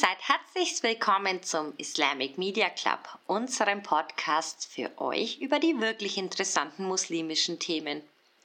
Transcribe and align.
seid 0.00 0.16
herzlich 0.22 0.82
willkommen 0.82 1.42
zum 1.42 1.74
Islamic 1.76 2.38
Media 2.38 2.70
Club, 2.70 3.00
unserem 3.26 3.82
Podcast 3.82 4.66
für 4.74 4.90
euch 4.98 5.40
über 5.40 5.58
die 5.58 5.78
wirklich 5.78 6.16
interessanten 6.16 6.84
muslimischen 6.84 7.58
Themen. 7.58 8.00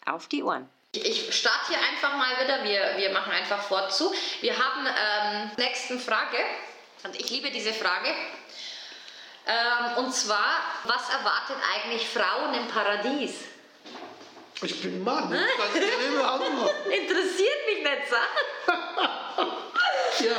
Auf 0.05 0.27
die 0.27 0.43
Ohren. 0.43 0.69
Ich 0.91 1.33
starte 1.33 1.67
hier 1.69 1.77
einfach 1.79 2.17
mal 2.17 2.43
wieder, 2.43 2.61
wir, 2.65 2.97
wir 2.97 3.09
machen 3.13 3.31
einfach 3.31 3.61
fort 3.61 3.93
zu. 3.93 4.13
Wir 4.41 4.53
haben 4.57 4.85
ähm, 4.85 5.51
nächsten 5.55 5.97
Frage 5.97 6.37
und 7.05 7.17
ich 7.17 7.29
liebe 7.29 7.49
diese 7.51 7.71
Frage. 7.71 8.09
Ähm, 9.47 10.03
und 10.03 10.13
zwar, 10.13 10.57
was 10.83 11.09
erwartet 11.09 11.55
eigentlich 11.73 12.05
Frauen 12.05 12.53
im 12.53 12.67
Paradies? 12.67 13.35
Ich 14.61 14.81
bin 14.81 15.05
Mann. 15.05 15.31
Interessiert 16.91 17.65
mich 17.65 17.81
nicht, 17.81 18.09
so. 18.09 18.73
Ja, 20.19 20.35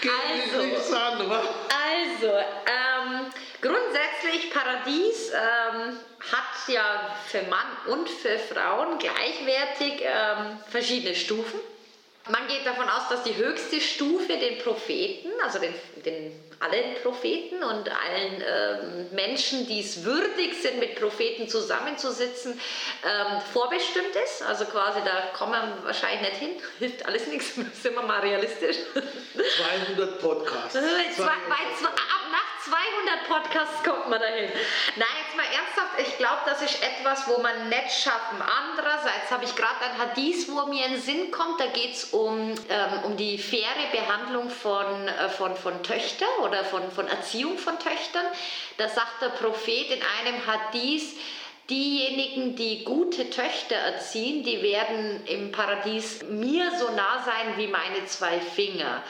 geht 0.00 0.10
Also. 0.52 0.62
nichts 0.66 0.92
an, 0.92 1.30
wa? 1.30 1.36
Also, 1.38 2.26
ähm, 2.26 3.32
grundsätzlich 3.60 4.50
Paradies 4.50 5.30
ähm, 5.30 5.98
hat 6.32 6.68
ja 6.68 7.16
für 7.26 7.42
Mann 7.42 7.66
und 7.86 8.08
für 8.08 8.38
Frauen 8.38 8.98
gleichwertig 8.98 10.02
ähm, 10.02 10.58
verschiedene 10.70 11.14
Stufen. 11.14 11.60
Man 12.28 12.46
geht 12.48 12.66
davon 12.66 12.88
aus, 12.88 13.08
dass 13.08 13.22
die 13.22 13.36
höchste 13.36 13.80
Stufe 13.80 14.36
den 14.36 14.58
Propheten, 14.58 15.30
also 15.44 15.60
den, 15.60 15.72
den 16.04 16.32
allen 16.60 16.94
Propheten 17.02 17.62
und 17.62 17.88
allen 17.88 18.42
ähm, 18.46 19.06
Menschen, 19.12 19.66
die 19.66 19.80
es 19.80 20.04
würdig 20.04 20.60
sind, 20.60 20.78
mit 20.78 20.98
Propheten 20.98 21.48
zusammenzusitzen, 21.48 22.60
ähm, 23.04 23.40
vorbestimmt 23.52 24.16
ist. 24.24 24.42
Also 24.42 24.64
quasi, 24.64 25.00
da 25.04 25.36
kommen 25.36 25.52
wir 25.52 25.84
wahrscheinlich 25.84 26.22
nicht 26.22 26.36
hin. 26.36 26.50
Hilft 26.78 27.06
alles 27.06 27.26
nichts, 27.26 27.54
sind 27.82 27.94
wir 27.94 28.02
mal 28.02 28.20
realistisch. 28.20 28.76
200 29.86 30.20
Podcasts. 30.20 30.72
Zwei, 30.72 31.24
bei 31.48 31.62
zwei, 31.78 31.88
ab 31.88 32.26
nach 32.32 32.56
200 32.66 33.28
Podcasts 33.28 33.84
kommt 33.84 34.08
man 34.10 34.20
dahin. 34.20 34.50
Nein, 34.96 35.08
jetzt 35.24 35.36
mal 35.36 35.44
ernsthaft, 35.44 36.00
ich 36.00 36.18
glaube, 36.18 36.40
das 36.46 36.62
ist 36.62 36.82
etwas, 36.82 37.28
wo 37.28 37.40
man 37.40 37.68
nicht 37.68 37.92
schaffen. 37.92 38.42
Andererseits 38.42 39.30
habe 39.30 39.44
ich 39.44 39.54
gerade 39.54 39.80
ein 39.82 39.98
Hadith, 39.98 40.48
wo 40.48 40.66
mir 40.66 40.86
in 40.86 40.92
den 40.94 41.00
Sinn 41.00 41.30
kommt, 41.30 41.60
da 41.60 41.66
geht 41.66 41.94
es 41.94 42.04
um, 42.06 42.54
ähm, 42.68 43.04
um 43.04 43.16
die 43.16 43.38
faire 43.38 43.66
Behandlung 43.92 44.50
von, 44.50 45.06
äh, 45.06 45.28
von, 45.28 45.54
von 45.56 45.82
Töchtern 45.82 46.28
oder 46.46 46.64
von, 46.64 46.90
von 46.90 47.08
Erziehung 47.08 47.58
von 47.58 47.78
Töchtern. 47.78 48.26
Da 48.78 48.88
sagt 48.88 49.22
der 49.22 49.28
Prophet 49.28 49.90
in 49.90 50.00
einem 50.20 50.46
Hadith, 50.46 51.16
Diejenigen, 51.68 52.54
die 52.54 52.84
gute 52.84 53.28
Töchter 53.28 53.74
erziehen, 53.74 54.44
die 54.44 54.62
werden 54.62 55.26
im 55.26 55.50
Paradies 55.50 56.22
mir 56.22 56.70
so 56.78 56.92
nah 56.92 57.24
sein 57.24 57.56
wie 57.56 57.66
meine 57.66 58.06
zwei 58.06 58.38
Finger. 58.38 59.02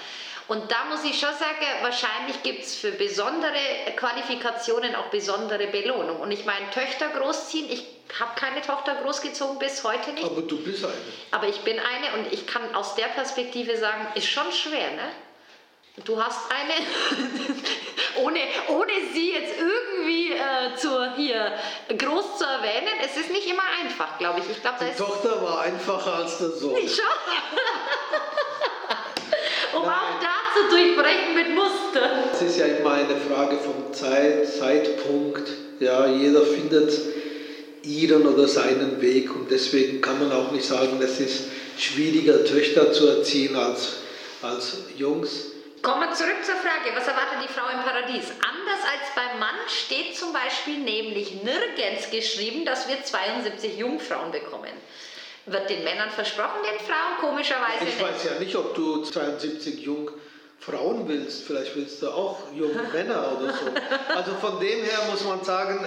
Und 0.48 0.70
da 0.70 0.84
muss 0.88 1.04
ich 1.04 1.18
schon 1.18 1.34
sagen, 1.34 1.66
wahrscheinlich 1.82 2.42
gibt 2.42 2.62
es 2.62 2.76
für 2.76 2.92
besondere 2.92 3.58
Qualifikationen 3.96 4.94
auch 4.94 5.06
besondere 5.06 5.66
Belohnung. 5.66 6.20
Und 6.20 6.30
ich 6.30 6.46
meine, 6.46 6.70
Töchter 6.70 7.08
großziehen, 7.08 7.70
ich 7.70 7.84
habe 8.18 8.40
keine 8.40 8.62
Tochter 8.62 8.94
großgezogen 9.02 9.58
bis 9.58 9.84
heute 9.84 10.12
nicht. 10.12 10.24
Aber 10.24 10.40
du 10.40 10.56
bist 10.62 10.82
eine. 10.84 10.94
Aber 11.32 11.48
ich 11.48 11.60
bin 11.60 11.78
eine 11.78 12.16
und 12.16 12.32
ich 12.32 12.46
kann 12.46 12.74
aus 12.74 12.94
der 12.94 13.06
Perspektive 13.06 13.76
sagen, 13.76 14.06
ist 14.14 14.28
schon 14.28 14.50
schwer, 14.52 14.92
ne? 14.92 15.10
Du 16.04 16.22
hast 16.22 16.40
eine, 16.50 16.74
ohne, 18.22 18.38
ohne 18.68 18.92
sie 19.14 19.32
jetzt 19.32 19.54
irgendwie 19.58 20.32
äh, 20.32 20.76
zur, 20.76 21.14
hier 21.16 21.52
groß 21.88 22.36
zu 22.38 22.44
erwähnen, 22.44 22.90
es 23.02 23.16
ist 23.16 23.30
nicht 23.30 23.46
immer 23.46 23.62
einfach, 23.82 24.18
glaube 24.18 24.40
ich. 24.40 24.50
Ich 24.50 24.60
glaube, 24.60 24.76
da 24.78 24.84
Die 24.84 24.94
Tochter 24.96 25.40
war 25.42 25.62
einfacher 25.62 26.16
als 26.16 26.36
der 26.36 26.50
Sohn. 26.50 26.74
nicht 26.74 26.94
schon. 26.96 27.06
um 29.80 29.86
Nein. 29.86 29.94
auch 29.94 30.20
da 30.20 30.34
zu 30.54 30.68
durchbrechen 30.68 31.34
mit 31.34 31.54
Muster. 31.54 32.24
Es 32.30 32.42
ist 32.42 32.58
ja 32.58 32.66
immer 32.66 32.92
eine 32.92 33.16
Frage 33.16 33.56
vom 33.56 33.90
Zeit, 33.94 34.46
Zeitpunkt. 34.46 35.48
Ja, 35.80 36.06
jeder 36.06 36.42
findet 36.42 36.92
ihren 37.82 38.26
oder 38.26 38.46
seinen 38.48 39.00
Weg 39.00 39.34
und 39.34 39.50
deswegen 39.50 40.02
kann 40.02 40.18
man 40.18 40.30
auch 40.30 40.50
nicht 40.50 40.66
sagen, 40.66 41.00
es 41.00 41.20
ist 41.20 41.44
schwieriger, 41.78 42.44
Töchter 42.44 42.92
zu 42.92 43.06
erziehen 43.08 43.56
als, 43.56 44.00
als 44.42 44.76
Jungs. 44.96 45.52
Kommen 45.82 46.08
wir 46.08 46.12
zurück 46.16 46.42
zur 46.44 46.56
Frage, 46.56 46.96
was 46.96 47.06
erwartet 47.06 47.38
die 47.44 47.52
Frau 47.52 47.68
im 47.68 47.80
Paradies? 47.84 48.30
Anders 48.42 48.82
als 48.82 49.14
beim 49.14 49.38
Mann 49.38 49.54
steht 49.68 50.16
zum 50.16 50.32
Beispiel 50.32 50.78
nämlich 50.78 51.42
nirgends 51.42 52.10
geschrieben, 52.10 52.64
dass 52.64 52.88
wir 52.88 53.02
72 53.04 53.76
Jungfrauen 53.78 54.32
bekommen. 54.32 54.72
Wird 55.46 55.70
den 55.70 55.84
Männern 55.84 56.10
versprochen, 56.10 56.58
den 56.64 56.78
Frauen 56.84 57.18
komischerweise 57.20 57.84
Ich 57.84 57.94
nicht. 57.94 58.02
weiß 58.02 58.24
ja 58.24 58.38
nicht, 58.40 58.56
ob 58.56 58.74
du 58.74 59.02
72 59.04 59.80
jung 59.80 60.10
Frauen 60.58 61.06
willst, 61.06 61.44
vielleicht 61.46 61.76
willst 61.76 62.02
du 62.02 62.08
auch 62.10 62.38
junge 62.52 62.82
Männer 62.92 63.36
oder 63.38 63.52
so. 63.52 63.66
Also 64.16 64.34
von 64.40 64.58
dem 64.58 64.82
her 64.82 64.98
muss 65.10 65.22
man 65.22 65.44
sagen, 65.44 65.84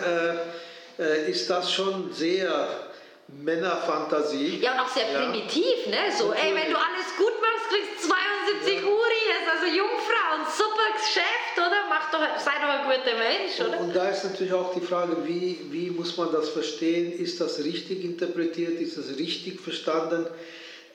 äh, 0.98 1.04
äh, 1.04 1.30
ist 1.32 1.50
das 1.50 1.74
schon 1.74 2.14
sehr 2.14 2.89
Männerfantasie. 3.38 4.60
Ja, 4.62 4.74
und 4.74 4.80
auch 4.82 4.90
sehr 4.90 5.12
Ja. 5.12 5.20
primitiv, 5.20 5.88
ne? 5.88 6.12
So, 6.18 6.32
ey, 6.34 6.54
wenn 6.56 6.72
du 6.72 6.78
alles 6.78 7.08
gut 7.18 7.34
machst, 7.42 7.70
kriegst 7.70 8.04
du 8.04 8.10
72 8.10 8.84
Uries, 8.86 9.46
also 9.52 9.66
Jungfrauen, 9.66 10.42
super 10.56 10.90
Geschäft, 10.94 11.56
oder? 11.58 11.86
Mach 11.90 12.12
doch, 12.12 12.20
sei 12.40 12.52
doch 12.62 12.70
ein 12.70 12.84
guter 12.86 13.18
Mensch, 13.18 13.60
Und, 13.60 13.68
oder? 13.68 13.80
und 13.80 13.96
da 13.96 14.10
ist 14.10 14.24
natürlich 14.26 14.54
auch 14.54 14.74
die 14.74 14.82
Frage, 14.82 15.18
wie, 15.26 15.60
wie 15.72 15.90
muss 15.92 16.18
man 16.18 16.32
das 16.32 16.50
verstehen? 16.50 17.12
Ist 17.12 17.40
das 17.40 17.60
richtig 17.64 18.04
interpretiert? 18.04 18.80
Ist 18.80 18.98
das 18.98 19.18
richtig 19.18 19.60
verstanden? 19.60 20.28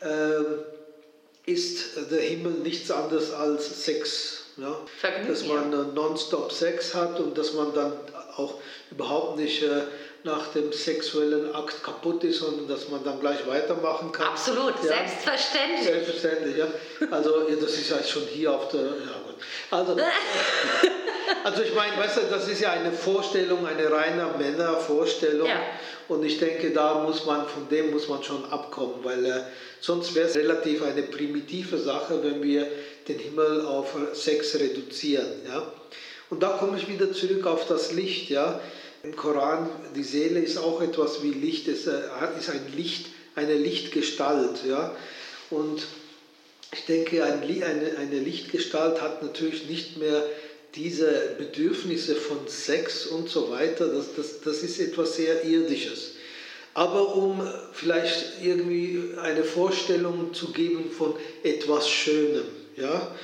Ähm, 0.03 0.47
ist 1.47 2.11
der 2.11 2.21
Himmel 2.21 2.53
nichts 2.55 2.91
anderes 2.91 3.33
als 3.33 3.85
Sex? 3.85 4.45
Ja? 4.57 4.77
Vergnügen, 4.99 5.29
Dass 5.29 5.45
man 5.47 5.73
äh, 5.73 5.77
nonstop 5.95 6.53
Sex 6.53 6.95
hat 6.95 7.19
und 7.21 7.37
dass 7.37 7.53
man 7.55 7.75
dann 7.75 7.93
auch 8.37 8.55
überhaupt 8.91 9.39
nicht 9.39 9.63
äh, 9.63 9.83
nach 10.25 10.49
dem 10.49 10.73
sexuellen 10.73 11.55
Akt 11.55 11.85
kaputt 11.85 12.25
ist, 12.25 12.39
sondern 12.39 12.67
dass 12.67 12.89
man 12.89 13.05
dann 13.05 13.21
gleich 13.21 13.47
weitermachen 13.47 14.11
kann. 14.11 14.29
Absolut, 14.29 14.75
Ja. 14.83 14.89
selbstverständlich. 14.89 15.85
Selbstverständlich, 15.85 16.57
ja. 16.57 16.67
Also 17.11 17.47
ja, 17.49 17.57
das 17.57 17.73
ist 17.73 17.91
ja 17.91 18.03
schon 18.03 18.23
hier 18.23 18.53
auf 18.53 18.69
der. 18.69 18.81
Ja, 18.81 19.21
gut. 19.27 19.37
Also, 19.71 19.97
also 21.45 21.63
ich 21.63 21.75
meine, 21.75 21.99
weißt 21.99 22.17
du, 22.17 22.21
das 22.31 22.49
ist 22.49 22.61
ja 22.63 22.73
eine 22.73 22.91
Vorstellung, 22.91 23.67
eine 23.67 23.93
reine 23.93 24.29
Männervorstellung. 24.39 25.47
Ja. 25.47 25.61
Und 26.09 26.25
ich 26.25 26.39
denke, 26.39 26.71
da 26.71 26.95
muss 27.01 27.27
man, 27.27 27.47
von 27.47 27.69
dem 27.69 27.91
muss 27.91 28.09
man 28.09 28.23
schon 28.23 28.45
abkommen, 28.51 28.97
weil 29.03 29.25
äh, 29.27 29.41
sonst 29.81 30.15
wäre 30.15 30.29
es 30.29 30.37
relativ 30.37 30.83
eine 30.83 31.03
primitive 31.03 31.77
Sache, 31.79 32.23
wenn 32.23 32.43
wir 32.43 32.67
den 33.09 33.19
Himmel 33.19 33.67
auf 33.67 33.95
Sex 34.15 34.55
reduzieren. 34.55 35.27
Ja? 35.47 35.71
Und 36.31 36.43
da 36.43 36.57
komme 36.59 36.79
ich 36.79 36.89
wieder 36.89 37.13
zurück 37.13 37.47
auf 37.47 37.67
das 37.69 37.93
Licht. 37.93 38.31
Ja? 38.31 38.61
Im 39.05 39.15
Koran, 39.15 39.69
die 39.95 40.03
Seele 40.03 40.41
ist 40.41 40.57
auch 40.57 40.81
etwas 40.81 41.23
wie 41.23 41.31
Licht, 41.31 41.69
es 41.69 41.87
äh, 41.87 42.01
ist 42.39 42.49
ein 42.49 42.73
Licht, 42.75 43.09
eine 43.35 43.55
Lichtgestalt. 43.55 44.65
Ja? 44.67 44.97
Und 45.51 45.87
ich 46.73 46.87
denke, 46.87 47.23
eine 47.23 48.19
Lichtgestalt 48.19 49.03
hat 49.03 49.23
natürlich 49.23 49.69
nicht 49.69 49.99
mehr 49.99 50.25
diese 50.75 51.35
Bedürfnisse 51.37 52.17
von 52.17 52.49
Sex 52.49 53.07
und 53.07 53.29
so 53.29 53.51
weiter. 53.51 53.89
Das, 53.89 54.15
das, 54.17 54.41
das 54.41 54.63
ist 54.63 54.81
etwas 54.81 55.17
sehr 55.17 55.45
Irdisches. 55.45 56.13
Aber 56.73 57.15
um 57.15 57.47
vielleicht 57.73 58.43
irgendwie 58.43 59.11
eine 59.21 59.45
Vorstellung 59.45 60.33
zu 60.33 60.51
geben 60.51 60.91
von 60.91 61.15
etwas 61.43 61.91
Schönem. 61.91 62.47
Ja? 62.77 63.15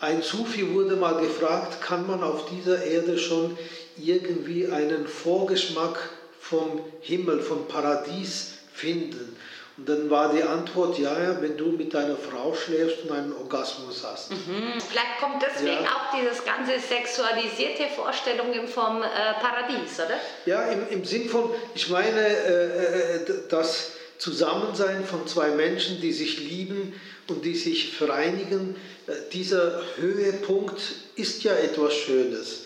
Ein 0.00 0.22
Sufi 0.22 0.72
wurde 0.72 0.96
mal 0.96 1.20
gefragt, 1.20 1.80
kann 1.80 2.06
man 2.06 2.22
auf 2.22 2.48
dieser 2.50 2.84
Erde 2.84 3.18
schon 3.18 3.56
irgendwie 3.96 4.68
einen 4.68 5.06
Vorgeschmack 5.06 5.98
vom 6.40 6.80
Himmel, 7.00 7.40
vom 7.40 7.66
Paradies 7.68 8.54
finden? 8.72 9.36
Und 9.76 9.88
dann 9.88 10.10
war 10.10 10.32
die 10.34 10.42
Antwort, 10.42 10.98
ja, 10.98 11.40
wenn 11.40 11.56
du 11.56 11.68
mit 11.68 11.94
deiner 11.94 12.16
Frau 12.16 12.54
schläfst 12.54 13.04
und 13.04 13.12
einen 13.12 13.32
Orgasmus 13.32 14.04
hast. 14.04 14.30
Hm, 14.30 14.38
Vielleicht 14.78 15.18
kommt 15.18 15.42
deswegen 15.42 15.84
Ja. 15.84 15.90
auch 15.96 16.18
dieses 16.18 16.44
ganze 16.44 16.78
sexualisierte 16.78 17.84
Vorstellungen 17.96 18.68
vom 18.68 19.02
äh, 19.02 19.06
Paradies, 19.40 19.98
oder? 19.98 20.18
Ja, 20.44 20.64
im, 20.70 20.86
im 20.90 21.04
Sinn 21.04 21.28
von, 21.30 21.50
ich 21.74 21.88
meine, 21.88 22.20
äh, 22.20 23.16
äh, 23.16 23.26
das 23.48 23.92
Zusammensein 24.18 25.02
von 25.06 25.26
zwei 25.26 25.48
Menschen, 25.52 25.98
die 26.02 26.12
sich 26.12 26.38
lieben 26.40 26.92
und 27.28 27.42
die 27.46 27.54
sich 27.54 27.96
vereinigen, 27.96 28.76
äh, 29.06 29.12
dieser 29.32 29.82
Höhepunkt 29.96 30.78
ist 31.16 31.42
ja 31.42 31.54
etwas 31.54 31.94
Schönes. 31.94 32.59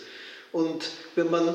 Und 0.55 0.85
wenn 1.15 1.29
man, 1.29 1.53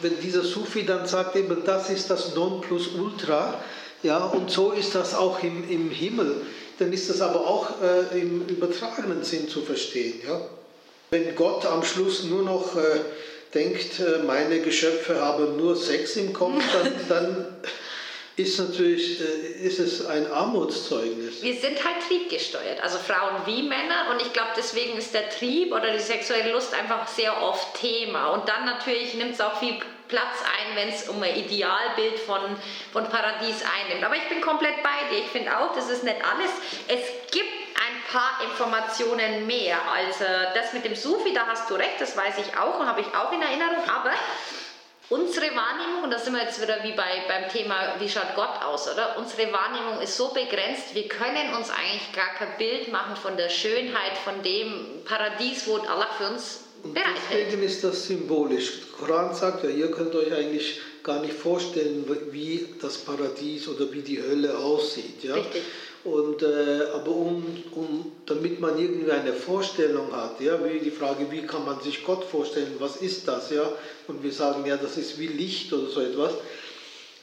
wenn 0.00 0.20
dieser 0.20 0.44
Sufi 0.44 0.86
dann 0.86 1.08
sagt, 1.08 1.34
eben 1.34 1.64
das 1.64 1.90
ist 1.90 2.08
das 2.08 2.36
Nonplusultra, 2.36 3.60
ja, 4.04 4.18
und 4.26 4.48
so 4.48 4.70
ist 4.70 4.94
das 4.94 5.12
auch 5.12 5.42
im, 5.42 5.68
im 5.68 5.90
Himmel, 5.90 6.42
dann 6.78 6.92
ist 6.92 7.10
das 7.10 7.20
aber 7.20 7.48
auch 7.48 7.82
äh, 7.82 8.20
im 8.20 8.46
übertragenen 8.46 9.24
Sinn 9.24 9.48
zu 9.48 9.62
verstehen. 9.62 10.20
Ja? 10.24 10.40
Wenn 11.10 11.34
Gott 11.34 11.66
am 11.66 11.82
Schluss 11.82 12.22
nur 12.22 12.44
noch 12.44 12.76
äh, 12.76 13.00
denkt, 13.54 13.98
äh, 13.98 14.22
meine 14.24 14.60
Geschöpfe 14.60 15.20
haben 15.20 15.56
nur 15.56 15.74
Sex 15.74 16.14
im 16.14 16.32
Kopf, 16.32 16.62
dann, 16.72 16.92
dann 17.08 17.46
ist 18.38 18.58
natürlich 18.58 19.20
äh, 19.20 19.66
ist 19.66 19.80
es 19.80 20.06
ein 20.06 20.30
Armutszeugnis. 20.30 21.42
Wir 21.42 21.54
sind 21.54 21.82
halt 21.84 21.96
triebgesteuert, 22.06 22.80
also 22.80 22.98
Frauen 22.98 23.42
wie 23.46 23.62
Männer. 23.62 24.06
Und 24.12 24.22
ich 24.22 24.32
glaube, 24.32 24.50
deswegen 24.56 24.96
ist 24.96 25.12
der 25.12 25.28
Trieb 25.28 25.72
oder 25.72 25.92
die 25.92 25.98
sexuelle 25.98 26.52
Lust 26.52 26.72
einfach 26.72 27.08
sehr 27.08 27.42
oft 27.42 27.74
Thema. 27.80 28.28
Und 28.28 28.48
dann 28.48 28.64
natürlich 28.64 29.14
nimmt 29.14 29.32
es 29.32 29.40
auch 29.40 29.58
viel 29.58 29.74
Platz 30.06 30.38
ein, 30.44 30.76
wenn 30.76 30.88
es 30.88 31.08
um 31.08 31.20
ein 31.22 31.36
Idealbild 31.36 32.18
von, 32.20 32.40
von 32.92 33.08
Paradies 33.08 33.62
einnimmt. 33.62 34.04
Aber 34.04 34.16
ich 34.16 34.28
bin 34.28 34.40
komplett 34.40 34.82
bei 34.82 35.10
dir. 35.10 35.18
Ich 35.18 35.30
finde 35.30 35.58
auch, 35.58 35.74
das 35.74 35.90
ist 35.90 36.04
nicht 36.04 36.18
alles. 36.24 36.50
Es 36.86 37.32
gibt 37.32 37.50
ein 37.74 38.12
paar 38.12 38.40
Informationen 38.48 39.46
mehr. 39.46 39.78
Also 39.92 40.24
das 40.54 40.72
mit 40.72 40.84
dem 40.84 40.94
Sufi, 40.94 41.34
da 41.34 41.46
hast 41.46 41.68
du 41.68 41.74
recht, 41.74 42.00
das 42.00 42.16
weiß 42.16 42.38
ich 42.38 42.56
auch 42.56 42.78
und 42.78 42.86
habe 42.86 43.00
ich 43.00 43.08
auch 43.08 43.32
in 43.32 43.42
Erinnerung. 43.42 43.82
Aber 43.88 44.12
unsere 45.10 45.46
Wahrnehmung, 45.46 46.04
und 46.04 46.10
da 46.10 46.18
sind 46.18 46.34
wir 46.34 46.42
jetzt 46.42 46.60
wieder 46.60 46.82
wie 46.82 46.92
bei, 46.92 47.24
beim 47.26 47.48
Thema, 47.48 47.94
wie 47.98 48.08
schaut 48.08 48.34
Gott 48.34 48.62
aus, 48.64 48.92
oder? 48.92 49.16
Unsere 49.18 49.52
Wahrnehmung 49.52 50.00
ist 50.02 50.16
so 50.16 50.28
begrenzt, 50.28 50.94
wir 50.94 51.08
können 51.08 51.54
uns 51.54 51.70
eigentlich 51.70 52.12
gar 52.14 52.34
kein 52.34 52.56
Bild 52.58 52.92
machen 52.92 53.16
von 53.16 53.36
der 53.36 53.48
Schönheit, 53.48 54.16
von 54.22 54.42
dem 54.42 55.02
Paradies, 55.04 55.66
wo 55.66 55.76
Allah 55.76 56.08
für 56.18 56.28
uns 56.28 56.64
und 56.82 56.96
deswegen 56.96 57.62
ist 57.62 57.82
das 57.82 58.06
symbolisch. 58.06 58.80
Der 58.80 59.06
Koran 59.06 59.34
sagt 59.34 59.64
ja, 59.64 59.70
ihr 59.70 59.90
könnt 59.90 60.14
euch 60.14 60.32
eigentlich 60.32 60.80
gar 61.02 61.20
nicht 61.20 61.34
vorstellen, 61.34 62.04
wie 62.30 62.68
das 62.80 62.98
Paradies 62.98 63.68
oder 63.68 63.90
wie 63.92 64.02
die 64.02 64.22
Hölle 64.22 64.56
aussieht. 64.56 65.24
Ja? 65.24 65.34
Richtig. 65.34 65.62
Und, 66.04 66.42
äh, 66.42 66.84
aber 66.94 67.10
um, 67.10 67.44
um, 67.74 68.12
damit 68.24 68.60
man 68.60 68.78
irgendwie 68.78 69.10
eine 69.10 69.32
Vorstellung 69.32 70.12
hat, 70.12 70.40
ja, 70.40 70.58
wie 70.64 70.78
die 70.78 70.90
Frage, 70.90 71.26
wie 71.30 71.42
kann 71.42 71.64
man 71.64 71.80
sich 71.80 72.04
Gott 72.04 72.24
vorstellen, 72.24 72.76
was 72.78 72.96
ist 72.96 73.26
das, 73.26 73.50
ja, 73.50 73.68
und 74.06 74.22
wir 74.22 74.32
sagen, 74.32 74.64
ja, 74.64 74.76
das 74.76 74.96
ist 74.96 75.18
wie 75.18 75.26
Licht 75.26 75.72
oder 75.72 75.88
so 75.88 76.00
etwas, 76.00 76.32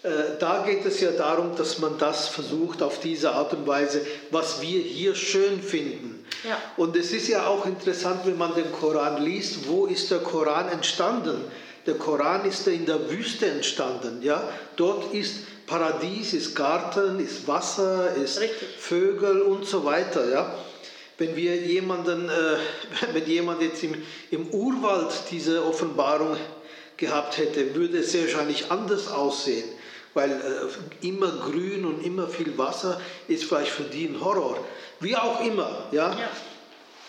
äh, 0.03 0.37
da 0.39 0.63
geht 0.63 0.85
es 0.85 1.01
ja 1.01 1.11
darum, 1.11 1.55
dass 1.55 1.79
man 1.79 1.97
das 1.97 2.27
versucht 2.27 2.83
auf 2.83 2.99
diese 2.99 3.31
Art 3.31 3.53
und 3.53 3.65
Weise, 3.65 4.05
was 4.29 4.61
wir 4.61 4.79
hier 4.81 5.15
schön 5.15 5.61
finden. 5.61 6.23
Ja. 6.47 6.61
Und 6.77 6.95
es 6.95 7.11
ist 7.11 7.27
ja 7.27 7.47
auch 7.47 7.65
interessant, 7.65 8.21
wenn 8.25 8.37
man 8.37 8.53
den 8.53 8.71
Koran 8.71 9.23
liest, 9.23 9.67
wo 9.67 9.87
ist 9.87 10.11
der 10.11 10.19
Koran 10.19 10.69
entstanden? 10.69 11.37
Der 11.87 11.95
Koran 11.95 12.45
ist 12.45 12.67
in 12.67 12.85
der 12.85 13.09
Wüste 13.09 13.47
entstanden. 13.47 14.21
Ja? 14.21 14.47
Dort 14.75 15.13
ist 15.13 15.37
Paradies, 15.67 16.33
ist 16.33 16.55
Garten, 16.55 17.19
ist 17.19 17.47
Wasser, 17.47 18.15
ist 18.15 18.39
Richtig. 18.39 18.67
Vögel 18.77 19.41
und 19.41 19.65
so 19.65 19.83
weiter. 19.85 20.29
Ja? 20.29 20.55
Wenn 21.17 21.35
wir 21.35 21.55
jemanden, 21.55 22.29
äh, 22.29 22.57
wenn 23.13 23.25
jemand 23.25 23.61
jetzt 23.61 23.83
im, 23.83 23.95
im 24.31 24.47
Urwald 24.49 25.11
diese 25.31 25.65
Offenbarung 25.65 26.37
gehabt 26.97 27.37
hätte, 27.37 27.75
würde 27.75 27.99
es 27.99 28.11
sehr 28.11 28.23
wahrscheinlich 28.23 28.71
anders 28.71 29.09
aussehen, 29.09 29.67
weil 30.13 30.31
äh, 30.31 31.07
immer 31.07 31.31
grün 31.31 31.85
und 31.85 32.05
immer 32.05 32.27
viel 32.27 32.57
Wasser 32.57 33.01
ist 33.27 33.45
vielleicht 33.45 33.71
für 33.71 33.83
die 33.83 34.05
ein 34.05 34.21
Horror. 34.23 34.57
Wie 34.99 35.15
auch 35.15 35.45
immer, 35.45 35.87
ja. 35.91 36.11
Ja. 36.11 36.29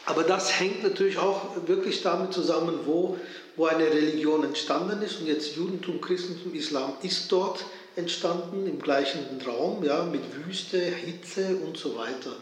Aber 0.06 0.22
das 0.22 0.60
hängt 0.60 0.84
natürlich 0.84 1.18
auch 1.18 1.56
wirklich 1.66 2.00
damit 2.02 2.32
zusammen, 2.32 2.78
wo, 2.84 3.18
wo 3.56 3.66
eine 3.66 3.86
Religion 3.86 4.44
entstanden 4.44 5.02
ist. 5.02 5.20
Und 5.20 5.26
jetzt 5.26 5.56
Judentum, 5.56 6.00
Christentum, 6.00 6.54
Islam 6.54 6.92
ist 7.02 7.30
dort 7.30 7.64
entstanden, 7.96 8.66
im 8.66 8.80
gleichen 8.80 9.40
Raum, 9.46 9.82
ja, 9.82 10.04
mit 10.04 10.22
Wüste, 10.34 10.78
Hitze 10.78 11.56
und 11.64 11.76
so 11.76 11.96
weiter. 11.96 12.36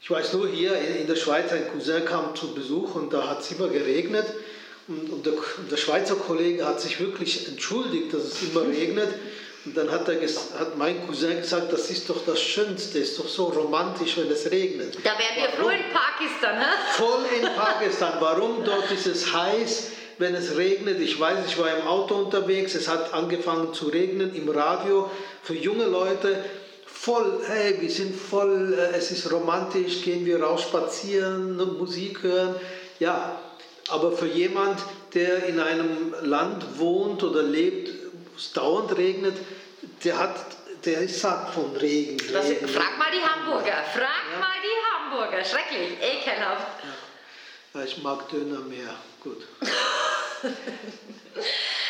Ich 0.00 0.10
weiß 0.10 0.34
nur 0.34 0.48
hier 0.48 0.76
in 0.76 1.06
der 1.06 1.16
Schweiz, 1.16 1.50
ein 1.52 1.70
Cousin 1.72 2.04
kam 2.04 2.34
zu 2.36 2.54
Besuch 2.54 2.94
und 2.94 3.12
da 3.12 3.28
hat 3.28 3.40
es 3.40 3.52
immer 3.52 3.68
geregnet. 3.68 4.26
Und, 4.86 5.10
und, 5.10 5.24
der, 5.24 5.32
und 5.32 5.70
der 5.70 5.78
Schweizer 5.78 6.16
Kollege 6.16 6.66
hat 6.66 6.80
sich 6.80 7.00
wirklich 7.00 7.48
entschuldigt, 7.48 8.12
dass 8.12 8.24
es 8.24 8.42
immer 8.42 8.66
regnet. 8.66 9.08
Und 9.64 9.74
dann 9.74 9.90
hat, 9.90 10.06
er, 10.08 10.20
hat 10.58 10.76
mein 10.76 11.06
Cousin 11.06 11.38
gesagt, 11.38 11.72
das 11.72 11.90
ist 11.90 12.10
doch 12.10 12.22
das 12.26 12.38
Schönste, 12.38 12.98
ist 12.98 13.18
doch 13.18 13.28
so 13.28 13.46
romantisch, 13.46 14.18
wenn 14.18 14.30
es 14.30 14.50
regnet. 14.50 14.98
Da 15.02 15.12
wären 15.12 15.36
wir 15.36 15.48
froh 15.56 15.70
in 15.70 15.84
Pakistan, 15.90 16.58
hä? 16.58 16.66
Voll 16.92 17.24
in 17.40 17.48
Pakistan. 17.56 18.12
Warum? 18.20 18.62
Dort 18.62 18.90
ist 18.90 19.06
es 19.06 19.32
heiß, 19.32 19.92
wenn 20.18 20.34
es 20.34 20.56
regnet. 20.56 21.00
Ich 21.00 21.18
weiß, 21.18 21.38
ich 21.46 21.58
war 21.58 21.76
im 21.76 21.86
Auto 21.86 22.14
unterwegs, 22.14 22.74
es 22.74 22.88
hat 22.88 23.12
angefangen 23.12 23.74
zu 23.74 23.88
regnen 23.88 24.34
im 24.34 24.48
Radio. 24.48 25.10
Für 25.42 25.54
junge 25.54 25.84
Leute 25.86 26.44
voll, 26.86 27.40
hey, 27.46 27.76
wir 27.80 27.90
sind 27.90 28.14
voll, 28.16 28.74
äh, 28.78 28.96
es 28.96 29.10
ist 29.10 29.30
romantisch, 29.30 30.02
gehen 30.02 30.24
wir 30.24 30.42
raus 30.42 30.62
spazieren, 30.62 31.56
Musik 31.78 32.22
hören. 32.22 32.54
Ja, 32.98 33.38
aber 33.88 34.12
für 34.12 34.26
jemand, 34.26 34.80
der 35.12 35.44
in 35.44 35.60
einem 35.60 36.14
Land 36.22 36.78
wohnt 36.78 37.22
oder 37.22 37.42
lebt, 37.42 37.88
wo 37.88 38.36
es 38.36 38.52
dauernd 38.52 38.96
regnet, 38.96 39.36
der, 40.04 40.18
hat, 40.18 40.34
der 40.84 41.00
ist 41.00 41.20
satt 41.20 41.52
von 41.52 41.76
Regen. 41.76 42.18
Regen 42.20 42.68
frag 42.68 42.98
mal 42.98 43.10
die 43.12 43.22
Hamburger, 43.22 43.84
frag 43.92 44.24
Ja. 44.32 44.40
mal 44.40 44.56
die 44.62 44.78
Hamburger, 44.88 45.44
schrecklich, 45.44 45.98
ekelhaft. 46.00 46.66
Ja, 47.74 47.82
ich 47.82 47.98
mag 48.04 48.28
Döner 48.28 48.60
mehr. 48.60 48.94
Gut. 49.20 49.42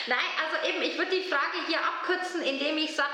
Nein, 0.07 0.19
also 0.43 0.67
eben, 0.67 0.83
ich 0.83 0.97
würde 0.97 1.11
die 1.11 1.29
Frage 1.29 1.59
hier 1.67 1.79
abkürzen, 1.79 2.43
indem 2.43 2.79
ich 2.79 2.97
sage, 2.97 3.11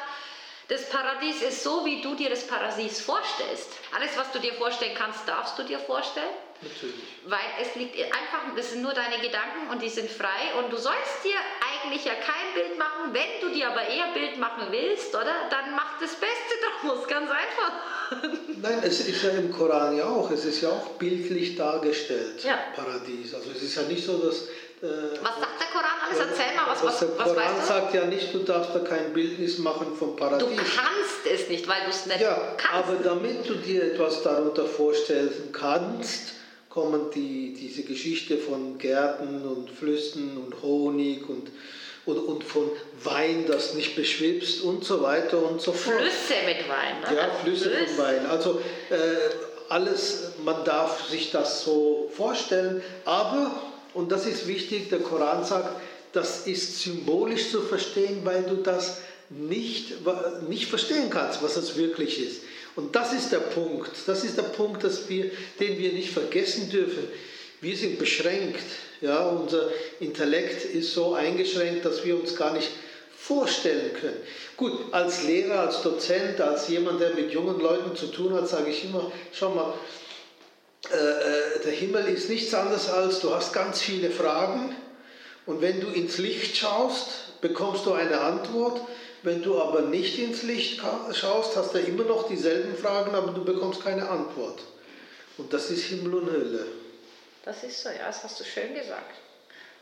das 0.69 0.89
Paradies 0.89 1.43
ist 1.43 1.65
so, 1.65 1.85
wie 1.85 2.01
du 2.01 2.15
dir 2.15 2.31
das 2.31 2.47
Paradies 2.47 3.01
vorstellst. 3.01 3.71
Alles, 3.93 4.17
was 4.17 4.31
du 4.31 4.39
dir 4.39 4.55
vorstellen 4.55 4.95
kannst, 4.97 5.27
darfst 5.27 5.59
du 5.59 5.65
dir 5.65 5.81
vorstellen. 5.81 6.31
Natürlich. 6.63 6.95
Weil 7.27 7.49
es 7.61 7.75
liegt 7.75 7.97
einfach, 7.97 8.55
das 8.57 8.71
sind 8.73 8.83
nur 8.83 8.93
deine 8.93 9.17
Gedanken 9.17 9.71
und 9.71 9.81
die 9.83 9.89
sind 9.89 10.11
frei 10.11 10.53
und 10.59 10.73
du 10.73 10.77
sollst 10.77 11.25
dir 11.25 11.37
eigentlich 11.61 12.05
ja 12.05 12.13
kein 12.15 12.53
Bild 12.55 12.79
machen. 12.79 13.13
Wenn 13.13 13.41
du 13.41 13.55
dir 13.55 13.69
aber 13.69 13.83
eher 13.83 14.13
Bild 14.15 14.39
machen 14.39 14.65
willst, 14.71 15.15
oder? 15.15 15.49
Dann 15.51 15.75
mach 15.75 15.99
das 16.01 16.15
Beste 16.17 16.55
daraus, 16.83 17.07
ganz 17.07 17.31
einfach. 17.31 17.73
Nein, 18.63 18.81
es 18.83 19.01
ist 19.01 19.23
ja 19.23 19.31
im 19.31 19.53
Koran 19.53 19.97
ja 19.97 20.05
auch, 20.05 20.31
es 20.31 20.45
ist 20.45 20.61
ja 20.63 20.69
auch 20.71 20.91
bildlich 20.99 21.57
dargestellt, 21.57 22.43
Ja. 22.45 22.59
Paradies. 22.75 23.35
Also 23.35 23.51
es 23.55 23.63
ist 23.63 23.77
ja 23.77 23.83
nicht 23.83 24.05
so, 24.05 24.19
dass... 24.19 24.43
Äh, 24.83 25.13
Was 25.23 25.39
sagt 25.41 25.61
der 25.61 25.67
Koran 25.73 25.91
alles? 26.07 26.19
Erzähl 26.19 26.57
mal, 26.57 26.67
was, 26.71 26.83
was, 26.83 26.99
der 27.01 27.09
was 27.19 27.29
Koran 27.29 27.37
weißt 27.37 27.63
du? 27.63 27.67
sagt 27.67 27.95
ja 27.95 28.05
nicht, 28.07 28.35
du 28.35 28.39
darfst 28.41 28.75
da 28.75 28.79
kein 28.81 29.13
Bildnis 29.13 29.59
machen 29.59 29.95
vom 29.97 30.17
Paradies. 30.17 30.49
Du 30.49 30.57
kannst 30.57 31.27
es 31.31 31.49
nicht, 31.49 31.69
weil 31.69 31.85
du 31.85 31.91
es 31.91 32.07
nicht 32.07 32.21
ja, 32.21 32.55
kannst. 32.57 32.89
aber 32.89 32.97
damit 33.03 33.47
du 33.49 33.55
dir 33.55 33.93
etwas 33.93 34.23
darunter 34.23 34.65
vorstellen 34.67 35.51
kannst, 35.53 36.33
kommen 36.71 37.11
die, 37.13 37.53
diese 37.53 37.83
Geschichte 37.83 38.39
von 38.39 38.79
Gärten 38.79 39.43
und 39.43 39.71
Flüssen 39.71 40.39
und 40.39 40.63
Honig 40.63 41.29
und, 41.29 41.51
und, 42.07 42.17
und 42.17 42.45
von 42.45 42.71
Wein, 43.03 43.45
das 43.47 43.75
nicht 43.75 43.97
beschwipst 43.97 44.63
und 44.63 44.85
so 44.85 45.03
weiter 45.03 45.43
und 45.43 45.61
so 45.61 45.73
fort. 45.73 45.97
Flüsse 45.97 46.35
mit 46.47 46.69
Wein. 46.69 47.01
Ne? 47.01 47.17
Ja, 47.17 47.23
Also 47.25 47.39
Flüsse 47.43 47.71
von 47.71 48.05
Wein. 48.05 48.27
Also 48.27 48.61
äh, 48.89 48.95
alles, 49.69 50.33
man 50.45 50.65
darf 50.65 51.09
sich 51.11 51.33
das 51.33 51.65
so 51.65 52.09
vorstellen, 52.15 52.83
aber, 53.05 53.51
und 53.93 54.13
das 54.13 54.27
ist 54.27 54.47
wichtig, 54.47 54.91
der 54.91 55.01
Koran 55.01 55.45
sagt, 55.45 55.81
das 56.13 56.47
ist 56.47 56.83
symbolisch 56.83 57.51
zu 57.51 57.63
verstehen, 57.63 58.21
weil 58.25 58.45
du 58.45 58.57
das 58.57 58.99
nicht, 59.29 59.95
nicht 60.49 60.67
verstehen 60.67 61.11
kannst, 61.11 61.43
was 61.43 61.57
es 61.57 61.77
wirklich 61.77 62.21
ist. 62.21 62.43
Und 62.81 62.97
das 62.97 63.13
ist 63.13 63.31
der 63.31 63.39
Punkt, 63.39 63.91
das 64.07 64.25
ist 64.25 64.39
der 64.39 64.45
Punkt, 64.45 64.83
dass 64.83 65.09
wir, 65.09 65.31
den 65.61 65.79
wir 65.79 65.93
nicht 65.93 66.11
vergessen 66.11 66.71
dürfen. 66.71 67.09
Wir 67.61 67.77
sind 67.77 67.99
beschränkt, 67.99 68.65
ja, 69.03 69.27
unser 69.29 69.69
Intellekt 70.01 70.65
ist 70.65 70.95
so 70.95 71.13
eingeschränkt, 71.13 71.85
dass 71.85 72.05
wir 72.07 72.19
uns 72.19 72.35
gar 72.37 72.55
nicht 72.55 72.71
vorstellen 73.15 73.93
können. 74.01 74.17
Gut, 74.57 74.93
als 74.93 75.25
Lehrer, 75.25 75.61
als 75.61 75.83
Dozent, 75.83 76.41
als 76.41 76.69
jemand, 76.69 77.03
der 77.03 77.15
mit 77.15 77.33
jungen 77.33 77.61
Leuten 77.61 77.95
zu 77.95 78.07
tun 78.07 78.33
hat, 78.33 78.49
sage 78.49 78.71
ich 78.71 78.85
immer, 78.85 79.13
schau 79.31 79.51
mal, 79.51 79.75
äh, 80.91 80.97
äh, 80.97 81.63
der 81.63 81.73
Himmel 81.73 82.07
ist 82.07 82.31
nichts 82.31 82.55
anderes 82.55 82.89
als, 82.89 83.21
du 83.21 83.35
hast 83.35 83.53
ganz 83.53 83.83
viele 83.83 84.11
Fragen 84.11 84.75
und 85.45 85.61
wenn 85.61 85.81
du 85.81 85.89
ins 85.89 86.17
Licht 86.17 86.57
schaust, 86.57 87.41
bekommst 87.43 87.85
du 87.85 87.93
eine 87.93 88.21
Antwort. 88.21 88.81
Wenn 89.23 89.43
du 89.43 89.61
aber 89.61 89.83
nicht 89.83 90.19
ins 90.19 90.43
Licht 90.43 90.81
schaust, 91.13 91.57
hast 91.57 91.75
du 91.75 91.79
immer 91.79 92.05
noch 92.05 92.29
dieselben 92.29 92.77
Fragen, 92.77 93.15
aber 93.15 93.33
du 93.33 93.45
bekommst 93.45 93.85
keine 93.85 94.09
Antwort. 94.09 94.63
Und 95.37 95.53
das 95.53 95.71
ist 95.71 95.85
Himmel 95.85 96.15
und 96.15 96.31
Hölle. 96.31 96.67
Das 97.45 97.63
ist 97.63 97.83
so, 97.83 97.91
ja, 97.91 98.07
das 98.07 98.23
hast 98.23 98.41
du 98.41 98.45
schön 98.45 98.75
gesagt. 98.75 99.15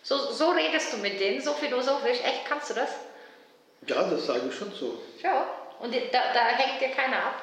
So, 0.03 0.33
so 0.33 0.51
redest 0.51 0.93
du 0.93 0.97
mit 0.99 1.21
denen, 1.21 1.41
so 1.41 1.53
philosophisch. 1.53 2.19
Echt, 2.25 2.47
kannst 2.49 2.71
du 2.71 2.75
das? 2.75 2.91
Ja, 3.87 4.09
das 4.09 4.27
sage 4.27 4.43
ich 4.49 4.55
schon 4.55 4.73
so. 4.73 5.03
Ja. 5.23 5.47
Und 5.81 5.95
da, 5.95 6.33
da 6.35 6.41
hängt 6.41 6.81
dir 6.81 6.95
keiner 6.95 7.19
ab. 7.19 7.43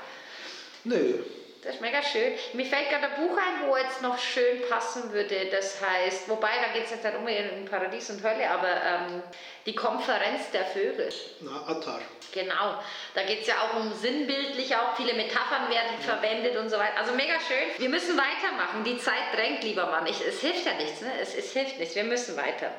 Nö. 0.84 1.20
Das 1.66 1.76
ist 1.76 1.82
mega 1.82 2.04
schön. 2.04 2.34
Mir 2.54 2.66
fällt 2.68 2.92
gerade 2.92 3.08
ein 3.08 3.16
Buch 3.16 3.36
ein, 3.36 3.68
wo 3.68 3.76
jetzt 3.76 4.00
noch 4.04 4.20
schön 4.20 4.62
passen 4.70 5.12
würde. 5.12 5.48
Das 5.50 5.82
heißt, 5.82 6.30
wobei, 6.30 6.52
da 6.64 6.72
geht 6.74 6.86
es 6.86 6.92
jetzt 6.92 7.04
nicht 7.04 7.18
um 7.18 7.28
in 7.28 7.66
Paradies 7.66 8.12
und 8.12 8.24
Hölle, 8.24 8.48
aber 8.52 8.68
ähm, 8.68 9.24
die 9.66 9.74
Konferenz 9.74 10.52
der 10.52 10.64
Vögel. 10.66 11.12
Na, 11.42 11.68
Attar. 11.68 12.02
Genau. 12.32 12.80
Da 13.16 13.24
geht 13.24 13.42
es 13.42 13.48
ja 13.48 13.56
auch 13.64 13.80
um 13.80 13.92
sinnbildlich, 13.94 14.76
auch 14.76 14.96
viele 14.96 15.16
Metaphern 15.16 15.68
werden 15.72 15.96
ja. 16.06 16.14
verwendet 16.14 16.56
und 16.56 16.70
so 16.70 16.78
weiter. 16.78 17.00
Also 17.00 17.14
mega 17.14 17.40
schön. 17.40 17.80
Wir 17.80 17.90
müssen 17.90 18.16
weitermachen. 18.16 18.84
Die 18.84 19.00
Zeit 19.00 19.34
drängt, 19.34 19.64
lieber 19.64 19.88
Mann. 19.88 20.06
Ich, 20.06 20.22
es 20.22 20.42
hilft 20.42 20.68
ja 20.68 20.74
nichts. 20.74 21.02
Ne? 21.02 21.12
Es, 21.20 21.34
es 21.34 21.52
hilft 21.52 21.80
nichts. 21.80 21.96
Wir 21.96 22.04
müssen 22.04 22.38
weiter. 22.38 22.72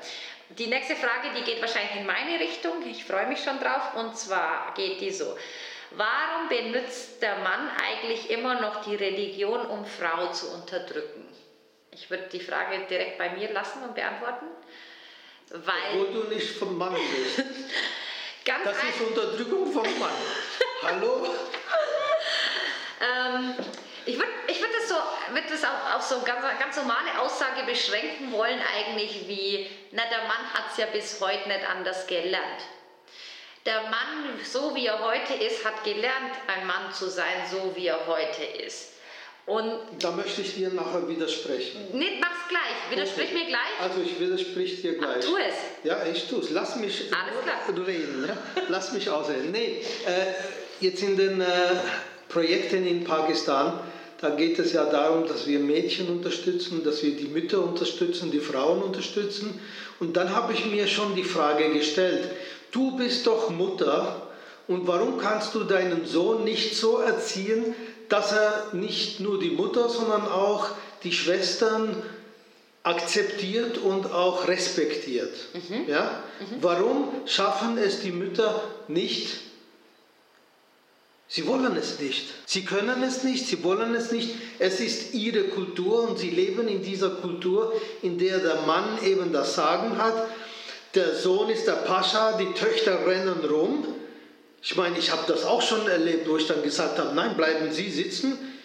Die 0.50 0.68
nächste 0.68 0.94
Frage, 0.94 1.30
die 1.36 1.42
geht 1.42 1.60
wahrscheinlich 1.60 1.96
in 1.96 2.06
meine 2.06 2.38
Richtung. 2.38 2.88
Ich 2.88 3.04
freue 3.04 3.26
mich 3.26 3.42
schon 3.42 3.58
drauf. 3.58 3.94
Und 3.96 4.16
zwar 4.16 4.74
geht 4.76 5.00
die 5.00 5.10
so. 5.10 5.36
Warum 5.92 6.48
benutzt 6.48 7.22
der 7.22 7.36
Mann 7.36 7.70
eigentlich 7.82 8.30
immer 8.30 8.60
noch 8.60 8.84
die 8.84 8.96
Religion, 8.96 9.66
um 9.66 9.84
Frau 9.86 10.32
zu 10.32 10.52
unterdrücken? 10.52 11.26
Ich 11.92 12.10
würde 12.10 12.28
die 12.32 12.40
Frage 12.40 12.80
direkt 12.90 13.18
bei 13.18 13.30
mir 13.30 13.52
lassen 13.52 13.82
und 13.82 13.94
beantworten. 13.94 14.46
Weil 15.50 16.00
Obwohl 16.00 16.22
du 16.22 16.34
nicht 16.34 16.56
vom 16.56 16.76
Mann 16.76 16.94
bist. 16.94 17.42
Das 18.64 18.76
ist 18.76 19.00
Unterdrückung 19.00 19.72
vom 19.72 19.98
Mann. 19.98 20.12
Hallo? 20.82 21.26
ähm, 23.00 23.54
ich 24.04 24.16
würde 24.16 24.30
ich 24.46 24.60
würd 24.60 24.70
das, 24.72 24.88
so, 24.88 24.94
würd 25.34 25.50
das 25.50 25.64
auf, 25.64 25.96
auf 25.96 26.02
so 26.02 26.14
eine 26.16 26.24
ganz, 26.24 26.58
ganz 26.60 26.76
normale 26.76 27.20
Aussage 27.20 27.64
beschränken 27.66 28.30
wollen, 28.30 28.60
eigentlich 28.76 29.26
wie, 29.26 29.68
na, 29.90 30.04
der 30.08 30.28
Mann 30.28 30.52
hat 30.54 30.70
es 30.70 30.76
ja 30.76 30.86
bis 30.86 31.20
heute 31.20 31.48
nicht 31.48 31.68
anders 31.68 32.06
gelernt. 32.06 32.62
Der 33.66 33.82
Mann, 33.82 34.38
so 34.44 34.76
wie 34.76 34.86
er 34.86 35.00
heute 35.00 35.34
ist, 35.34 35.64
hat 35.64 35.82
gelernt, 35.82 36.34
ein 36.46 36.68
Mann 36.68 36.92
zu 36.92 37.10
sein, 37.10 37.42
so 37.50 37.72
wie 37.74 37.88
er 37.88 38.06
heute 38.06 38.44
ist. 38.64 38.92
Und 39.44 39.80
da 39.98 40.12
möchte 40.12 40.42
ich 40.42 40.54
dir 40.54 40.70
nachher 40.70 41.08
widersprechen. 41.08 41.88
Nee, 41.92 42.18
mach's 42.20 42.48
gleich. 42.48 42.96
Widersprich 42.96 43.30
okay. 43.32 43.34
mir 43.34 43.46
gleich. 43.46 43.80
Also 43.80 44.00
ich 44.02 44.20
widersprich 44.20 44.82
dir 44.82 44.98
gleich. 44.98 45.16
Ach, 45.18 45.24
tu 45.24 45.36
es. 45.36 45.54
Ja, 45.82 45.98
ich 46.12 46.28
tue 46.28 46.40
es. 46.40 46.50
Lass 46.50 46.76
mich 46.76 47.10
reden. 47.86 48.24
Ja? 48.28 48.36
Lass 48.68 48.92
mich 48.92 49.10
ausreden. 49.10 49.50
Nee, 49.50 49.82
äh, 50.06 50.32
jetzt 50.80 51.02
in 51.02 51.16
den 51.16 51.40
äh, 51.40 51.46
Projekten 52.28 52.86
in 52.86 53.02
Pakistan, 53.02 53.80
da 54.20 54.30
geht 54.30 54.58
es 54.60 54.72
ja 54.72 54.84
darum, 54.84 55.26
dass 55.26 55.46
wir 55.46 55.58
Mädchen 55.58 56.08
unterstützen, 56.08 56.84
dass 56.84 57.02
wir 57.02 57.16
die 57.16 57.28
Mütter 57.28 57.62
unterstützen, 57.62 58.30
die 58.30 58.40
Frauen 58.40 58.82
unterstützen. 58.82 59.60
Und 59.98 60.16
dann 60.16 60.34
habe 60.34 60.52
ich 60.52 60.66
mir 60.66 60.86
schon 60.86 61.14
die 61.16 61.24
Frage 61.24 61.72
gestellt, 61.72 62.30
du 62.76 62.96
bist 62.96 63.26
doch 63.26 63.50
Mutter 63.50 64.28
und 64.68 64.86
warum 64.86 65.18
kannst 65.18 65.54
du 65.54 65.64
deinen 65.64 66.06
Sohn 66.06 66.44
nicht 66.44 66.76
so 66.76 66.98
erziehen, 66.98 67.74
dass 68.08 68.32
er 68.32 68.68
nicht 68.72 69.20
nur 69.20 69.40
die 69.40 69.50
Mutter, 69.50 69.88
sondern 69.88 70.28
auch 70.28 70.68
die 71.02 71.12
Schwestern 71.12 72.02
akzeptiert 72.82 73.78
und 73.78 74.12
auch 74.12 74.46
respektiert? 74.46 75.34
Mhm. 75.54 75.88
Ja? 75.88 76.22
Mhm. 76.38 76.56
Warum 76.60 77.08
schaffen 77.26 77.78
es 77.78 78.00
die 78.00 78.12
Mütter 78.12 78.62
nicht? 78.88 79.40
Sie 81.28 81.46
wollen 81.46 81.76
es 81.76 81.98
nicht. 81.98 82.28
Sie 82.44 82.64
können 82.64 83.02
es 83.02 83.24
nicht, 83.24 83.46
sie 83.46 83.64
wollen 83.64 83.94
es 83.96 84.12
nicht. 84.12 84.30
Es 84.60 84.78
ist 84.78 85.12
ihre 85.12 85.44
Kultur 85.44 86.08
und 86.08 86.18
sie 86.18 86.30
leben 86.30 86.68
in 86.68 86.82
dieser 86.82 87.10
Kultur, 87.10 87.72
in 88.02 88.16
der 88.18 88.38
der 88.38 88.60
Mann 88.62 89.02
eben 89.02 89.32
das 89.32 89.56
Sagen 89.56 89.98
hat 89.98 90.28
der 90.96 91.14
Sohn 91.14 91.50
ist 91.50 91.66
der 91.66 91.72
Pascha, 91.72 92.32
die 92.32 92.52
Töchter 92.54 93.06
rennen 93.06 93.44
rum. 93.44 93.86
Ich 94.62 94.74
meine, 94.76 94.98
ich 94.98 95.12
habe 95.12 95.22
das 95.28 95.44
auch 95.44 95.62
schon 95.62 95.86
erlebt, 95.86 96.28
wo 96.28 96.36
ich 96.38 96.46
dann 96.46 96.62
gesagt 96.62 96.98
habe, 96.98 97.14
nein, 97.14 97.36
bleiben 97.36 97.70
Sie 97.70 97.90
sitzen. 97.90 98.56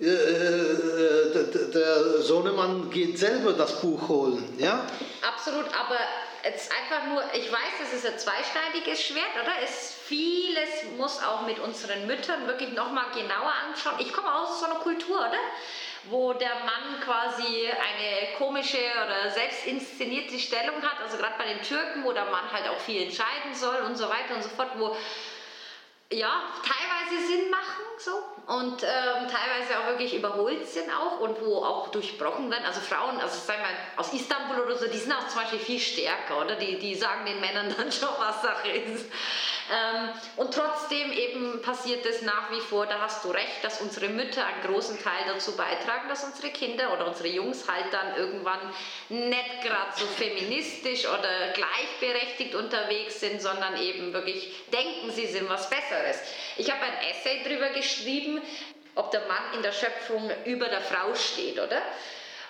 Äh, 0.00 0.06
äh, 0.06 1.70
der 1.72 2.20
Sohnemann 2.20 2.90
geht 2.90 3.18
selber 3.18 3.52
das 3.52 3.80
Buch 3.80 4.08
holen. 4.08 4.56
Ja? 4.58 4.86
Absolut, 5.22 5.66
aber 5.66 5.98
jetzt 6.42 6.70
einfach 6.72 7.06
nur, 7.06 7.22
ich 7.34 7.52
weiß, 7.52 7.74
das 7.80 7.92
ist 7.92 8.06
ein 8.06 8.18
zweischneidiges 8.18 9.02
Schwert, 9.02 9.34
oder? 9.40 9.52
Es, 9.62 9.94
vieles 10.06 10.96
muss 10.96 11.22
auch 11.22 11.46
mit 11.46 11.60
unseren 11.60 12.06
Müttern 12.06 12.46
wirklich 12.46 12.72
nochmal 12.72 13.06
genauer 13.14 13.52
anschauen. 13.68 13.94
Ich 14.00 14.12
komme 14.12 14.34
aus 14.34 14.58
so 14.58 14.66
einer 14.66 14.76
Kultur, 14.76 15.18
oder? 15.18 15.38
Wo 16.10 16.32
der 16.32 16.54
Mann 16.54 17.00
quasi 17.02 17.68
eine 17.68 18.36
komische 18.38 18.78
oder 18.78 19.30
selbst 19.30 19.66
inszenierte 19.66 20.38
Stellung 20.38 20.82
hat, 20.82 21.00
also 21.02 21.16
gerade 21.16 21.34
bei 21.38 21.52
den 21.52 21.62
Türken, 21.62 22.04
wo 22.04 22.12
der 22.12 22.26
Mann 22.26 22.50
halt 22.52 22.68
auch 22.68 22.78
viel 22.78 23.02
entscheiden 23.02 23.54
soll 23.54 23.76
und 23.86 23.96
so 23.96 24.04
weiter 24.08 24.34
und 24.34 24.42
so 24.42 24.50
fort, 24.50 24.70
wo 24.76 24.96
ja, 26.12 26.42
teilweise 26.62 27.26
Sinn 27.26 27.50
machen 27.50 27.84
so 27.98 28.12
und 28.46 28.82
ähm, 28.82 29.28
teilweise 29.28 29.78
auch 29.80 29.86
wirklich 29.88 30.14
überholt 30.14 30.66
sind 30.68 30.90
auch 30.90 31.20
und 31.20 31.40
wo 31.40 31.64
auch 31.64 31.88
durchbrochen 31.88 32.50
werden. 32.50 32.64
Also 32.66 32.80
Frauen, 32.80 33.18
also 33.20 33.38
sagen 33.38 33.62
wir 33.62 34.00
aus 34.00 34.12
Istanbul 34.12 34.60
oder 34.60 34.76
so, 34.76 34.86
die 34.86 34.98
sind 34.98 35.12
auch 35.12 35.26
zum 35.28 35.40
Beispiel 35.40 35.58
viel 35.58 35.80
stärker, 35.80 36.42
oder? 36.42 36.56
Die, 36.56 36.78
die 36.78 36.94
sagen 36.94 37.24
den 37.24 37.40
Männern 37.40 37.74
dann 37.76 37.90
schon, 37.90 38.10
was 38.18 38.42
Sache 38.42 38.70
ist. 38.70 39.06
Ähm, 39.72 40.10
und 40.36 40.52
trotzdem 40.52 41.10
eben 41.12 41.62
passiert 41.62 42.04
es 42.04 42.22
nach 42.22 42.50
wie 42.50 42.60
vor, 42.60 42.86
da 42.86 43.00
hast 43.00 43.24
du 43.24 43.30
recht, 43.30 43.62
dass 43.62 43.80
unsere 43.80 44.08
Mütter 44.08 44.44
einen 44.44 44.62
großen 44.62 45.02
Teil 45.02 45.24
dazu 45.26 45.56
beitragen, 45.56 46.08
dass 46.08 46.22
unsere 46.24 46.50
Kinder 46.50 46.92
oder 46.92 47.06
unsere 47.06 47.28
Jungs 47.28 47.66
halt 47.66 47.86
dann 47.92 48.16
irgendwann 48.16 48.60
nicht 49.08 49.62
gerade 49.62 49.90
so 49.96 50.04
feministisch 50.06 51.06
oder 51.06 51.52
gleichberechtigt 51.54 52.54
unterwegs 52.54 53.20
sind, 53.20 53.40
sondern 53.40 53.80
eben 53.80 54.12
wirklich 54.12 54.52
denken, 54.70 55.10
sie 55.10 55.26
sind 55.26 55.48
was 55.48 55.70
Besseres. 55.70 56.18
Ich 56.56 56.70
habe 56.70 56.82
ein 56.82 57.10
Essay 57.10 57.42
darüber 57.44 57.70
geschrieben, 57.70 58.42
ob 58.96 59.10
der 59.10 59.26
Mann 59.26 59.54
in 59.54 59.62
der 59.62 59.72
Schöpfung 59.72 60.30
über 60.44 60.68
der 60.68 60.82
Frau 60.82 61.14
steht, 61.14 61.58
oder? 61.58 61.82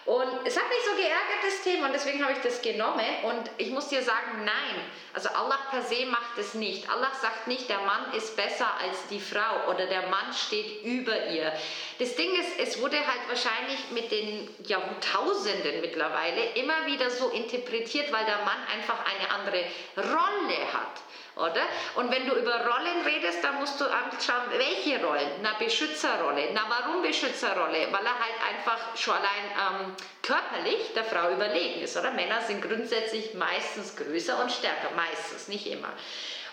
Und 0.06 0.46
es 0.46 0.54
hat 0.56 0.68
mich 0.68 0.84
so 0.84 0.94
geärgert, 0.96 1.42
das 1.42 1.62
Thema, 1.62 1.86
und 1.86 1.94
deswegen 1.94 2.22
habe 2.22 2.34
ich 2.34 2.40
das 2.40 2.60
genommen. 2.60 3.06
Und 3.22 3.50
ich 3.56 3.70
muss 3.70 3.88
dir 3.88 4.02
sagen, 4.02 4.44
nein. 4.44 4.84
Also 5.14 5.30
Allah 5.30 5.58
per 5.70 5.82
se 5.82 6.04
macht 6.06 6.36
es 6.36 6.52
nicht. 6.54 6.90
Allah 6.90 7.10
sagt 7.22 7.46
nicht, 7.46 7.70
der 7.70 7.78
Mann 7.78 8.12
ist 8.12 8.36
besser 8.36 8.68
als 8.82 9.06
die 9.08 9.20
Frau 9.20 9.70
oder 9.70 9.86
der 9.86 10.08
Mann 10.08 10.32
steht 10.34 10.82
über 10.82 11.28
ihr. 11.28 11.52
Das 11.98 12.16
Ding 12.16 12.34
ist, 12.34 12.58
es 12.58 12.82
wurde 12.82 12.98
halt 12.98 13.28
wahrscheinlich 13.28 13.78
mit 13.92 14.10
den 14.10 14.48
Jahrtausenden 14.66 15.80
mittlerweile 15.80 16.50
immer 16.54 16.84
wieder 16.86 17.08
so 17.10 17.30
interpretiert, 17.30 18.12
weil 18.12 18.26
der 18.26 18.38
Mann 18.38 18.58
einfach 18.72 18.98
eine 19.06 19.30
andere 19.30 19.64
Rolle 19.96 20.72
hat 20.72 21.00
oder? 21.36 21.62
Und 21.96 22.10
wenn 22.12 22.26
du 22.26 22.34
über 22.34 22.54
Rollen 22.64 23.04
redest, 23.04 23.42
dann 23.42 23.56
musst 23.56 23.80
du 23.80 23.84
anschauen, 23.84 24.44
welche 24.56 25.04
Rollen? 25.04 25.30
Na, 25.42 25.54
Beschützerrolle. 25.58 26.50
Na, 26.52 26.66
warum 26.68 27.02
Beschützerrolle? 27.02 27.88
Weil 27.90 28.06
er 28.06 28.18
halt 28.18 28.38
einfach 28.48 28.96
schon 28.96 29.14
allein 29.14 29.82
ähm, 29.82 29.96
körperlich 30.22 30.92
der 30.94 31.04
Frau 31.04 31.30
überlegen 31.30 31.82
ist, 31.82 31.96
oder? 31.96 32.12
Männer 32.12 32.40
sind 32.42 32.62
grundsätzlich 32.62 33.34
meistens 33.34 33.96
größer 33.96 34.40
und 34.40 34.50
stärker, 34.52 34.90
meistens, 34.94 35.48
nicht 35.48 35.66
immer. 35.66 35.92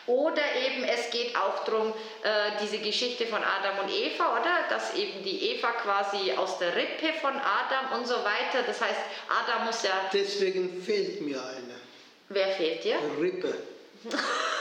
Oder 0.07 0.41
eben 0.65 0.83
es 0.83 1.11
geht 1.11 1.35
auch 1.37 1.63
darum, 1.63 1.93
äh, 2.23 2.59
diese 2.61 2.79
Geschichte 2.79 3.27
von 3.27 3.39
Adam 3.43 3.85
und 3.85 3.93
Eva, 3.93 4.39
oder? 4.39 4.67
Dass 4.69 4.95
eben 4.95 5.23
die 5.23 5.51
Eva 5.51 5.71
quasi 5.73 6.33
aus 6.33 6.57
der 6.57 6.75
Rippe 6.75 7.13
von 7.21 7.33
Adam 7.33 7.99
und 7.99 8.07
so 8.07 8.15
weiter. 8.15 8.63
Das 8.65 8.81
heißt, 8.81 8.99
Adam 9.29 9.67
muss 9.67 9.83
ja. 9.83 10.09
Deswegen 10.11 10.81
fehlt 10.81 11.21
mir 11.21 11.39
eine. 11.39 11.75
Wer 12.29 12.47
fehlt 12.47 12.83
dir? 12.83 12.97
Rippe. 13.19 13.53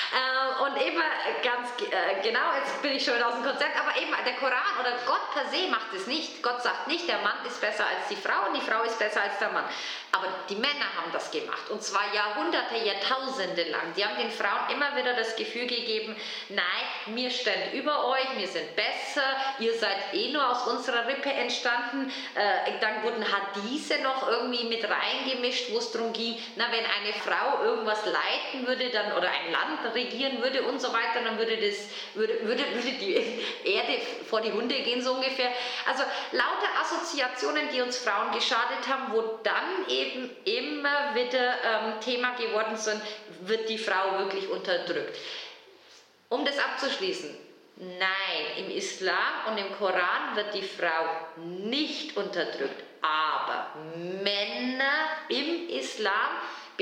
äh, 0.11 0.63
und 0.63 0.75
eben 0.81 1.01
ganz 1.43 1.69
äh, 1.79 2.21
genau, 2.21 2.53
jetzt 2.59 2.81
bin 2.81 2.91
ich 2.91 3.03
schon 3.03 3.21
aus 3.21 3.35
dem 3.35 3.43
Konzept, 3.43 3.79
aber 3.79 3.95
eben 3.95 4.11
der 4.25 4.35
Koran 4.35 4.75
oder 4.79 4.91
Gott 5.05 5.31
per 5.33 5.47
se 5.49 5.67
macht 5.69 5.93
es 5.95 6.07
nicht. 6.07 6.43
Gott 6.43 6.61
sagt 6.61 6.87
nicht, 6.87 7.07
der 7.07 7.19
Mann 7.19 7.45
ist 7.47 7.61
besser 7.61 7.85
als 7.85 8.07
die 8.09 8.15
Frau 8.15 8.47
und 8.47 8.55
die 8.55 8.61
Frau 8.61 8.83
ist 8.83 8.99
besser 8.99 9.21
als 9.21 9.39
der 9.39 9.49
Mann. 9.49 9.63
Aber 10.11 10.27
die 10.49 10.55
Männer 10.55 10.91
haben 10.97 11.11
das 11.13 11.31
gemacht 11.31 11.69
und 11.69 11.81
zwar 11.81 12.13
Jahrhunderte, 12.13 12.75
Jahrtausende 12.75 13.63
lang. 13.69 13.93
Die 13.95 14.05
haben 14.05 14.17
den 14.17 14.31
Frauen 14.31 14.69
immer 14.73 14.95
wieder 14.97 15.13
das 15.13 15.35
Gefühl 15.37 15.67
gegeben, 15.67 16.15
nein, 16.49 17.15
wir 17.15 17.31
stehen 17.31 17.71
über 17.73 18.07
euch, 18.07 18.37
wir 18.37 18.47
sind 18.47 18.75
besser, 18.75 19.23
ihr 19.59 19.73
seid 19.73 20.13
eh 20.13 20.31
nur 20.33 20.49
aus 20.49 20.67
unserer 20.67 21.07
Rippe 21.07 21.31
entstanden. 21.31 22.11
Äh, 22.35 22.79
dann 22.81 23.03
wurden 23.03 23.23
Hadithe 23.23 24.01
noch 24.03 24.27
irgendwie 24.27 24.65
mit 24.65 24.83
reingemischt, 24.83 25.71
wo 25.71 25.77
es 25.77 25.91
darum 25.91 26.11
ging, 26.11 26.37
na, 26.57 26.65
wenn 26.71 26.85
eine 26.85 27.13
Frau 27.13 27.63
irgendwas 27.63 28.05
leiten 28.05 28.67
würde 28.67 28.89
dann, 28.89 29.13
oder 29.13 29.29
ein 29.29 29.51
Land 29.51 29.81
regieren 30.05 30.41
würde 30.41 30.63
und 30.63 30.81
so 30.81 30.91
weiter, 30.93 31.23
dann 31.23 31.37
würde, 31.37 31.57
das, 31.57 31.89
würde, 32.13 32.39
würde, 32.43 32.63
würde 32.73 32.91
die 32.99 33.15
Erde 33.63 34.01
vor 34.29 34.41
die 34.41 34.51
Hunde 34.51 34.75
gehen, 34.81 35.01
so 35.01 35.13
ungefähr. 35.13 35.51
Also 35.87 36.03
lauter 36.31 36.69
Assoziationen, 36.81 37.69
die 37.73 37.81
uns 37.81 37.97
Frauen 37.97 38.31
geschadet 38.33 38.87
haben, 38.87 39.13
wo 39.13 39.39
dann 39.43 39.87
eben 39.87 40.29
immer 40.45 41.15
wieder 41.15 41.53
ähm, 41.63 42.01
Thema 42.01 42.35
geworden 42.35 42.75
sind, 42.77 43.01
wird 43.41 43.69
die 43.69 43.77
Frau 43.77 44.19
wirklich 44.19 44.49
unterdrückt. 44.49 45.17
Um 46.29 46.45
das 46.45 46.57
abzuschließen, 46.57 47.35
nein, 47.77 48.65
im 48.65 48.71
Islam 48.71 49.47
und 49.47 49.57
im 49.57 49.75
Koran 49.77 50.35
wird 50.35 50.53
die 50.53 50.61
Frau 50.61 51.05
nicht 51.37 52.15
unterdrückt, 52.15 52.83
aber 53.01 53.67
Männer 54.23 55.07
im 55.29 55.67
Islam 55.69 56.29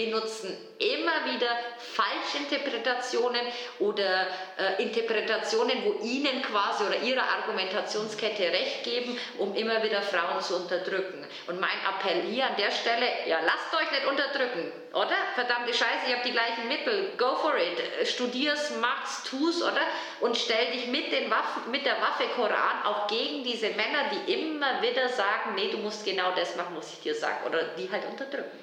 benutzen 0.05 0.57
immer 0.79 1.25
wieder 1.25 1.49
Falschinterpretationen 1.77 3.41
oder 3.79 4.27
äh, 4.57 4.81
Interpretationen, 4.81 5.83
wo 5.83 6.05
ihnen 6.05 6.41
quasi 6.41 6.85
oder 6.85 7.01
ihrer 7.01 7.23
Argumentationskette 7.23 8.43
recht 8.43 8.83
geben, 8.85 9.19
um 9.37 9.53
immer 9.55 9.83
wieder 9.83 10.01
Frauen 10.01 10.41
zu 10.41 10.55
unterdrücken. 10.55 11.27
Und 11.47 11.59
mein 11.59 11.77
Appell 11.89 12.21
hier 12.31 12.45
an 12.45 12.55
der 12.57 12.71
Stelle, 12.71 13.05
ja, 13.27 13.39
lasst 13.43 13.73
euch 13.75 13.91
nicht 13.91 14.07
unterdrücken, 14.07 14.71
oder? 14.93 15.15
Verdammte 15.35 15.73
Scheiße, 15.73 16.09
ihr 16.09 16.15
habt 16.15 16.25
die 16.25 16.31
gleichen 16.31 16.69
Mittel, 16.69 17.11
go 17.17 17.35
for 17.35 17.57
it, 17.57 18.07
studier's, 18.07 18.71
mach's, 18.79 19.23
tu's, 19.29 19.61
oder? 19.61 19.81
Und 20.21 20.37
stell 20.37 20.71
dich 20.71 20.87
mit, 20.87 21.11
den 21.11 21.29
Waffen, 21.29 21.69
mit 21.71 21.85
der 21.85 21.99
Waffe 21.99 22.23
Koran 22.37 22.85
auch 22.85 23.07
gegen 23.07 23.43
diese 23.43 23.67
Männer, 23.71 24.09
die 24.13 24.33
immer 24.33 24.81
wieder 24.81 25.09
sagen, 25.09 25.55
nee, 25.55 25.69
du 25.69 25.77
musst 25.79 26.05
genau 26.05 26.31
das 26.37 26.55
machen, 26.55 26.73
muss 26.73 26.93
ich 26.93 27.01
dir 27.01 27.15
sagen, 27.15 27.45
oder 27.45 27.63
die 27.77 27.91
halt 27.91 28.05
unterdrücken. 28.05 28.57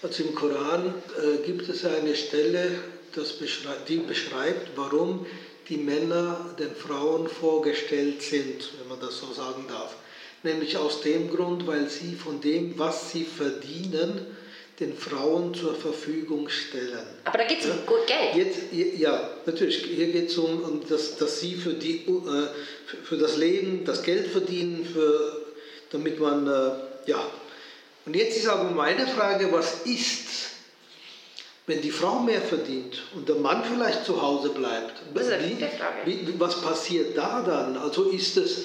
Also 0.00 0.22
im 0.22 0.34
Koran 0.34 0.94
äh, 1.16 1.44
gibt 1.44 1.68
es 1.68 1.84
eine 1.84 2.14
Stelle, 2.14 2.70
die 3.88 3.96
beschreibt, 3.96 4.76
warum 4.76 5.26
die 5.68 5.76
Männer 5.76 6.54
den 6.58 6.72
Frauen 6.74 7.28
vorgestellt 7.28 8.22
sind, 8.22 8.70
wenn 8.78 8.88
man 8.88 9.00
das 9.00 9.18
so 9.18 9.32
sagen 9.32 9.64
darf. 9.68 9.96
Nämlich 10.44 10.76
aus 10.76 11.00
dem 11.00 11.28
Grund, 11.30 11.66
weil 11.66 11.88
sie 11.88 12.14
von 12.14 12.40
dem, 12.40 12.78
was 12.78 13.10
sie 13.10 13.24
verdienen, 13.24 14.24
den 14.78 14.96
Frauen 14.96 15.52
zur 15.52 15.74
Verfügung 15.74 16.48
stellen. 16.48 17.04
Aber 17.24 17.38
da 17.38 17.44
geht 17.44 17.58
es 17.58 17.66
um 17.66 17.84
gut 17.84 18.06
Geld. 18.06 18.36
Jetzt, 18.36 18.60
ja, 18.98 19.30
natürlich. 19.44 19.78
Hier 19.78 20.12
geht 20.12 20.30
es 20.30 20.38
um, 20.38 20.62
um 20.62 20.80
das, 20.88 21.16
dass 21.16 21.40
sie 21.40 21.56
für, 21.56 21.74
die, 21.74 22.06
äh, 22.06 22.48
für 23.02 23.16
das 23.16 23.36
Leben 23.36 23.84
das 23.84 24.04
Geld 24.04 24.28
verdienen, 24.28 24.84
für, 24.84 25.44
damit 25.90 26.20
man 26.20 26.46
äh, 26.46 26.70
ja, 27.06 27.18
und 28.08 28.16
jetzt 28.16 28.38
ist 28.38 28.48
aber 28.48 28.70
meine 28.70 29.06
Frage, 29.06 29.52
was 29.52 29.82
ist, 29.84 30.28
wenn 31.66 31.82
die 31.82 31.90
Frau 31.90 32.20
mehr 32.20 32.40
verdient 32.40 33.02
und 33.14 33.28
der 33.28 33.34
Mann 33.34 33.62
vielleicht 33.70 34.06
zu 34.06 34.22
Hause 34.22 34.48
bleibt? 34.48 34.94
Das 35.12 35.26
ist 35.26 35.32
eine 35.34 35.46
wie, 35.46 35.56
Frage. 35.56 36.06
Wie, 36.06 36.40
was 36.40 36.62
passiert 36.62 37.14
da 37.18 37.42
dann? 37.42 37.76
Also 37.76 38.04
ist 38.04 38.38
es, 38.38 38.62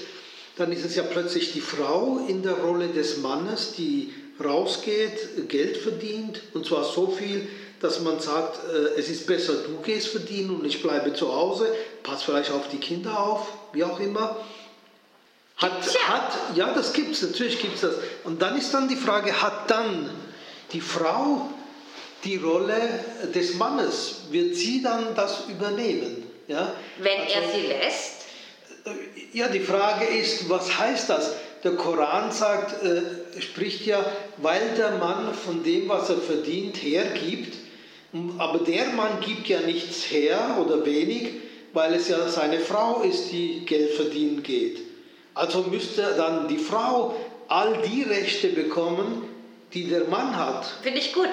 dann 0.55 0.71
ist 0.71 0.85
es 0.85 0.95
ja 0.95 1.03
plötzlich 1.03 1.51
die 1.51 1.59
Frau 1.59 2.25
in 2.25 2.41
der 2.41 2.53
Rolle 2.53 2.87
des 2.87 3.17
Mannes, 3.17 3.73
die 3.77 4.13
rausgeht, 4.41 5.49
Geld 5.49 5.75
verdient 5.75 6.41
und 6.53 6.65
zwar 6.65 6.85
so 6.85 7.07
viel, 7.07 7.45
dass 7.81 7.99
man 7.99 8.21
sagt, 8.21 8.61
äh, 8.73 8.97
es 8.97 9.09
ist 9.09 9.27
besser, 9.27 9.55
du 9.55 9.81
gehst 9.83 10.07
verdienen 10.07 10.51
und 10.51 10.65
ich 10.65 10.81
bleibe 10.81 11.13
zu 11.13 11.35
Hause, 11.35 11.67
pass 12.01 12.23
vielleicht 12.23 12.51
auf 12.51 12.69
die 12.69 12.77
Kinder 12.77 13.19
auf, 13.19 13.45
wie 13.73 13.83
auch 13.83 13.99
immer. 13.99 14.37
Hat, 15.63 15.93
ja. 15.93 16.07
hat, 16.09 16.33
ja, 16.55 16.73
das 16.73 16.91
gibt 16.91 17.11
es, 17.11 17.21
natürlich 17.21 17.57
gibt 17.57 17.75
es 17.75 17.81
das. 17.81 17.95
Und 18.25 18.41
dann 18.41 18.57
ist 18.57 18.73
dann 18.73 18.89
die 18.89 18.97
Frage, 18.97 19.41
hat 19.41 19.71
dann 19.71 20.09
die 20.73 20.81
Frau 20.81 21.49
die 22.25 22.35
Rolle 22.35 22.81
des 23.33 23.55
Mannes? 23.55 24.23
Wird 24.29 24.57
sie 24.57 24.81
dann 24.81 25.15
das 25.15 25.45
übernehmen? 25.47 26.29
Ja? 26.49 26.73
Wenn 26.99 27.21
also, 27.21 27.33
er 27.33 27.41
sie 27.53 27.67
lässt? 27.67 28.25
Äh, 28.85 29.37
ja, 29.37 29.47
die 29.47 29.61
Frage 29.61 30.05
ist, 30.05 30.49
was 30.49 30.77
heißt 30.77 31.09
das? 31.09 31.31
Der 31.63 31.71
Koran 31.75 32.33
sagt, 32.33 32.83
äh, 32.83 33.41
spricht 33.41 33.85
ja, 33.85 34.05
weil 34.39 34.75
der 34.75 34.97
Mann 34.97 35.33
von 35.33 35.63
dem, 35.63 35.87
was 35.87 36.09
er 36.09 36.17
verdient, 36.17 36.75
hergibt, 36.75 37.55
aber 38.37 38.59
der 38.59 38.87
Mann 38.87 39.21
gibt 39.21 39.47
ja 39.47 39.61
nichts 39.61 40.11
her 40.11 40.57
oder 40.59 40.85
wenig, 40.85 41.29
weil 41.71 41.93
es 41.93 42.09
ja 42.09 42.27
seine 42.27 42.59
Frau 42.59 43.01
ist, 43.01 43.31
die 43.31 43.63
Geld 43.65 43.93
verdienen 43.93 44.43
geht. 44.43 44.92
Also 45.35 45.63
müsste 45.63 46.13
dann 46.15 46.47
die 46.47 46.57
Frau 46.57 47.15
all 47.47 47.81
die 47.81 48.03
Rechte 48.03 48.49
bekommen, 48.49 49.29
die 49.73 49.89
der 49.89 50.05
Mann 50.05 50.35
hat. 50.35 50.65
Finde 50.81 50.99
ich 50.99 51.13
gut. 51.13 51.29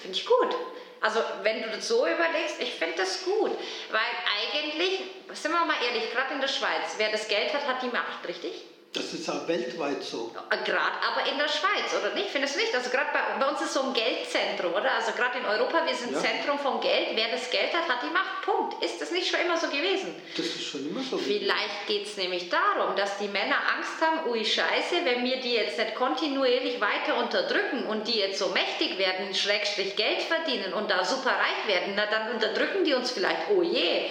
Finde 0.00 0.16
ich 0.16 0.26
gut. 0.26 0.56
Also 1.00 1.20
wenn 1.42 1.62
du 1.62 1.68
das 1.68 1.86
so 1.86 2.06
überlegst, 2.06 2.60
ich 2.60 2.72
finde 2.72 2.96
das 2.96 3.24
gut. 3.24 3.50
Weil 3.90 4.00
eigentlich, 4.40 5.00
sind 5.34 5.52
wir 5.52 5.64
mal 5.66 5.76
ehrlich, 5.86 6.10
gerade 6.12 6.34
in 6.34 6.40
der 6.40 6.48
Schweiz, 6.48 6.94
wer 6.96 7.10
das 7.10 7.28
Geld 7.28 7.52
hat, 7.52 7.66
hat 7.66 7.82
die 7.82 7.88
Macht, 7.88 8.26
richtig? 8.26 8.64
Das 8.94 9.12
ist 9.12 9.28
auch 9.28 9.48
weltweit 9.48 10.04
so. 10.04 10.30
Gerade 10.64 10.94
aber 11.02 11.28
in 11.28 11.36
der 11.36 11.48
Schweiz, 11.48 11.90
oder 11.98 12.14
nicht? 12.14 12.30
Findest 12.30 12.54
du 12.54 12.60
nicht? 12.60 12.72
Also 12.72 12.90
gerade 12.90 13.10
bei, 13.12 13.44
bei, 13.44 13.50
uns 13.50 13.60
ist 13.60 13.74
so 13.74 13.82
ein 13.82 13.92
Geldzentrum, 13.92 14.72
oder? 14.72 14.92
Also 14.92 15.10
gerade 15.12 15.38
in 15.38 15.44
Europa, 15.44 15.84
wir 15.84 15.94
sind 15.96 16.12
ja. 16.12 16.20
Zentrum 16.20 16.60
vom 16.60 16.80
Geld. 16.80 17.08
Wer 17.14 17.32
das 17.32 17.50
Geld 17.50 17.74
hat, 17.74 17.88
hat 17.88 18.02
die 18.04 18.12
Macht. 18.12 18.42
Punkt. 18.44 18.82
Ist 18.84 19.00
das 19.00 19.10
nicht 19.10 19.26
schon 19.26 19.40
immer 19.40 19.56
so 19.56 19.66
gewesen? 19.66 20.14
Das 20.36 20.46
ist 20.46 20.62
schon 20.62 20.88
immer 20.88 21.02
so. 21.02 21.18
Vielleicht 21.18 21.86
geht 21.88 22.06
es 22.06 22.16
nämlich 22.16 22.50
darum, 22.50 22.94
dass 22.94 23.18
die 23.18 23.26
Männer 23.26 23.56
Angst 23.74 24.00
haben, 24.00 24.30
ui 24.30 24.44
Scheiße, 24.44 25.04
wenn 25.04 25.24
wir 25.24 25.40
die 25.40 25.54
jetzt 25.54 25.78
nicht 25.78 25.94
kontinuierlich 25.94 26.80
weiter 26.80 27.16
unterdrücken 27.18 27.86
und 27.86 28.06
die 28.06 28.18
jetzt 28.18 28.38
so 28.38 28.48
mächtig 28.50 28.98
werden, 28.98 29.34
Schrägstrich 29.34 29.96
Geld 29.96 30.22
verdienen 30.22 30.72
und 30.72 30.90
da 30.90 31.04
super 31.04 31.30
reich 31.30 31.66
werden, 31.66 31.94
na 31.96 32.06
dann 32.06 32.32
unterdrücken 32.32 32.84
die 32.84 32.94
uns 32.94 33.10
vielleicht, 33.10 33.50
oh 33.50 33.62
je, 33.62 34.10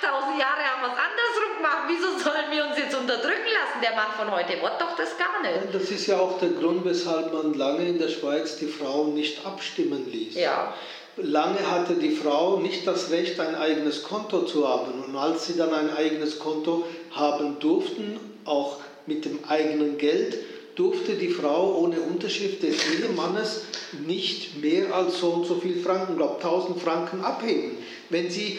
8000 0.00 0.40
Jahre 0.40 0.62
haben 0.64 0.82
wir 0.82 0.92
es 0.92 0.98
andersrum 0.98 1.56
gemacht. 1.56 1.84
Wieso 1.88 2.18
sollen 2.18 2.50
wir 2.50 2.64
uns 2.66 2.78
jetzt 2.78 2.96
unterdrücken 2.96 3.52
lassen? 3.52 3.80
Der 3.82 3.94
Mann 3.94 4.12
von 4.16 4.30
heute 4.30 4.60
wird 4.60 4.80
doch 4.80 4.96
das 4.96 5.16
gar 5.18 5.42
nicht. 5.42 5.74
Das 5.74 5.90
ist 5.90 6.06
ja 6.06 6.18
auch 6.18 6.38
der 6.38 6.50
Grund, 6.50 6.84
weshalb 6.84 7.32
man 7.32 7.54
lange 7.54 7.86
in 7.86 7.98
der 7.98 8.08
Schweiz 8.08 8.56
die 8.56 8.66
Frauen 8.66 9.14
nicht 9.14 9.44
abstimmen 9.44 10.10
ließ. 10.10 10.34
Ja. 10.36 10.74
Lange 11.16 11.70
hatte 11.70 11.94
die 11.94 12.16
Frau 12.16 12.58
nicht 12.58 12.86
das 12.86 13.10
Recht, 13.10 13.38
ein 13.40 13.54
eigenes 13.54 14.02
Konto 14.02 14.42
zu 14.42 14.66
haben. 14.66 15.04
Und 15.04 15.16
als 15.16 15.46
sie 15.46 15.56
dann 15.56 15.74
ein 15.74 15.94
eigenes 15.94 16.38
Konto 16.38 16.86
haben 17.10 17.58
durften, 17.60 18.18
auch 18.46 18.78
mit 19.06 19.26
dem 19.26 19.40
eigenen 19.48 19.98
Geld, 19.98 20.38
durfte 20.76 21.14
die 21.14 21.28
Frau 21.28 21.76
ohne 21.76 22.00
Unterschrift 22.00 22.62
des 22.62 22.76
Ehemannes 22.94 23.66
nicht 24.06 24.62
mehr 24.62 24.94
als 24.94 25.18
so 25.18 25.28
und 25.30 25.46
so 25.46 25.56
viel 25.56 25.82
Franken, 25.82 26.16
glaube 26.16 26.36
1000 26.36 26.80
Franken 26.80 27.22
abheben. 27.22 27.76
Wenn 28.08 28.30
sie 28.30 28.58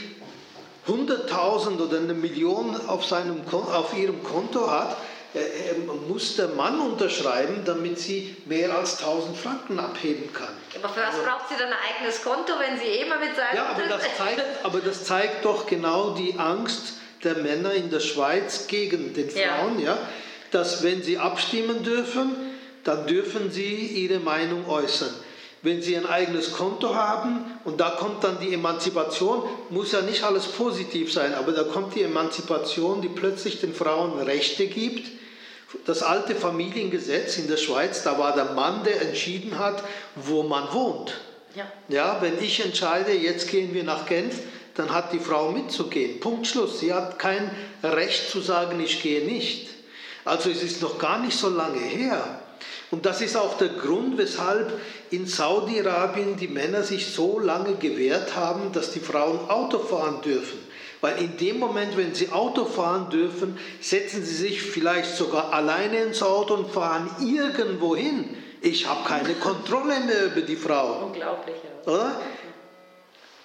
100.000 0.88 1.80
oder 1.80 1.98
eine 1.98 2.14
Million 2.14 2.76
auf, 2.88 3.06
seinem, 3.06 3.42
auf 3.52 3.96
ihrem 3.96 4.24
Konto 4.24 4.70
hat, 4.70 4.98
äh, 5.34 5.40
äh, 5.40 5.76
muss 6.10 6.36
der 6.36 6.50
Mann 6.50 6.80
unterschreiben, 6.80 7.62
damit 7.64 8.00
sie 8.00 8.36
mehr 8.46 8.76
als 8.76 9.00
1000 9.00 9.38
Franken 9.38 9.80
abheben 9.80 10.34
kann. 10.34 10.50
Aber 10.76 10.90
für 10.90 11.02
was 11.02 11.16
also, 11.16 11.24
braucht 11.24 11.50
sie 11.50 11.56
dann 11.58 11.70
ein 11.70 11.80
eigenes 11.96 12.22
Konto, 12.24 12.54
wenn 12.60 12.78
sie 12.80 12.86
eh 12.86 13.06
mal 13.06 13.20
mit 13.20 13.36
seinem... 13.36 13.56
Ja, 13.56 13.68
aber 13.68 13.84
das, 13.88 14.02
zeigt, 14.18 14.66
aber 14.66 14.80
das 14.80 15.06
zeigt 15.06 15.46
doch 15.46 15.68
genau 15.68 16.16
die 16.16 16.38
Angst 16.38 16.96
der 17.24 17.36
Männer 17.36 17.74
in 17.74 17.90
der 17.92 18.00
Schweiz 18.00 18.68
gegen 18.68 19.14
den 19.14 19.30
Frauen, 19.30 19.80
ja. 19.80 19.94
ja, 19.94 19.98
dass 20.50 20.84
wenn 20.84 21.04
sie 21.04 21.18
abstimmen 21.18 21.84
dürfen, 21.84 22.36
dann 22.84 23.06
dürfen 23.06 23.52
sie 23.52 23.76
ihre 23.76 24.20
Meinung 24.20 24.68
äußern 24.68 25.14
wenn 25.64 25.82
sie 25.82 25.96
ein 25.96 26.08
eigenes 26.08 26.54
Konto 26.54 26.96
haben 26.96 27.46
und 27.66 27.80
da 27.80 27.92
kommt 27.92 28.24
dann 28.24 28.40
die 28.40 28.54
Emanzipation, 28.54 29.44
muss 29.70 29.92
ja 29.92 30.02
nicht 30.02 30.24
alles 30.24 30.48
positiv 30.48 31.14
sein, 31.14 31.34
aber 31.34 31.52
da 31.52 31.64
kommt 31.64 31.96
die 31.96 32.02
Emanzipation, 32.02 33.02
die 33.02 33.10
plötzlich 33.10 33.62
den 33.62 33.74
Frauen 33.74 34.20
Rechte 34.20 34.68
gibt. 34.68 35.12
Das 35.86 36.04
alte 36.04 36.36
Familiengesetz 36.36 37.38
in 37.38 37.48
der 37.48 37.58
Schweiz, 37.58 38.04
da 38.04 38.18
war 38.18 38.34
der 38.34 38.54
Mann, 38.54 38.84
der 38.84 39.02
entschieden 39.02 39.58
hat, 39.58 39.84
wo 40.16 40.44
man 40.44 40.74
wohnt. 40.74 41.14
Ja. 41.56 41.72
ja, 41.90 42.18
wenn 42.22 42.42
ich 42.42 42.64
entscheide, 42.64 43.12
jetzt 43.12 43.50
gehen 43.50 43.74
wir 43.74 43.84
nach 43.84 44.06
Genf, 44.06 44.40
dann 44.76 44.92
hat 44.92 45.12
die 45.14 45.20
Frau 45.20 45.52
mitzugehen. 45.52 46.20
Punkt 46.20 46.48
Schluss. 46.48 46.80
Sie 46.80 46.94
hat 46.94 47.20
kein 47.20 47.52
Recht 47.84 48.30
zu 48.30 48.40
sagen, 48.40 48.80
ich 48.80 49.02
gehe 49.02 49.26
nicht. 49.26 49.70
Also 50.24 50.50
es 50.50 50.64
ist 50.64 50.82
noch 50.82 50.98
gar 50.98 51.20
nicht 51.20 51.38
so 51.38 51.50
lange 51.50 51.80
her. 51.80 52.41
Und 52.92 53.06
das 53.06 53.22
ist 53.22 53.38
auch 53.38 53.58
der 53.58 53.70
Grund, 53.70 54.18
weshalb 54.18 54.80
in 55.12 55.26
Saudi-Arabien 55.26 56.36
die 56.36 56.50
Männer 56.50 56.84
sich 56.84 57.08
so 57.08 57.40
lange 57.40 57.76
gewehrt 57.76 58.36
haben, 58.36 58.74
dass 58.74 58.92
die 58.92 59.00
Frauen 59.00 59.50
Auto 59.50 59.80
fahren 59.80 60.22
dürfen. 60.22 60.60
Weil 61.00 61.18
in 61.20 61.38
dem 61.38 61.58
Moment, 61.58 61.98
wenn 61.98 62.14
sie 62.14 62.32
Auto 62.32 62.66
fahren 62.66 63.10
dürfen, 63.10 63.58
setzen 63.80 64.24
sie 64.24 64.36
sich 64.36 64.62
vielleicht 64.62 65.16
sogar 65.16 65.54
alleine 65.54 66.02
ins 66.02 66.22
Auto 66.22 66.54
und 66.54 66.70
fahren 66.70 67.10
irgendwo 67.22 67.96
hin. 67.96 68.38
Ich 68.62 68.88
habe 68.88 69.08
keine 69.08 69.34
Kontrolle 69.36 70.02
mehr 70.02 70.26
über 70.26 70.42
die 70.42 70.56
Frau. 70.56 71.06
Unglaublich, 71.06 71.56
ja. 71.64 71.92
Oder? 71.92 72.22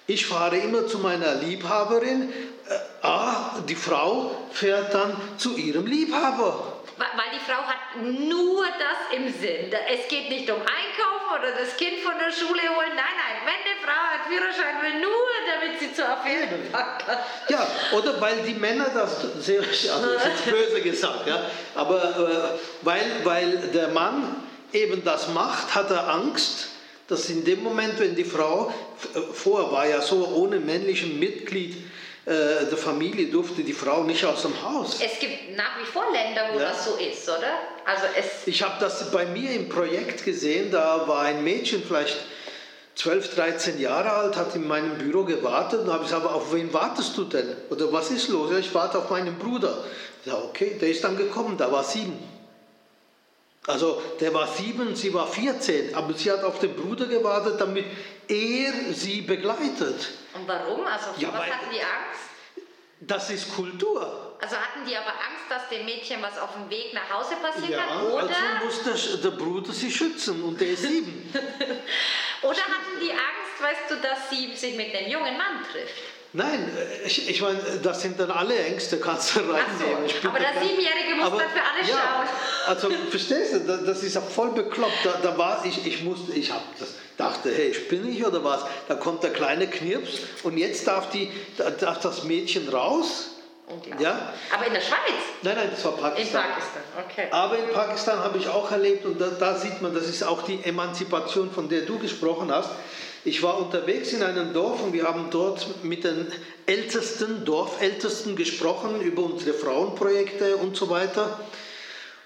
Ich 0.05 0.25
fahre 0.25 0.57
immer 0.57 0.87
zu 0.87 0.99
meiner 0.99 1.35
Liebhaberin. 1.35 2.29
Äh, 2.69 2.73
ah, 3.01 3.55
die 3.67 3.75
Frau 3.75 4.31
fährt 4.51 4.93
dann 4.93 5.17
zu 5.37 5.57
ihrem 5.57 5.87
Liebhaber. 5.87 6.76
Weil 6.97 7.29
die 7.31 7.45
Frau 7.45 7.61
hat 7.61 8.01
nur 8.01 8.65
das 8.65 9.15
im 9.15 9.31
Sinn. 9.31 9.71
Es 9.71 10.07
geht 10.07 10.29
nicht 10.29 10.49
um 10.49 10.59
Einkaufen 10.61 11.39
oder 11.39 11.51
das 11.51 11.77
Kind 11.77 11.99
von 11.99 12.13
der 12.17 12.31
Schule 12.31 12.61
holen. 12.75 12.95
Nein, 12.95 13.15
nein, 13.17 13.37
wenn 13.45 13.61
eine 13.61 13.77
Frau 13.85 14.01
einen 14.13 14.25
Führerschein 14.25 14.81
will, 14.81 15.01
nur 15.01 15.27
damit 15.45 15.79
sie 15.79 15.93
zur 15.93 16.09
Affäre 16.09 16.47
packen 16.71 17.05
kann. 17.05 17.17
Ja, 17.49 17.67
oder 17.95 18.19
weil 18.19 18.37
die 18.41 18.55
Männer 18.55 18.89
das 18.93 19.21
sehr, 19.45 19.61
also 19.61 20.13
das 20.13 20.25
ist 20.25 20.45
böse 20.45 20.81
gesagt, 20.81 21.27
ja, 21.27 21.43
aber 21.75 22.57
äh, 22.57 22.59
weil, 22.81 23.05
weil 23.23 23.57
der 23.73 23.89
Mann 23.89 24.35
eben 24.73 25.03
das 25.03 25.27
macht, 25.29 25.75
hat 25.75 25.91
er 25.91 26.09
Angst, 26.09 26.69
dass 27.07 27.29
in 27.29 27.45
dem 27.45 27.63
Moment, 27.63 27.99
wenn 27.99 28.15
die 28.15 28.25
Frau, 28.25 28.73
äh, 29.13 29.19
vorher 29.33 29.71
war 29.71 29.87
ja 29.87 30.01
so 30.01 30.27
ohne 30.35 30.59
männlichen 30.59 31.19
Mitglied, 31.19 31.86
äh, 32.27 32.65
der 32.65 32.77
Familie 32.77 33.27
durfte 33.27 33.63
die 33.63 33.71
Frau 33.71 34.03
nicht 34.03 34.25
aus 34.25 34.41
dem 34.41 34.61
Haus. 34.61 34.99
Es 35.01 35.17
gibt 35.17 35.55
nach 35.55 35.79
wie 35.79 35.85
vor 35.85 36.03
Länder, 36.11 36.49
wo 36.51 36.59
ja. 36.59 36.71
das 36.71 36.83
so 36.83 36.95
ist, 36.95 37.23
oder? 37.29 37.53
Also 37.85 38.03
es 38.19 38.45
ich 38.45 38.61
habe 38.61 38.75
das 38.81 39.09
bei 39.11 39.25
mir 39.25 39.51
im 39.51 39.69
Projekt 39.69 40.25
gesehen, 40.25 40.69
da 40.69 41.07
war 41.07 41.21
ein 41.21 41.41
Mädchen 41.41 41.81
vielleicht 41.81 42.17
12, 42.95 43.33
13 43.33 43.79
Jahre 43.79 44.11
alt, 44.11 44.35
hat 44.35 44.53
in 44.55 44.67
meinem 44.67 44.97
Büro 44.97 45.23
gewartet 45.23 45.81
und 45.81 45.93
habe 45.93 46.03
gesagt, 46.03 46.25
aber 46.25 46.35
auf 46.35 46.51
wen 46.51 46.73
wartest 46.73 47.17
du 47.17 47.23
denn? 47.23 47.55
Oder 47.69 47.93
was 47.93 48.11
ist 48.11 48.27
los? 48.27 48.51
Ja, 48.51 48.57
ich 48.57 48.75
warte 48.75 48.97
auf 48.97 49.09
meinen 49.09 49.37
Bruder. 49.37 49.85
Ja, 50.25 50.35
okay, 50.35 50.77
der 50.81 50.89
ist 50.89 51.05
dann 51.05 51.15
gekommen, 51.15 51.55
da 51.57 51.71
war 51.71 51.85
sieben. 51.85 52.19
Also 53.67 54.01
der 54.19 54.33
war 54.33 54.47
sieben, 54.47 54.97
sie 54.97 55.13
war 55.13 55.27
14, 55.27 55.95
aber 55.95 56.13
sie 56.13 56.29
hat 56.29 56.43
auf 56.43 56.59
den 56.59 56.73
Bruder 56.73 57.05
gewartet, 57.05 57.55
damit 57.61 57.85
er 58.27 58.93
sie 58.93 59.21
begleitet. 59.21 60.09
Und 60.37 60.47
warum? 60.47 60.85
Also 60.85 61.07
Ja, 61.17 61.29
was 61.33 61.41
hatten 61.47 61.71
die 61.71 61.81
Angst? 61.81 62.21
Das 62.99 63.29
ist 63.29 63.53
Kultur. 63.55 64.35
Also 64.41 64.55
hatten 64.55 64.85
die 64.87 64.95
aber 64.95 65.07
Angst, 65.09 65.45
dass 65.49 65.69
dem 65.69 65.85
Mädchen 65.85 66.21
was 66.21 66.37
auf 66.39 66.49
dem 66.53 66.69
Weg 66.69 66.93
nach 66.93 67.09
Hause 67.13 67.35
passieren 67.41 67.71
Ja, 67.71 67.85
kann? 67.85 68.07
Oder, 68.07 68.23
also 68.23 68.65
muss 68.65 68.83
der, 68.83 69.17
der 69.31 69.37
Bruder 69.37 69.71
sie 69.71 69.91
schützen 69.91 70.43
und 70.43 70.59
der 70.59 70.69
ist 70.69 70.81
sieben. 70.83 71.31
oder 72.41 72.57
hatten 72.57 72.99
die 73.01 73.11
Angst, 73.11 73.61
weißt 73.61 73.89
du, 73.91 73.95
dass 73.97 74.29
sie 74.31 74.55
sich 74.55 74.75
mit 74.75 74.95
einem 74.95 75.11
jungen 75.11 75.37
Mann 75.37 75.63
trifft? 75.71 75.93
Nein, 76.33 76.71
äh, 76.75 77.03
ich, 77.07 77.29
ich 77.29 77.41
meine, 77.41 77.59
das 77.81 78.01
sind 78.01 78.19
dann 78.19 78.31
alle 78.31 78.57
Ängste, 78.57 78.99
kannst 78.99 79.35
du 79.35 79.39
reinnehmen. 79.41 80.05
Bin 80.21 80.29
aber 80.29 80.39
der 80.39 80.51
kein- 80.53 80.67
Siebenjährige 80.67 81.15
muss 81.15 81.27
Aber- 81.27 81.37
dann 81.37 81.49
für 81.51 81.61
alle 81.63 81.87
ja, 81.87 81.95
schauen. 81.97 82.27
Also 82.67 82.89
verstehst 83.09 83.53
du, 83.53 83.59
da- 83.59 83.77
das 83.77 84.03
ist 84.03 84.15
ja 84.15 84.21
voll 84.21 84.51
bekloppt. 84.51 85.03
Da, 85.05 85.19
da 85.21 85.37
war 85.37 85.63
ich, 85.65 85.85
ich 85.85 86.03
musste, 86.03 86.33
ich 86.33 86.51
hab 86.51 86.61
das, 86.79 86.95
dachte, 87.17 87.51
hey, 87.53 87.73
spinne 87.73 88.09
ich 88.09 88.25
oder 88.25 88.43
was? 88.43 88.61
Da 88.87 88.95
kommt 88.95 89.23
der 89.23 89.31
kleine 89.31 89.67
Knirps 89.67 90.19
und 90.43 90.57
jetzt 90.57 90.87
darf, 90.87 91.09
die, 91.09 91.29
da- 91.57 91.69
darf 91.71 91.99
das 92.01 92.23
Mädchen 92.23 92.69
raus. 92.69 93.31
Ja? 93.99 94.31
Aber 94.55 94.65
in 94.67 94.73
der 94.73 94.79
Schweiz? 94.81 94.97
Nein, 95.41 95.55
nein, 95.57 95.69
das 95.71 95.83
war 95.83 95.93
In 95.95 95.99
Pakistan. 95.99 96.43
Pakistan, 96.53 96.81
okay. 97.05 97.27
Aber 97.31 97.57
in 97.57 97.67
Pakistan 97.73 98.19
habe 98.19 98.37
ich 98.37 98.47
auch 98.47 98.71
erlebt 98.71 99.05
und 99.05 99.19
da, 99.19 99.27
da 99.27 99.55
sieht 99.55 99.81
man, 99.81 99.93
das 99.93 100.07
ist 100.07 100.23
auch 100.23 100.43
die 100.43 100.63
Emanzipation, 100.63 101.51
von 101.51 101.67
der 101.67 101.81
du 101.81 101.97
gesprochen 101.99 102.49
hast. 102.49 102.69
Ich 103.25 103.43
war 103.43 103.57
unterwegs 103.57 104.13
in 104.13 104.23
einem 104.23 104.53
Dorf 104.53 104.81
und 104.83 104.93
wir 104.93 105.03
haben 105.03 105.27
dort 105.31 105.83
mit 105.83 106.05
den 106.05 106.31
Ältesten, 106.65 107.43
Dorfältesten 107.43 108.37
gesprochen 108.37 109.01
über 109.01 109.23
unsere 109.23 109.53
Frauenprojekte 109.53 110.55
und 110.55 110.77
so 110.77 110.89
weiter. 110.89 111.37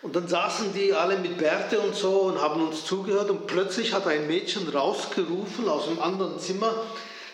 Und 0.01 0.15
dann 0.15 0.27
saßen 0.27 0.73
die 0.73 0.93
alle 0.93 1.17
mit 1.17 1.37
Bärte 1.37 1.79
und 1.79 1.95
so 1.95 2.21
und 2.21 2.41
haben 2.41 2.65
uns 2.67 2.85
zugehört 2.85 3.29
und 3.29 3.45
plötzlich 3.45 3.93
hat 3.93 4.07
ein 4.07 4.25
Mädchen 4.25 4.67
rausgerufen 4.67 5.69
aus 5.69 5.87
einem 5.87 5.99
anderen 5.99 6.39
Zimmer, 6.39 6.73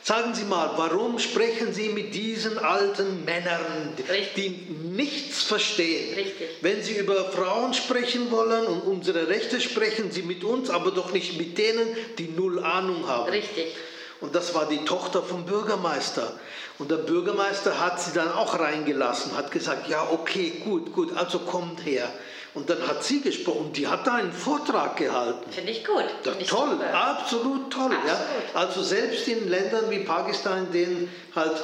sagen 0.03 0.34
Sie 0.34 0.43
mal, 0.43 0.71
warum 0.75 1.17
sprechen 1.17 1.73
Sie 1.73 1.89
mit 1.89 2.13
diesen 2.13 2.58
alten 2.60 3.23
Männern, 3.23 3.93
Richtig. 4.10 4.34
die 4.36 4.49
nichts 4.89 5.43
verstehen? 5.43 6.13
Richtig. 6.15 6.47
Wenn 6.62 6.84
Sie 6.84 6.97
über 6.97 7.32
Frauen 7.32 7.73
sprechen 7.73 8.32
wollen 8.32 8.65
und 8.65 8.82
unsere 8.82 9.30
Rechte 9.30 9.62
sprechen 9.62 10.12
Sie 10.12 10.23
mit 10.23 10.43
uns, 10.43 10.69
aber 10.69 10.91
doch 10.91 11.13
nicht 11.13 11.38
mit 11.38 11.58
denen, 11.58 11.88
die 12.17 12.27
null 12.27 12.63
Ahnung 12.63 13.08
haben. 13.08 13.30
Richtig. 13.30 13.75
Und 14.19 14.36
das 14.36 14.53
war 14.56 14.67
die 14.67 14.84
Tochter 14.84 15.21
vom 15.23 15.45
Bürgermeister. 15.45 16.38
Und 16.80 16.91
der 16.91 16.97
Bürgermeister 16.97 17.80
hat 17.80 18.01
sie 18.01 18.13
dann 18.13 18.32
auch 18.32 18.60
reingelassen, 18.60 19.36
hat 19.38 19.51
gesagt, 19.51 19.89
ja, 19.89 20.08
okay, 20.12 20.62
gut, 20.63 20.93
gut, 20.93 21.15
also 21.15 21.39
kommt 21.39 21.86
her. 21.86 22.12
Und 22.58 22.70
dann 22.70 22.88
hat 22.88 23.04
sie 23.04 23.22
gesprochen 23.22 23.67
und 23.67 23.78
die 23.78 23.88
hat 23.88 24.08
da 24.08 24.15
einen 24.15 24.32
Vortrag 24.34 24.98
gehalten. 24.98 25.50
Finde 25.52 25.72
ich 25.72 25.86
gut. 25.86 26.04
Ja, 26.24 26.32
Finde 26.32 26.41
ich 26.43 26.50
toll, 26.50 26.70
super. 26.72 26.93
absolut 26.93 27.72
toll. 27.72 27.91
Ja. 28.06 28.13
Absolut. 28.13 28.56
Also 28.56 28.82
selbst 28.84 29.28
in 29.28 29.48
Ländern 29.48 29.89
wie 29.91 30.00
Pakistan, 30.00 30.65
in 30.65 30.72
denen 30.72 31.10
halt 31.36 31.62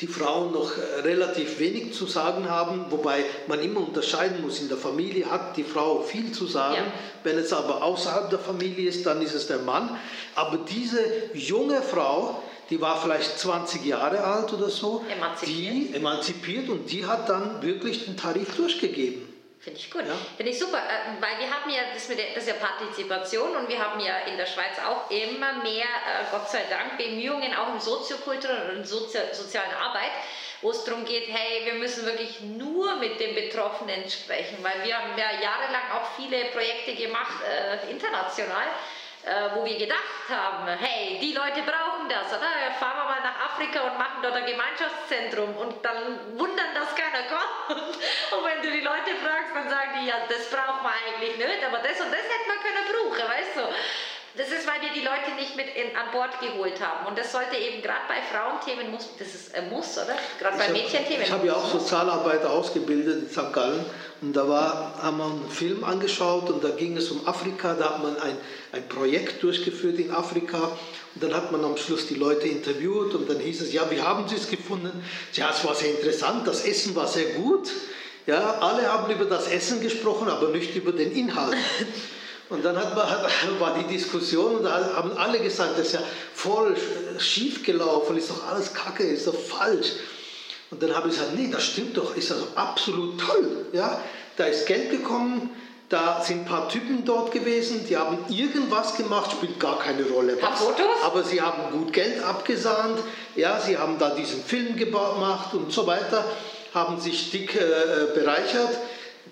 die 0.00 0.06
Frauen 0.08 0.52
noch 0.52 0.72
äh, 0.78 1.00
relativ 1.02 1.58
wenig 1.60 1.92
zu 1.94 2.06
sagen 2.06 2.48
haben, 2.50 2.86
wobei 2.90 3.24
man 3.46 3.60
immer 3.60 3.80
unterscheiden 3.80 4.40
muss, 4.42 4.60
in 4.60 4.68
der 4.68 4.78
Familie 4.78 5.30
hat 5.30 5.56
die 5.56 5.62
Frau 5.62 6.00
viel 6.02 6.32
zu 6.32 6.46
sagen, 6.46 6.76
Ja. 6.76 6.92
wenn 7.22 7.38
es 7.38 7.52
aber 7.52 7.82
außerhalb 7.84 8.28
der 8.30 8.38
Familie 8.40 8.88
ist, 8.88 9.04
dann 9.06 9.20
ist 9.22 9.34
es 9.34 9.46
der 9.46 9.58
Mann. 9.58 9.96
Aber 10.34 10.56
diese 10.58 10.98
junge 11.34 11.82
Frau, 11.82 12.42
die 12.70 12.80
war 12.80 13.00
vielleicht 13.00 13.38
20 13.38 13.84
Jahre 13.84 14.24
alt 14.24 14.52
oder 14.54 14.70
so, 14.70 15.04
Emanzipiert. 15.14 15.74
die 15.90 15.94
emanzipiert 15.94 16.68
und 16.70 16.90
die 16.90 17.04
hat 17.06 17.28
dann 17.28 17.60
wirklich 17.62 18.06
den 18.06 18.16
Tarif 18.16 18.56
durchgegeben. 18.56 19.28
Finde 19.62 19.78
ich 19.78 19.92
gut. 19.92 20.04
Ja. 20.04 20.16
Finde 20.36 20.50
ich 20.50 20.58
super, 20.58 20.78
äh, 20.78 21.22
weil 21.22 21.38
wir 21.38 21.48
haben 21.48 21.70
ja 21.70 21.82
das, 21.94 22.08
mit 22.08 22.18
der, 22.18 22.34
das 22.34 22.42
ist 22.42 22.48
ja 22.48 22.54
Partizipation 22.54 23.54
und 23.54 23.68
wir 23.68 23.78
haben 23.78 24.00
ja 24.00 24.18
in 24.26 24.36
der 24.36 24.46
Schweiz 24.46 24.76
auch 24.84 25.08
immer 25.08 25.62
mehr, 25.62 25.84
äh, 25.84 26.24
Gott 26.32 26.50
sei 26.50 26.64
Dank, 26.68 26.98
Bemühungen 26.98 27.54
auch 27.54 27.72
im 27.72 27.78
soziokulturellen 27.78 28.78
und 28.78 28.88
Sozi 28.88 29.18
sozialen 29.32 29.72
Arbeit, 29.72 30.10
wo 30.62 30.72
es 30.72 30.82
darum 30.82 31.04
geht, 31.04 31.28
hey, 31.28 31.64
wir 31.64 31.74
müssen 31.74 32.04
wirklich 32.04 32.40
nur 32.40 32.96
mit 32.96 33.20
den 33.20 33.36
Betroffenen 33.36 34.10
sprechen, 34.10 34.58
weil 34.62 34.84
wir 34.84 34.98
haben 34.98 35.16
ja 35.16 35.30
jahrelang 35.30 35.92
auch 35.94 36.10
viele 36.16 36.46
Projekte 36.46 36.96
gemacht, 36.96 37.40
äh, 37.48 37.88
international, 37.88 38.66
äh, 39.24 39.54
wo 39.54 39.64
wir 39.64 39.78
gedacht 39.78 40.26
haben, 40.28 40.66
hey, 40.66 41.18
die 41.20 41.32
Leute 41.32 41.62
brauchen 41.62 42.08
das, 42.08 42.26
oder? 42.36 42.50
Fahren 42.78 42.98
wir 42.98 43.04
mal 43.04 43.22
nach 43.22 43.52
Afrika 43.52 43.82
und 43.82 43.98
machen 43.98 44.18
dort 44.22 44.34
ein 44.34 44.46
Gemeinschaftszentrum 44.46 45.56
und 45.56 45.84
dann 45.84 46.38
wundern, 46.38 46.74
dass 46.74 46.94
keiner 46.94 47.28
kommt. 47.28 47.78
Und 48.32 48.44
wenn 48.44 48.62
du 48.62 48.70
die 48.70 48.80
Leute 48.80 49.14
fragst, 49.22 49.54
dann 49.54 49.68
sagen 49.68 50.00
die, 50.00 50.08
ja, 50.08 50.16
das 50.28 50.50
braucht 50.50 50.82
man 50.82 50.92
eigentlich 50.92 51.36
nicht, 51.36 51.64
aber 51.64 51.78
das 51.78 52.00
und 52.00 52.10
das 52.10 52.24
hätte 52.24 52.48
man 52.48 52.58
können 52.60 52.84
brauchen, 52.90 53.28
weißt 53.28 53.56
du? 53.56 53.62
Das 54.34 54.48
ist, 54.48 54.66
weil 54.66 54.80
wir 54.80 54.88
die 54.96 55.04
Leute 55.04 55.36
nicht 55.36 55.56
mit 55.56 55.66
in, 55.76 55.94
an 55.94 56.10
Bord 56.10 56.40
geholt 56.40 56.80
haben. 56.80 57.06
Und 57.06 57.18
das 57.18 57.32
sollte 57.32 57.54
eben 57.54 57.82
gerade 57.82 58.08
bei 58.08 58.16
Frauenthemen, 58.32 58.90
muss, 58.90 59.10
das 59.18 59.28
ist 59.28 59.54
ein 59.54 59.68
Muss, 59.68 59.98
oder? 59.98 60.16
Gerade 60.40 60.56
bei 60.56 60.70
Mädchenthemen. 60.70 61.22
Ich 61.22 61.30
habe 61.30 61.46
ja 61.46 61.54
auch 61.54 61.68
Sozialarbeiter 61.68 62.50
ausgebildet 62.50 63.24
in 63.24 63.28
St. 63.28 63.52
Gallen 63.52 63.84
und 64.22 64.32
da 64.34 64.48
war, 64.48 64.94
haben 65.02 65.18
wir 65.18 65.26
einen 65.26 65.50
Film 65.50 65.84
angeschaut 65.84 66.48
und 66.48 66.64
da 66.64 66.70
ging 66.70 66.96
es 66.96 67.10
um 67.10 67.26
Afrika. 67.28 67.74
Da 67.74 67.90
hat 67.90 68.02
man 68.02 68.16
ein, 68.22 68.38
ein 68.72 68.88
Projekt 68.88 69.42
durchgeführt 69.42 69.98
in 69.98 70.10
Afrika 70.10 70.78
und 71.14 71.22
dann 71.22 71.34
hat 71.34 71.52
man 71.52 71.62
am 71.62 71.76
Schluss 71.76 72.06
die 72.06 72.14
Leute 72.14 72.48
interviewt 72.48 73.14
und 73.14 73.28
dann 73.28 73.38
hieß 73.38 73.60
es, 73.60 73.72
ja, 73.74 73.90
wie 73.90 74.00
haben 74.00 74.26
Sie 74.28 74.36
es 74.36 74.48
gefunden? 74.48 75.04
Ja, 75.34 75.50
es 75.50 75.62
war 75.62 75.74
sehr 75.74 75.90
interessant, 75.90 76.48
das 76.48 76.64
Essen 76.64 76.96
war 76.96 77.06
sehr 77.06 77.34
gut. 77.34 77.70
Ja, 78.26 78.58
alle 78.60 78.90
haben 78.90 79.12
über 79.12 79.26
das 79.26 79.48
Essen 79.48 79.82
gesprochen, 79.82 80.28
aber 80.28 80.48
nicht 80.48 80.74
über 80.74 80.92
den 80.92 81.12
Inhalt. 81.12 81.56
Und 82.52 82.62
dann 82.62 82.76
hat 82.76 82.94
man, 82.94 83.08
hat, 83.08 83.30
war 83.58 83.78
die 83.78 83.84
Diskussion 83.84 84.56
und 84.56 84.64
da 84.64 84.94
haben 84.94 85.16
alle 85.16 85.40
gesagt, 85.40 85.78
das 85.78 85.86
ist 85.86 85.92
ja 85.94 86.02
voll 86.34 86.76
schief 87.18 87.64
gelaufen, 87.64 88.16
ist 88.18 88.28
doch 88.28 88.46
alles 88.46 88.74
kacke, 88.74 89.04
ist 89.04 89.26
doch 89.26 89.34
falsch. 89.34 89.92
Und 90.70 90.82
dann 90.82 90.94
habe 90.94 91.08
ich 91.08 91.14
gesagt, 91.14 91.34
nee, 91.34 91.48
das 91.50 91.64
stimmt 91.64 91.96
doch, 91.96 92.14
ist 92.14 92.30
also 92.30 92.48
absolut 92.54 93.18
toll. 93.18 93.66
Ja? 93.72 93.98
Da 94.36 94.44
ist 94.44 94.66
Geld 94.66 94.90
gekommen, 94.90 95.50
da 95.88 96.22
sind 96.22 96.40
ein 96.40 96.44
paar 96.44 96.68
Typen 96.68 97.06
dort 97.06 97.32
gewesen, 97.32 97.86
die 97.88 97.96
haben 97.96 98.18
irgendwas 98.28 98.96
gemacht, 98.96 99.32
spielt 99.32 99.58
gar 99.58 99.78
keine 99.78 100.04
Rolle. 100.04 100.36
Was. 100.40 100.60
Fotos? 100.60 100.86
Aber 101.04 101.22
sie 101.22 101.40
haben 101.40 101.70
gut 101.72 101.92
Geld 101.94 102.22
abgesahnt, 102.22 102.98
ja, 103.34 103.60
sie 103.60 103.78
haben 103.78 103.98
da 103.98 104.10
diesen 104.14 104.42
Film 104.42 104.76
gemacht 104.76 105.54
und 105.54 105.72
so 105.72 105.86
weiter, 105.86 106.24
haben 106.74 107.00
sich 107.00 107.30
dick 107.30 107.54
äh, 107.54 108.14
bereichert. 108.14 108.78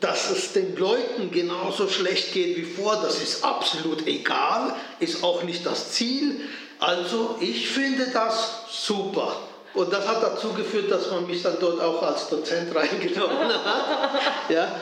Dass 0.01 0.31
es 0.31 0.53
den 0.53 0.77
Leuten 0.77 1.31
genauso 1.31 1.89
schlecht 1.89 2.33
geht 2.33 2.57
wie 2.57 2.65
vor, 2.65 3.01
das 3.03 3.23
ist 3.23 3.45
absolut 3.45 4.07
egal, 4.07 4.75
ist 4.99 5.23
auch 5.23 5.43
nicht 5.43 5.67
das 5.67 5.93
Ziel. 5.93 6.41
Also 6.79 7.37
ich 7.41 7.69
finde 7.69 8.07
das 8.11 8.63
super. 8.71 9.37
Und 9.75 9.93
das 9.93 10.09
hat 10.09 10.23
dazu 10.23 10.53
geführt, 10.55 10.91
dass 10.91 11.11
man 11.11 11.27
mich 11.27 11.43
dann 11.43 11.57
dort 11.61 11.81
auch 11.81 12.03
als 12.03 12.29
Dozent 12.29 12.75
reingenommen 12.75 13.49
hat. 13.49 14.21
Ja, 14.49 14.75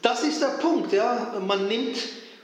das 0.00 0.22
ist 0.22 0.40
der 0.40 0.58
Punkt. 0.60 0.92
Ja. 0.92 1.34
Man 1.46 1.66
nimmt, 1.68 1.98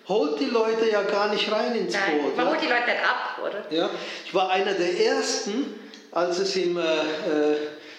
holt 0.08 0.40
die 0.40 0.46
Leute 0.46 0.90
ja 0.90 1.02
gar 1.02 1.28
nicht 1.32 1.50
rein 1.50 1.74
ins 1.74 1.94
Nein, 1.94 2.22
Boot. 2.22 2.36
man 2.36 2.46
ja. 2.46 2.50
holt 2.52 2.62
die 2.62 2.66
Leute 2.66 2.86
nicht 2.86 3.08
ab, 3.08 3.40
oder? 3.42 3.76
Ja, 3.76 3.90
ich 4.24 4.34
war 4.34 4.50
einer 4.50 4.72
der 4.72 5.00
ersten, 5.00 5.78
als 6.12 6.38
es 6.38 6.56
im 6.56 6.76
äh, 6.76 6.82
äh, 6.82 7.56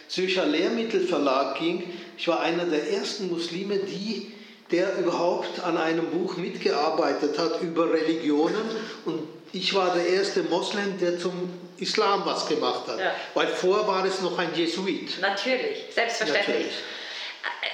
Zürcher 0.08 0.46
Lehrmittelverlag 0.46 1.60
ging. 1.60 1.84
Ich 2.18 2.28
war 2.28 2.42
einer 2.42 2.66
der 2.66 2.92
ersten 2.92 3.30
Muslime, 3.30 3.78
die, 3.78 4.34
der 4.72 4.98
überhaupt 4.98 5.60
an 5.60 5.78
einem 5.78 6.10
Buch 6.10 6.38
mitgearbeitet 6.38 7.38
hat 7.38 7.62
über 7.62 7.92
Religionen. 7.92 8.64
Und 9.06 9.28
ich 9.54 9.74
war 9.74 9.94
der 9.94 10.08
erste 10.08 10.44
Moslem, 10.44 11.00
der 11.00 11.20
zum 11.20 11.50
Islam 11.78 12.26
was 12.26 12.48
gemacht 12.48 12.88
hat. 12.88 13.00
Ja. 13.00 13.16
Weil 13.34 13.48
vorher 13.48 13.88
war 13.88 14.06
es 14.06 14.22
noch 14.22 14.38
ein 14.38 14.54
Jesuit. 14.54 15.20
Natürlich, 15.22 15.86
selbstverständlich. 15.94 16.48
Natürlich. 16.48 16.74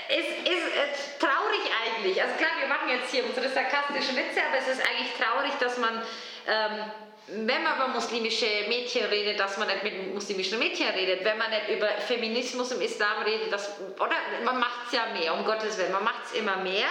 Es 0.09 0.25
ist 0.43 0.67
äh, 0.75 1.19
traurig 1.19 1.63
eigentlich. 1.81 2.21
Also 2.21 2.35
klar, 2.35 2.51
wir 2.59 2.67
machen 2.67 2.89
jetzt 2.89 3.11
hier 3.11 3.23
unsere 3.25 3.49
sarkastischen 3.49 4.15
Witze, 4.15 4.41
aber 4.45 4.59
es 4.59 4.67
ist 4.67 4.81
eigentlich 4.85 5.13
traurig, 5.17 5.51
dass 5.59 5.77
man, 5.77 6.01
ähm, 6.45 6.91
wenn 7.27 7.63
man 7.63 7.75
über 7.77 7.87
muslimische 7.87 8.45
Mädchen 8.67 9.05
redet, 9.05 9.39
dass 9.39 9.57
man 9.57 9.67
nicht 9.67 9.83
mit 9.83 10.13
muslimischen 10.13 10.59
Mädchen 10.59 10.87
redet. 10.89 11.23
Wenn 11.23 11.37
man 11.37 11.49
nicht 11.49 11.69
über 11.77 11.87
Feminismus 12.05 12.71
im 12.73 12.81
Islam 12.81 13.23
redet, 13.23 13.51
das, 13.51 13.69
oder 13.95 14.11
man 14.43 14.59
macht 14.59 14.87
es 14.87 14.93
ja 14.93 15.05
mehr, 15.13 15.33
um 15.33 15.45
Gottes 15.45 15.77
Willen. 15.77 15.93
Man 15.93 16.03
macht 16.03 16.25
es 16.31 16.37
immer 16.37 16.57
mehr, 16.57 16.87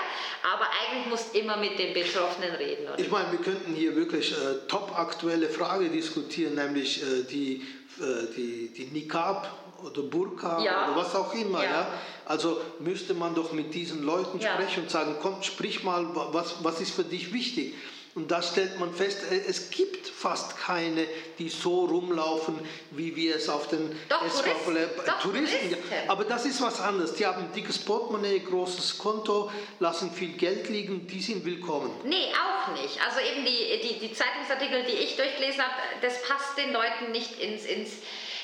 aber 0.54 0.66
eigentlich 0.80 1.06
muss 1.10 1.30
immer 1.34 1.56
mit 1.58 1.78
den 1.78 1.92
Betroffenen 1.92 2.54
reden. 2.54 2.86
Oder? 2.88 2.98
Ich 2.98 3.10
meine, 3.10 3.30
wir 3.30 3.40
könnten 3.40 3.74
hier 3.74 3.94
wirklich 3.94 4.32
äh, 4.32 4.66
top 4.68 4.98
aktuelle 4.98 5.48
Frage 5.50 5.90
diskutieren, 5.90 6.54
nämlich 6.54 7.02
äh, 7.02 7.24
die, 7.24 7.66
äh, 8.00 8.34
die, 8.34 8.72
die 8.74 8.84
Niqab 8.86 9.48
oder 9.84 10.02
Burka 10.02 10.62
Ja. 10.62 10.86
oder 10.92 10.96
was 11.02 11.14
auch 11.14 11.34
immer. 11.34 11.62
Ja. 11.62 11.70
Ja. 11.70 11.88
Also 12.24 12.58
müsste 12.78 13.12
man 13.14 13.34
doch 13.34 13.52
mit 13.52 13.74
diesen 13.74 14.02
Leuten 14.02 14.40
Ja. 14.40 14.54
sprechen 14.54 14.84
und 14.84 14.90
sagen, 14.90 15.16
komm, 15.20 15.42
sprich 15.42 15.82
mal, 15.84 16.14
wa- 16.14 16.28
was, 16.32 16.64
was 16.64 16.80
ist 16.80 16.94
für 16.94 17.04
dich 17.04 17.32
wichtig? 17.34 17.74
Und 18.14 18.30
da 18.30 18.42
stellt 18.42 18.78
man 18.78 18.92
fest, 18.94 19.20
äh, 19.30 19.40
es 19.48 19.70
gibt 19.70 20.06
fast 20.06 20.58
keine, 20.58 21.06
die 21.38 21.48
so 21.48 21.86
rumlaufen, 21.86 22.58
wie 22.90 23.16
wir 23.16 23.36
es 23.36 23.48
auf 23.48 23.68
den 23.68 23.98
Doch, 24.10 24.18
Touristen. 24.18 24.76
äh, 24.76 24.86
Doch, 25.06 25.20
Touristen. 25.20 25.70
Ja. 25.70 25.76
Aber 26.08 26.24
das 26.24 26.44
ist 26.44 26.60
was 26.60 26.78
anderes. 26.80 27.14
Die 27.14 27.24
haben 27.24 27.44
ein 27.44 27.52
dickes 27.54 27.78
Portemonnaie, 27.78 28.40
großes 28.40 28.98
Konto, 28.98 29.50
lassen 29.80 30.12
viel 30.12 30.32
Geld 30.32 30.68
liegen, 30.68 31.06
die 31.06 31.22
sind 31.22 31.42
willkommen. 31.44 31.90
Nee, 32.04 32.26
auch 32.34 32.72
nicht. 32.82 32.98
Also 33.02 33.20
eben 33.20 33.46
die, 33.46 33.80
die, 33.82 33.98
die 34.06 34.12
Zeitungsartikel, 34.12 34.84
die 34.84 34.92
ich 35.04 35.16
durchgelesen 35.16 35.62
habe, 35.62 35.72
das 36.02 36.22
passt 36.22 36.58
den 36.58 36.72
Leuten 36.72 37.12
nicht 37.12 37.40
ins, 37.40 37.64
ins, 37.64 37.92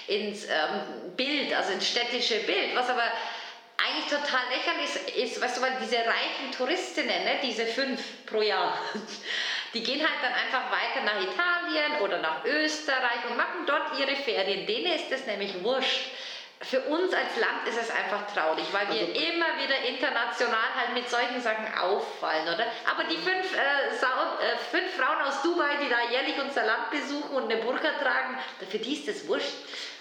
ins 0.07 0.44
ähm, 0.44 1.14
Bild, 1.14 1.54
also 1.54 1.72
ins 1.72 1.87
städtische 1.87 2.37
Bild. 2.40 2.74
Was 2.74 2.88
aber 2.88 3.02
eigentlich 3.76 4.07
total 4.07 4.40
lächerlich 4.50 5.14
ist, 5.14 5.35
ist 5.37 5.42
weißt 5.42 5.59
du, 5.59 5.61
weil 5.62 5.76
diese 5.83 5.96
reichen 5.98 6.50
Touristinnen, 6.57 7.24
ne, 7.24 7.38
diese 7.42 7.66
fünf 7.66 8.00
pro 8.26 8.40
Jahr, 8.42 8.76
die 9.74 9.83
gehen 9.83 10.00
halt 10.00 10.18
dann 10.22 10.33
einfach 10.33 10.70
weiter 10.70 11.04
nach 11.04 11.20
Italien 11.20 12.00
oder 12.02 12.18
nach 12.18 12.44
Österreich 12.44 13.28
und 13.28 13.37
machen 13.37 13.66
dort 13.66 13.98
ihre 13.98 14.16
Ferien. 14.16 14.66
Denen 14.66 14.94
ist 14.94 15.11
das 15.11 15.26
nämlich 15.26 15.62
wurscht. 15.62 16.11
Für 16.61 16.81
uns 16.81 17.14
als 17.14 17.37
Land 17.38 17.68
ist 17.68 17.78
es 17.81 17.88
einfach 17.88 18.26
traurig, 18.35 18.64
weil 18.72 18.88
wir 18.88 19.07
Also- 19.07 19.12
immer 19.12 19.46
wieder 19.62 19.78
international 19.87 20.74
halt 20.74 20.92
mit 20.92 21.09
solchen 21.09 21.40
Sachen 21.40 21.66
auffallen, 21.78 22.42
oder? 22.52 22.66
Aber 22.90 23.04
die 23.09 23.16
fünf, 23.16 23.54
äh, 23.54 23.94
Sau, 24.00 24.09
äh, 24.42 24.57
fünf 24.72 24.92
Frauen 24.96 25.22
aus 25.22 25.40
Dubai, 25.42 25.76
die 25.81 25.88
da 25.88 26.11
jährlich 26.11 26.35
unser 26.42 26.64
Land 26.66 26.90
besuchen 26.90 27.31
und 27.37 27.44
eine 27.44 27.62
Burka 27.62 27.90
tragen, 28.02 28.38
für 28.68 28.78
die 28.78 28.92
ist 28.94 29.07
das 29.07 29.28
wurscht. 29.28 29.52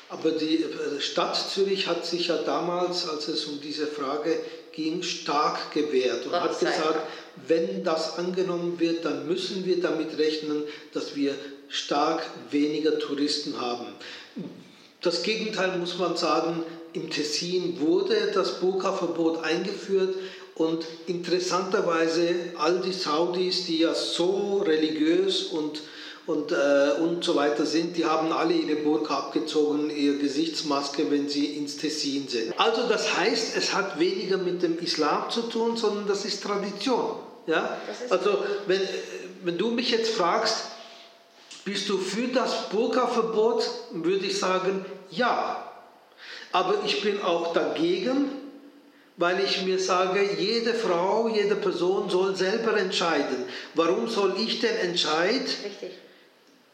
Aber 0.10 0.32
die 0.32 0.63
äh, 0.63 0.99
Stadt 0.99 1.36
Zürich 1.36 1.86
hat 1.86 2.06
sich 2.06 2.30
ja 2.30 2.38
damals, 2.38 3.08
als 3.08 3.27
es 3.27 3.45
um 3.45 3.62
diese 3.62 3.86
Frage 3.86 4.39
ging, 4.71 5.03
stark 5.03 5.71
gewehrt 5.73 6.25
und 6.25 6.32
Gott 6.32 6.41
hat 6.41 6.60
gesagt. 6.60 6.99
Wenn 7.47 7.84
das 7.84 8.17
angenommen 8.17 8.80
wird, 8.80 9.06
dann 9.06 9.28
müssen 9.28 9.65
wir 9.65 9.82
damit 9.82 10.17
rechnen, 10.17 10.63
dass 10.93 11.15
wir 11.15 11.36
stark 11.69 12.26
weniger 12.52 12.97
Touristen 13.00 13.60
haben. 13.60 13.88
Das 15.02 15.23
Gegenteil 15.23 15.78
muss 15.78 15.97
man 15.97 16.17
sagen, 16.17 16.63
im 16.93 17.10
Tessin 17.10 17.80
wurde 17.80 18.32
das 18.34 18.60
Burka-Verbot 18.60 19.43
eingeführt 19.43 20.15
und 20.56 20.86
interessanterweise 21.06 22.30
all 22.58 22.80
die 22.80 22.93
Saudis, 22.93 23.65
die 23.65 23.80
ja 23.80 23.93
so 23.93 24.63
religiös 24.65 25.43
und, 25.43 25.82
und, 26.26 26.52
äh, 26.52 27.00
und 27.00 27.23
so 27.23 27.36
weiter 27.36 27.65
sind, 27.65 27.95
die 27.95 28.06
haben 28.06 28.32
alle 28.32 28.54
ihre 28.54 28.78
Burka 28.78 29.17
abgezogen, 29.17 29.91
ihre 29.95 30.17
Gesichtsmaske, 30.17 31.12
wenn 31.12 31.30
sie 31.30 31.45
ins 31.58 31.78
Tessin 31.78 32.28
sind. 32.28 32.60
Also 32.60 32.88
das 32.89 33.15
heißt, 33.15 33.56
es 33.56 33.73
hat 33.73 34.00
weniger 34.00 34.38
mit 34.38 34.63
dem 34.63 34.80
Islam 34.80 35.30
zu 35.30 35.43
tun, 35.43 35.78
sondern 35.78 36.08
das 36.08 36.26
ist 36.26 36.41
Tradition. 36.41 37.27
Ja? 37.47 37.77
Also 38.10 38.45
wenn, 38.67 38.81
wenn 39.43 39.57
du 39.57 39.71
mich 39.71 39.89
jetzt 39.91 40.12
fragst, 40.12 40.65
bist 41.65 41.89
du 41.89 41.97
für 41.97 42.27
das 42.27 42.69
Burka-Verbot? 42.69 43.69
Würde 43.91 44.25
ich 44.25 44.38
sagen, 44.38 44.86
ja. 45.10 45.63
Aber 46.51 46.75
ich 46.86 47.01
bin 47.01 47.21
auch 47.21 47.53
dagegen, 47.53 48.29
weil 49.17 49.43
ich 49.43 49.63
mir 49.63 49.79
sage, 49.79 50.21
jede 50.38 50.73
Frau, 50.73 51.27
jede 51.27 51.55
Person 51.55 52.10
soll 52.10 52.36
selber 52.36 52.77
entscheiden. 52.77 53.45
Warum 53.73 54.07
soll 54.07 54.36
ich 54.39 54.60
den 54.60 54.75
Entscheid, 54.77 55.41
Richtig. 55.41 55.91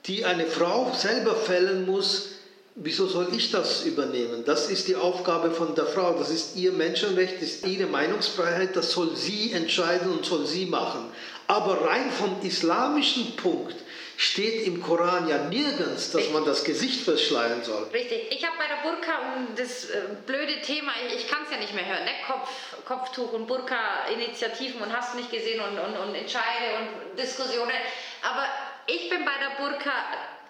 die 0.05 0.25
eine 0.25 0.45
Frau 0.45 0.91
selber 0.93 1.35
fällen 1.35 1.85
muss, 1.85 2.32
wieso 2.75 3.07
soll 3.07 3.35
ich 3.35 3.51
das 3.51 3.85
übernehmen? 3.85 4.43
Das 4.45 4.69
ist 4.69 4.87
die 4.87 4.95
Aufgabe 4.95 5.51
von 5.51 5.75
der 5.75 5.85
Frau, 5.85 6.13
das 6.13 6.29
ist 6.29 6.55
ihr 6.55 6.71
Menschenrecht, 6.71 7.35
das 7.35 7.49
ist 7.49 7.67
ihre 7.67 7.87
Meinungsfreiheit, 7.87 8.75
das 8.75 8.91
soll 8.91 9.15
sie 9.15 9.51
entscheiden 9.51 10.11
und 10.11 10.25
soll 10.25 10.45
sie 10.45 10.65
machen. 10.65 11.11
Aber 11.47 11.85
rein 11.85 12.09
vom 12.11 12.41
islamischen 12.41 13.35
Punkt 13.35 13.75
steht 14.15 14.65
im 14.65 14.81
Koran 14.81 15.27
ja 15.27 15.39
nirgends, 15.49 16.11
dass 16.11 16.29
man 16.29 16.45
das 16.45 16.63
Gesicht 16.63 17.01
verschleiern 17.01 17.63
soll. 17.63 17.83
Richtig. 17.91 18.31
Ich 18.31 18.45
habe 18.45 18.55
bei 18.57 18.67
der 18.67 18.89
Burka 18.89 19.35
um 19.35 19.55
das 19.55 19.85
äh, 19.85 20.01
blöde 20.25 20.61
Thema, 20.61 20.91
ich, 21.07 21.23
ich 21.23 21.27
kann 21.27 21.39
es 21.45 21.51
ja 21.51 21.57
nicht 21.57 21.73
mehr 21.73 21.85
hören, 21.85 22.05
ne? 22.05 22.11
Kopf, 22.27 22.49
Kopftuch 22.85 23.33
und 23.33 23.47
Burka-Initiativen 23.47 24.81
und 24.81 24.95
hast 24.95 25.15
nicht 25.15 25.31
gesehen 25.31 25.61
und, 25.61 25.77
und, 25.77 25.97
und 25.97 26.15
Entscheide 26.15 26.77
und 26.79 27.19
Diskussionen. 27.19 27.73
Aber 28.21 28.45
ich 28.85 29.09
bin 29.09 29.25
bei 29.25 29.37
der 29.39 29.61
Burka 29.61 29.91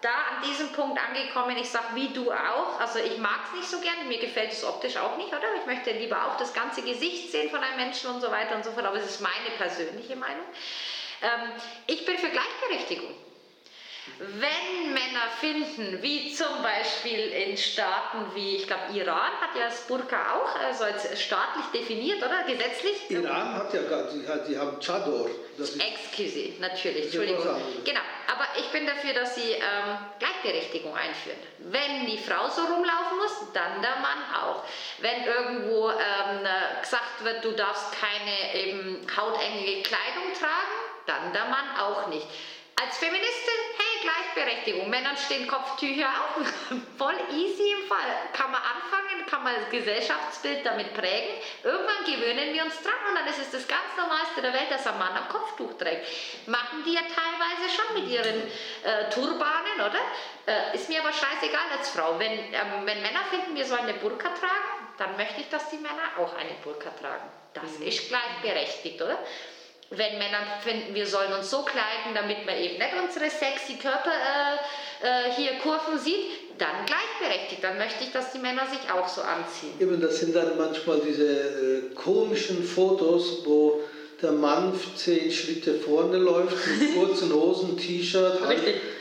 da 0.03 0.09
an 0.09 0.43
diesem 0.47 0.71
Punkt 0.73 0.99
angekommen, 0.99 1.57
ich 1.57 1.69
sage 1.69 1.95
wie 1.95 2.09
du 2.09 2.31
auch, 2.31 2.79
also 2.79 2.99
ich 2.99 3.17
mag 3.17 3.39
es 3.47 3.59
nicht 3.59 3.69
so 3.69 3.79
gerne, 3.79 4.03
mir 4.03 4.19
gefällt 4.19 4.51
es 4.51 4.63
optisch 4.63 4.97
auch 4.97 5.17
nicht, 5.17 5.29
oder? 5.29 5.55
Ich 5.59 5.65
möchte 5.65 5.91
lieber 5.91 6.25
auch 6.27 6.37
das 6.37 6.53
ganze 6.53 6.81
Gesicht 6.81 7.31
sehen 7.31 7.49
von 7.49 7.61
einem 7.61 7.77
Menschen 7.77 8.09
und 8.09 8.19
so 8.19 8.29
weiter 8.29 8.55
und 8.55 8.65
so 8.65 8.71
fort, 8.71 8.85
aber 8.85 8.97
es 8.97 9.05
ist 9.05 9.21
meine 9.21 9.49
persönliche 9.57 10.15
Meinung. 10.15 10.45
Ähm, 11.21 11.53
ich 11.87 12.05
bin 12.05 12.17
für 12.17 12.29
Gleichberechtigung. 12.29 13.15
Wenn 14.19 14.93
Männer 14.93 15.27
finden, 15.39 16.01
wie 16.01 16.33
zum 16.33 16.61
Beispiel 16.61 17.19
in 17.19 17.57
Staaten 17.57 18.25
wie, 18.35 18.57
ich 18.57 18.67
glaube, 18.67 18.93
Iran 18.93 19.31
hat 19.39 19.55
ja 19.57 19.65
das 19.65 19.87
Burka 19.87 20.35
auch, 20.35 20.55
also 20.59 20.83
als 20.83 21.21
staatlich 21.21 21.65
definiert, 21.73 22.17
oder? 22.17 22.43
Gesetzlich? 22.43 23.09
Iran 23.09 23.53
hat 23.53 23.73
ja 23.73 23.81
gar, 23.83 24.09
die, 24.09 24.25
die 24.47 24.57
haben 24.57 24.77
Chador. 24.79 25.29
Excuse, 25.57 26.53
natürlich, 26.59 27.05
Entschuldigung. 27.05 27.61
Genau, 27.85 28.01
aber 28.27 28.47
ich 28.57 28.65
bin 28.71 28.85
dafür, 28.85 29.13
dass 29.13 29.35
sie 29.35 29.51
ähm, 29.51 29.97
Gleichberechtigung 30.19 30.93
einführen. 30.95 31.37
Wenn 31.59 32.05
die 32.05 32.17
Frau 32.17 32.49
so 32.49 32.61
rumlaufen 32.61 33.17
muss, 33.17 33.53
dann 33.53 33.81
der 33.81 33.95
Mann 33.97 34.19
auch. 34.35 34.63
Wenn 34.99 35.23
irgendwo 35.23 35.89
ähm, 35.91 36.45
äh, 36.45 36.81
gesagt 36.81 37.23
wird, 37.23 37.45
du 37.45 37.51
darfst 37.51 37.93
keine 37.99 38.65
eben 38.65 39.07
hautenge 39.15 39.81
Kleidung 39.83 40.33
tragen, 40.37 40.75
dann 41.05 41.31
der 41.33 41.45
Mann 41.45 41.77
auch 41.79 42.07
nicht. 42.07 42.27
Als 42.81 42.97
Feministin, 42.97 43.59
Gleichberechtigung. 44.03 44.89
Männern 44.89 45.15
stehen 45.17 45.47
Kopftücher 45.47 46.07
auch. 46.07 46.35
Voll 46.97 47.15
easy 47.31 47.71
im 47.71 47.87
Fall. 47.87 48.11
Kann 48.33 48.51
man 48.51 48.61
anfangen, 48.61 49.25
kann 49.29 49.43
man 49.43 49.55
das 49.55 49.69
Gesellschaftsbild 49.71 50.65
damit 50.65 50.93
prägen. 50.93 51.39
Irgendwann 51.63 52.03
gewöhnen 52.05 52.53
wir 52.53 52.63
uns 52.63 52.81
dran 52.81 52.99
und 53.09 53.15
dann 53.15 53.27
ist 53.27 53.39
es 53.39 53.51
das 53.51 53.67
ganz 53.67 53.95
Normalste 53.97 54.41
der 54.41 54.53
Welt, 54.53 54.69
dass 54.69 54.85
ein 54.85 54.99
Mann 54.99 55.15
ein 55.15 55.29
Kopftuch 55.29 55.77
trägt. 55.77 56.05
Machen 56.47 56.83
die 56.85 56.93
ja 56.93 57.01
teilweise 57.01 57.65
schon 57.71 58.01
mit 58.01 58.11
ihren 58.11 58.43
äh, 58.83 59.09
Turbanen, 59.09 59.79
oder? 59.79 60.01
Äh, 60.45 60.75
ist 60.75 60.89
mir 60.89 60.99
aber 60.99 61.13
scheißegal 61.13 61.71
als 61.77 61.89
Frau. 61.89 62.19
Wenn, 62.19 62.31
ähm, 62.31 62.85
wenn 62.85 63.01
Männer 63.01 63.23
finden, 63.29 63.55
wir 63.55 63.65
sollen 63.65 63.87
eine 63.87 63.93
Burka 63.93 64.29
tragen, 64.29 64.83
dann 64.97 65.15
möchte 65.15 65.41
ich, 65.41 65.49
dass 65.49 65.69
die 65.69 65.77
Männer 65.77 66.11
auch 66.19 66.35
eine 66.35 66.53
Burka 66.63 66.89
tragen. 66.99 67.23
Das 67.53 67.71
ist 67.79 68.09
gleichberechtigt, 68.09 69.01
oder? 69.01 69.17
Wenn 69.97 70.17
Männer 70.17 70.39
finden, 70.63 70.93
wir 70.93 71.05
sollen 71.05 71.33
uns 71.33 71.49
so 71.49 71.63
kleiden, 71.63 72.13
damit 72.13 72.45
man 72.45 72.57
eben 72.57 72.77
nicht 72.77 72.93
unsere 73.01 73.29
sexy 73.29 73.75
Körper 73.75 74.11
äh, 74.11 75.07
äh, 75.07 75.31
hier 75.35 75.51
Kurven 75.61 75.99
sieht, 75.99 76.57
dann 76.57 76.85
gleichberechtigt. 76.85 77.63
Dann 77.63 77.77
möchte 77.77 78.03
ich, 78.03 78.11
dass 78.11 78.31
die 78.31 78.39
Männer 78.39 78.65
sich 78.67 78.91
auch 78.91 79.07
so 79.07 79.21
anziehen. 79.21 79.73
Eben, 79.79 79.99
das 80.01 80.19
sind 80.19 80.35
dann 80.35 80.57
manchmal 80.57 80.99
diese 80.99 81.25
äh, 81.25 81.93
komischen 81.93 82.63
Fotos, 82.63 83.45
wo 83.45 83.81
der 84.21 84.31
Mann 84.31 84.73
zehn 84.95 85.31
Schritte 85.31 85.75
vorne 85.75 86.17
läuft 86.17 86.55
mit 86.79 86.95
kurzen 86.95 87.33
Hosen, 87.33 87.77
T-Shirt, 87.77 88.39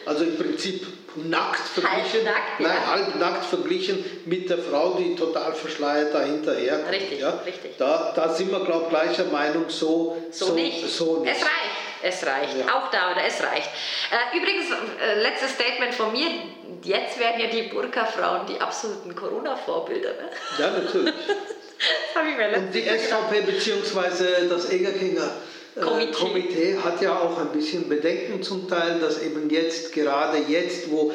also 0.05 0.24
im 0.24 0.37
Prinzip 0.37 0.87
nackt 1.16 1.68
verglichen, 1.68 2.27
Halbnackt, 2.27 2.61
ja. 2.61 2.68
nein, 2.68 2.87
halbnackt 2.87 3.44
verglichen 3.44 4.05
mit 4.25 4.48
der 4.48 4.59
Frau, 4.59 4.94
die 4.94 5.14
total 5.14 5.55
verschleiert 5.55 6.14
dahinter 6.14 6.55
herkommt. 6.55 6.90
Richtig, 6.90 7.20
ja? 7.20 7.31
richtig. 7.44 7.77
Da, 7.79 8.12
da 8.14 8.29
sind 8.31 8.51
wir, 8.51 8.61
glaube 8.61 8.85
ich, 8.85 8.88
gleicher 8.90 9.25
Meinung, 9.25 9.64
so, 9.68 10.16
So, 10.31 10.55
nicht. 10.55 10.88
So 10.88 11.20
nicht. 11.20 11.33
Es 11.37 11.42
reicht. 11.42 11.72
Es 12.03 12.27
reicht. 12.27 12.57
Ja. 12.59 12.77
Auch 12.77 12.90
da, 12.90 13.12
oder? 13.12 13.25
Es 13.25 13.42
reicht. 13.42 13.68
Äh, 14.11 14.37
übrigens, 14.37 14.66
äh, 15.01 15.22
letztes 15.22 15.53
Statement 15.53 15.94
von 15.94 16.12
mir. 16.12 16.27
Jetzt 16.83 17.18
werden 17.20 17.40
ja 17.40 17.46
die 17.46 17.62
Burka-Frauen 17.68 18.46
die 18.46 18.61
absoluten 18.61 19.14
Corona-Vorbilder. 19.14 20.11
Ne? 20.11 20.31
Ja, 20.59 20.70
natürlich. 20.70 21.14
Das 22.14 22.22
habe 22.22 22.31
ich 22.31 22.37
mir 22.37 22.57
Und 22.57 22.72
die. 22.72 22.83
SVP 22.83 23.40
bzw. 23.40 24.48
das 24.48 24.70
Egerkinger 24.70 25.29
Komitee. 25.80 26.12
Komitee 26.12 26.76
hat 26.76 27.00
ja 27.00 27.18
auch 27.18 27.38
ein 27.38 27.48
bisschen 27.48 27.88
Bedenken 27.88 28.42
zum 28.42 28.68
Teil, 28.68 28.98
dass 29.00 29.22
eben 29.22 29.48
jetzt, 29.48 29.92
gerade 29.92 30.38
jetzt, 30.48 30.90
wo 30.90 31.12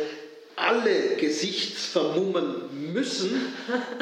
alle 0.55 1.15
Gesichtsvermummen 1.17 2.91
müssen, 2.91 3.53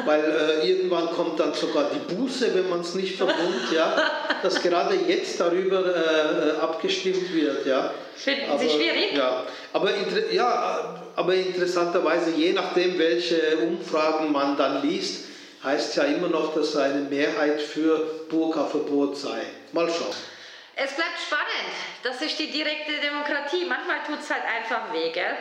weil 0.06 0.24
äh, 0.24 0.66
irgendwann 0.66 1.10
kommt 1.10 1.38
dann 1.38 1.52
sogar 1.52 1.90
die 1.90 2.14
Buße, 2.14 2.54
wenn 2.54 2.70
man 2.70 2.80
es 2.80 2.94
nicht 2.94 3.16
vermummt, 3.16 3.70
ja, 3.74 3.94
dass 4.42 4.62
gerade 4.62 4.96
jetzt 5.06 5.38
darüber 5.38 5.84
äh, 5.84 6.58
abgestimmt 6.58 7.34
wird, 7.34 7.66
ja. 7.66 7.92
Finden 8.14 8.58
Sie 8.58 8.70
schwierig? 8.70 9.14
Ja, 9.14 9.44
aber, 9.74 9.90
ja, 10.32 11.02
aber 11.14 11.34
interessanterweise, 11.34 12.30
je 12.30 12.54
nachdem, 12.54 12.98
welche 12.98 13.58
Umfragen 13.58 14.32
man 14.32 14.56
dann 14.56 14.88
liest, 14.88 15.26
heißt 15.62 15.96
ja 15.96 16.04
immer 16.04 16.28
noch, 16.28 16.54
dass 16.54 16.74
eine 16.76 17.02
Mehrheit 17.02 17.60
für 17.60 17.98
Burka-Verbot 18.30 19.18
sei. 19.18 19.42
Mal 19.72 19.88
schauen. 19.88 20.16
Es 20.78 20.94
bleibt 20.94 21.18
spannend. 21.18 21.72
Das 22.02 22.20
ist 22.20 22.38
die 22.38 22.50
direkte 22.50 23.00
Demokratie. 23.00 23.64
Manchmal 23.64 24.04
tut 24.06 24.20
es 24.20 24.30
halt 24.30 24.44
einfach 24.44 24.92
weh, 24.92 25.10
gell? 25.10 25.36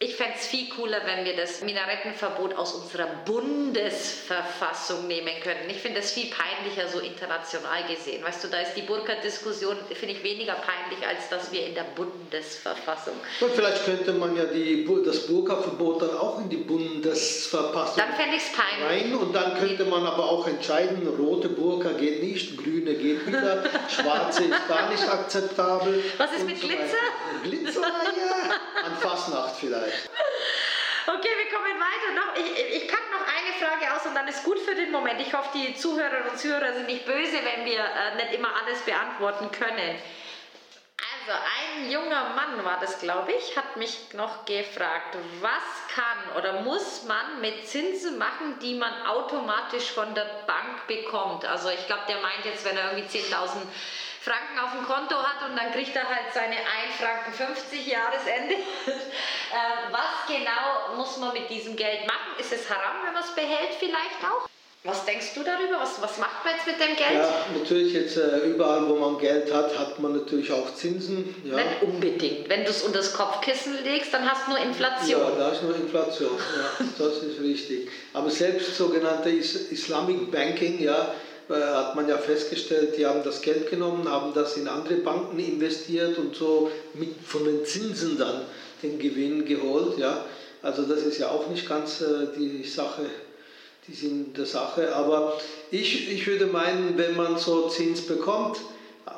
Ich 0.00 0.14
fände 0.14 0.34
es 0.38 0.46
viel 0.46 0.68
cooler, 0.68 1.00
wenn 1.06 1.24
wir 1.24 1.34
das 1.34 1.60
Minarettenverbot 1.60 2.54
aus 2.54 2.72
unserer 2.72 3.08
Bundesverfassung 3.24 5.08
nehmen 5.08 5.32
könnten. 5.42 5.68
Ich 5.68 5.78
finde 5.78 5.98
das 5.98 6.12
viel 6.12 6.30
peinlicher, 6.30 6.86
so 6.86 7.00
international 7.00 7.82
gesehen. 7.88 8.22
Weißt 8.22 8.44
du, 8.44 8.48
da 8.48 8.60
ist 8.60 8.74
die 8.76 8.82
Burka-Diskussion, 8.82 9.74
finde 9.92 10.14
ich, 10.14 10.22
weniger 10.22 10.52
peinlich, 10.54 11.04
als 11.04 11.28
dass 11.30 11.50
wir 11.50 11.66
in 11.66 11.74
der 11.74 11.86
Bundesverfassung. 11.96 13.14
Und 13.40 13.50
vielleicht 13.50 13.84
könnte 13.86 14.12
man 14.12 14.36
ja 14.36 14.44
die, 14.44 14.88
das 15.04 15.26
Burka-Verbot 15.26 16.02
dann 16.02 16.16
auch 16.16 16.38
in 16.38 16.48
die 16.48 16.58
Bundesverfassung 16.58 17.96
Dann 17.96 18.14
fände 18.14 18.36
ich 18.36 18.42
es 18.44 18.52
peinlich. 18.52 19.02
rein 19.02 19.16
und 19.16 19.34
dann 19.34 19.58
könnte 19.58 19.84
man 19.84 20.06
aber 20.06 20.30
auch 20.30 20.46
entscheiden, 20.46 21.08
rote 21.18 21.48
Burka 21.48 21.88
geht 21.90 22.22
nicht, 22.22 22.56
grüne 22.56 22.94
geht 22.94 23.26
wieder, 23.26 23.64
schwarze 23.88 24.44
ist 24.44 24.68
gar 24.68 24.90
nicht 24.90 25.02
akzeptabel. 25.02 26.04
Was 26.18 26.32
ist 26.34 26.46
mit 26.46 26.56
so 26.60 26.68
Glitzer? 26.68 26.96
Glitzer, 27.42 27.80
ja, 27.82 28.77
an 28.84 28.96
Fastnacht 28.96 29.56
vielleicht. 29.58 30.10
Okay, 31.06 31.30
wir 31.36 31.56
kommen 31.56 31.80
weiter. 31.80 32.12
Noch, 32.14 32.36
ich, 32.36 32.82
ich 32.82 32.88
packe 32.88 33.10
noch 33.10 33.24
eine 33.26 33.54
Frage 33.58 33.94
aus 33.94 34.04
und 34.04 34.14
dann 34.14 34.28
ist 34.28 34.44
gut 34.44 34.58
für 34.58 34.74
den 34.74 34.92
Moment. 34.92 35.20
Ich 35.20 35.32
hoffe, 35.32 35.48
die 35.54 35.74
Zuhörerinnen 35.74 36.28
und 36.28 36.38
Zuhörer 36.38 36.74
sind 36.74 36.86
nicht 36.86 37.06
böse, 37.06 37.38
wenn 37.42 37.64
wir 37.64 37.80
äh, 37.80 38.14
nicht 38.16 38.34
immer 38.34 38.50
alles 38.62 38.80
beantworten 38.82 39.50
können. 39.50 39.98
Also, 40.98 41.32
ein 41.32 41.90
junger 41.90 42.34
Mann 42.34 42.64
war 42.64 42.78
das, 42.80 43.00
glaube 43.00 43.32
ich, 43.32 43.56
hat 43.56 43.76
mich 43.76 44.12
noch 44.12 44.44
gefragt, 44.44 45.16
was 45.40 45.94
kann 45.94 46.36
oder 46.36 46.60
muss 46.60 47.04
man 47.04 47.40
mit 47.40 47.66
Zinsen 47.66 48.18
machen, 48.18 48.58
die 48.60 48.74
man 48.74 49.06
automatisch 49.06 49.90
von 49.92 50.14
der 50.14 50.26
Bank 50.46 50.86
bekommt? 50.88 51.46
Also, 51.46 51.70
ich 51.70 51.86
glaube, 51.86 52.02
der 52.08 52.20
meint 52.20 52.44
jetzt, 52.44 52.64
wenn 52.66 52.76
er 52.76 52.92
irgendwie 52.92 53.18
10.000 53.18 53.62
Franken 54.20 54.58
auf 54.58 54.72
dem 54.72 54.84
Konto 54.84 55.16
hat 55.22 55.48
und 55.48 55.56
dann 55.56 55.72
kriegt 55.72 55.94
er 55.94 56.08
halt 56.08 56.32
seine 56.34 56.56
1 56.56 56.98
Franken 56.98 57.32
50 57.32 57.86
Jahresende. 57.86 58.54
äh, 58.86 59.92
was 59.92 60.26
genau 60.26 60.96
muss 60.96 61.16
man 61.18 61.32
mit 61.32 61.48
diesem 61.48 61.76
Geld 61.76 62.06
machen? 62.06 62.34
Ist 62.38 62.52
es 62.52 62.68
haram, 62.68 63.04
wenn 63.04 63.14
man 63.14 63.22
es 63.22 63.34
behält 63.34 63.74
vielleicht 63.78 64.20
auch? 64.24 64.48
Was 64.84 65.04
denkst 65.04 65.34
du 65.34 65.42
darüber? 65.42 65.80
Was, 65.80 66.00
was 66.00 66.18
macht 66.18 66.44
man 66.44 66.54
jetzt 66.54 66.66
mit 66.66 66.76
dem 66.76 66.96
Geld? 66.96 67.20
Ja, 67.22 67.46
natürlich 67.52 67.92
jetzt 67.92 68.16
äh, 68.16 68.46
überall, 68.46 68.88
wo 68.88 68.94
man 68.94 69.18
Geld 69.18 69.52
hat, 69.52 69.76
hat 69.76 69.98
man 69.98 70.16
natürlich 70.16 70.52
auch 70.52 70.72
Zinsen. 70.74 71.34
Ja, 71.44 71.56
Nicht 71.56 71.82
unbedingt. 71.82 72.48
Wenn 72.48 72.64
du 72.64 72.70
es 72.70 72.82
unter 72.82 72.98
das 72.98 73.12
Kopfkissen 73.12 73.82
legst, 73.82 74.14
dann 74.14 74.30
hast 74.30 74.46
du 74.46 74.52
nur 74.52 74.60
Inflation. 74.60 75.20
ja 75.20 75.30
da 75.36 75.50
ist 75.50 75.62
nur 75.64 75.74
Inflation. 75.74 76.30
Ja, 76.30 76.86
das 76.96 77.22
ist 77.24 77.40
richtig. 77.40 77.88
Aber 78.14 78.30
selbst 78.30 78.76
sogenannte 78.76 79.30
Is 79.30 79.70
Islamic 79.72 80.30
Banking, 80.30 80.80
ja, 80.80 81.12
hat 81.48 81.94
man 81.94 82.08
ja 82.08 82.18
festgestellt, 82.18 82.96
die 82.96 83.06
haben 83.06 83.22
das 83.24 83.40
Geld 83.40 83.70
genommen, 83.70 84.08
haben 84.08 84.34
das 84.34 84.56
in 84.56 84.68
andere 84.68 84.96
Banken 84.96 85.38
investiert 85.38 86.18
und 86.18 86.34
so 86.34 86.70
mit, 86.94 87.14
von 87.24 87.44
den 87.44 87.64
Zinsen 87.64 88.18
dann 88.18 88.42
den 88.82 88.98
Gewinn 88.98 89.44
geholt. 89.44 89.98
Ja. 89.98 90.24
Also 90.62 90.82
das 90.82 91.02
ist 91.02 91.18
ja 91.18 91.28
auch 91.30 91.48
nicht 91.48 91.68
ganz 91.68 92.00
äh, 92.00 92.28
die 92.36 92.64
Sache, 92.64 93.06
die 93.86 93.94
sind 93.94 94.36
der 94.36 94.46
Sache. 94.46 94.94
Aber 94.94 95.40
ich, 95.70 96.10
ich 96.10 96.26
würde 96.26 96.46
meinen, 96.46 96.98
wenn 96.98 97.16
man 97.16 97.38
so 97.38 97.68
Zins 97.68 98.06
bekommt 98.06 98.58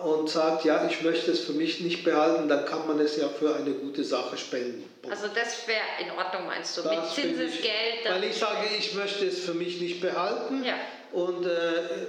und 0.05 0.31
sagt, 0.31 0.64
ja, 0.64 0.88
ich 0.88 1.03
möchte 1.03 1.33
es 1.33 1.40
für 1.40 1.53
mich 1.53 1.81
nicht 1.81 2.05
behalten, 2.05 2.49
dann 2.49 2.64
kann 2.64 2.87
man 2.87 3.01
es 3.01 3.16
ja 3.16 3.29
für 3.29 3.57
eine 3.57 3.73
gute 3.73 4.05
Sache 4.05 4.37
spenden. 4.38 4.88
Also 5.11 5.27
das 5.35 5.66
wäre 5.66 5.81
in 6.01 6.11
Ordnung, 6.16 6.47
meinst 6.47 6.77
du? 6.79 6.83
Das 6.83 7.16
mit 7.16 7.25
Zinsesgeld. 7.25 8.05
Weil 8.09 8.25
ich 8.25 8.37
sage, 8.37 8.69
ich 8.79 8.95
möchte 8.95 9.27
es 9.27 9.40
für 9.40 9.55
mich 9.55 9.81
nicht 9.81 10.01
behalten. 10.01 10.62
Ja. 10.64 10.75
Und 11.12 11.46
äh, 11.46 12.07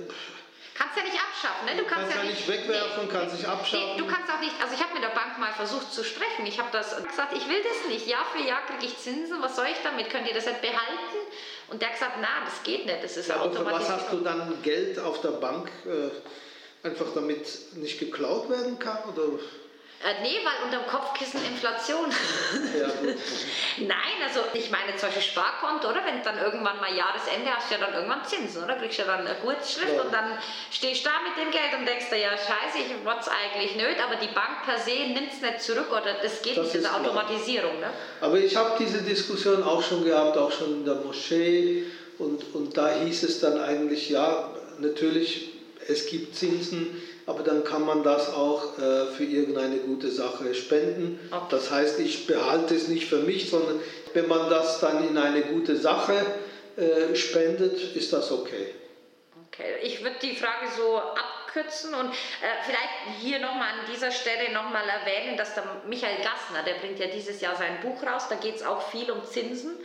Kannst 0.82 0.98
ja 0.98 1.04
nicht 1.04 1.20
abschaffen, 1.22 1.66
ne? 1.66 1.78
Du 1.78 1.86
kannst, 1.86 2.10
kannst 2.10 2.16
ja 2.16 2.24
ja 2.24 2.30
nicht 2.30 2.48
wegwerfen, 2.48 3.10
kannst 3.10 3.36
nicht 3.36 3.46
abschaffen. 3.46 3.86
Nee, 3.94 3.98
du 4.02 4.08
kannst 4.08 4.32
auch 4.34 4.40
nicht, 4.40 4.56
also 4.60 4.74
ich 4.74 4.82
habe 4.82 4.94
mit 4.96 5.04
der 5.04 5.14
Bank 5.14 5.38
mal 5.38 5.54
versucht 5.54 5.94
zu 5.94 6.04
sprechen. 6.04 6.48
Ich 6.48 6.58
habe 6.58 6.70
das 6.72 6.96
gesagt, 7.06 7.38
ich 7.38 7.48
will 7.48 7.62
das 7.62 7.92
nicht. 7.92 8.08
Jahr 8.08 8.26
für 8.34 8.42
Jahr 8.42 8.66
kriege 8.66 8.86
ich 8.86 8.98
Zinsen, 8.98 9.42
was 9.42 9.56
soll 9.56 9.68
ich 9.70 9.78
damit? 9.84 10.10
Könnt 10.10 10.28
ihr 10.28 10.34
das 10.34 10.48
nicht 10.48 10.62
behalten? 10.62 11.20
Und 11.68 11.82
der 11.82 11.90
hat 11.90 11.96
gesagt, 11.96 12.18
na, 12.20 12.46
das 12.46 12.64
geht 12.64 12.88
nicht, 12.88 13.04
das 13.04 13.16
ist 13.16 13.30
ja, 13.30 13.36
aber 13.36 13.52
für 13.52 13.66
was 13.66 13.90
hast 13.90 14.12
du 14.12 14.22
dann 14.22 14.62
Geld 14.64 14.98
auf 14.98 15.22
der 15.22 15.38
Bank? 15.38 15.70
Äh, 15.86 16.88
einfach 16.88 17.14
damit 17.14 17.46
nicht 17.76 18.00
geklaut 18.00 18.50
werden 18.50 18.80
kann? 18.80 18.98
Oder? 19.14 19.38
Äh, 20.04 20.24
nee, 20.24 20.40
weil 20.44 20.66
unterm 20.66 20.88
Kopfkissen 20.88 21.40
Inflation. 21.46 22.10
Ja, 22.80 22.88
gut. 22.90 23.16
Nein, 23.78 24.18
also 24.26 24.42
ich 24.54 24.72
meine 24.72 24.96
zum 24.98 25.10
Beispiel 25.10 25.22
Sparkonto, 25.22 25.90
oder? 25.90 26.02
Wenn 26.04 26.24
dann 26.24 26.40
irgendwann 26.40 26.78
mal 26.82 26.90
Jahresende 26.96 27.52
hast 27.56 27.70
du 27.70 27.76
ja 27.76 27.86
dann 27.86 27.94
irgendwann 27.94 28.26
Zinsen, 28.26 28.64
oder? 28.64 28.76
Kriegst 28.76 28.98
du 28.98 29.04
ja 29.04 29.16
dann 29.16 29.28
eine 29.28 29.36
Gutschrift 29.40 29.94
Ja. 29.96 30.02
und 30.02 30.12
dann 30.12 30.38
stehst 30.72 31.06
du 31.06 31.10
da 31.10 31.22
mit 31.22 31.38
dem 31.38 31.52
Geld 31.52 31.78
und 31.78 31.86
denkst 31.86 32.10
dir, 32.10 32.18
ja 32.18 32.32
scheiße, 32.32 32.82
ich 32.82 33.06
wollte 33.06 33.22
es 33.22 33.28
eigentlich 33.30 33.76
nicht, 33.76 34.00
aber 34.02 34.16
die 34.16 34.34
Bank 34.34 34.66
per 34.66 34.80
se 34.80 35.14
nimmt 35.14 35.32
es 35.34 35.42
nicht 35.42 35.62
zurück 35.62 35.92
oder 35.92 36.14
das 36.22 36.42
geht 36.42 36.58
Das 36.58 36.66
nicht, 36.74 36.78
diese. 36.82 36.94
Automatisierung, 36.96 37.80
ne? 37.80 37.92
Aber 38.22 38.38
ich 38.38 38.56
habe 38.56 38.76
diese 38.80 39.04
Diskussion 39.04 39.62
auch 39.64 39.84
schon 39.84 40.04
gehabt, 40.04 40.36
auch 40.38 40.52
schon 40.52 40.82
in 40.82 40.86
der 40.86 40.96
Moschee. 40.96 41.86
Und, 42.18 42.44
und 42.56 42.76
da 42.78 42.90
hieß 42.90 43.24
es 43.24 43.40
dann 43.40 43.60
eigentlich, 43.60 44.10
ja, 44.10 44.50
natürlich, 44.80 45.50
es 45.88 46.06
gibt 46.06 46.36
Zinsen, 46.36 47.02
aber 47.26 47.44
dann 47.44 47.64
kann 47.64 47.86
man 47.86 48.04
das 48.04 48.34
auch 48.34 48.78
äh, 48.78 49.08
für 49.08 49.24
irgendeine 49.24 49.78
gute 49.78 50.10
Sache 50.10 50.54
spenden. 50.54 51.20
Das 51.50 51.72
heißt, 51.72 52.00
ich 52.00 52.28
behalte 52.28 52.76
es 52.76 52.88
nicht 52.88 53.08
für 53.08 53.20
mich, 53.20 53.50
sondern 53.50 53.80
wenn 54.14 54.28
man 54.28 54.50
das 54.50 54.80
dann 54.80 55.08
in 55.08 55.18
eine 55.18 55.42
gute 55.42 55.78
Sache 55.78 56.26
äh, 56.78 57.16
spendet, 57.16 57.96
ist 57.96 58.14
das 58.14 58.32
okay. 58.32 58.74
Okay, 59.48 59.76
ich 59.84 60.02
würde 60.02 60.16
die 60.22 60.36
Frage 60.36 60.68
so 60.78 60.98
abkürzen 60.98 61.94
und 61.94 62.10
äh, 62.10 62.64
vielleicht 62.66 63.20
hier 63.20 63.40
nochmal 63.40 63.68
an 63.80 63.92
dieser 63.92 64.12
Stelle 64.12 64.54
nochmal 64.54 64.84
erwähnen, 64.88 65.38
dass 65.38 65.54
der 65.54 65.64
Michael 65.88 66.18
Gassner, 66.18 66.64
der 66.66 66.76
bringt 66.76 67.00
ja 67.00 67.08
dieses 67.08 67.42
Jahr 67.42 67.56
sein 67.56 67.82
Buch 67.82 68.02
raus, 68.04 68.28
da 68.30 68.36
geht 68.36 68.56
es 68.56 68.64
auch 68.64 68.90
viel 68.90 69.12
um 69.12 69.26
Zinsen, 69.26 69.78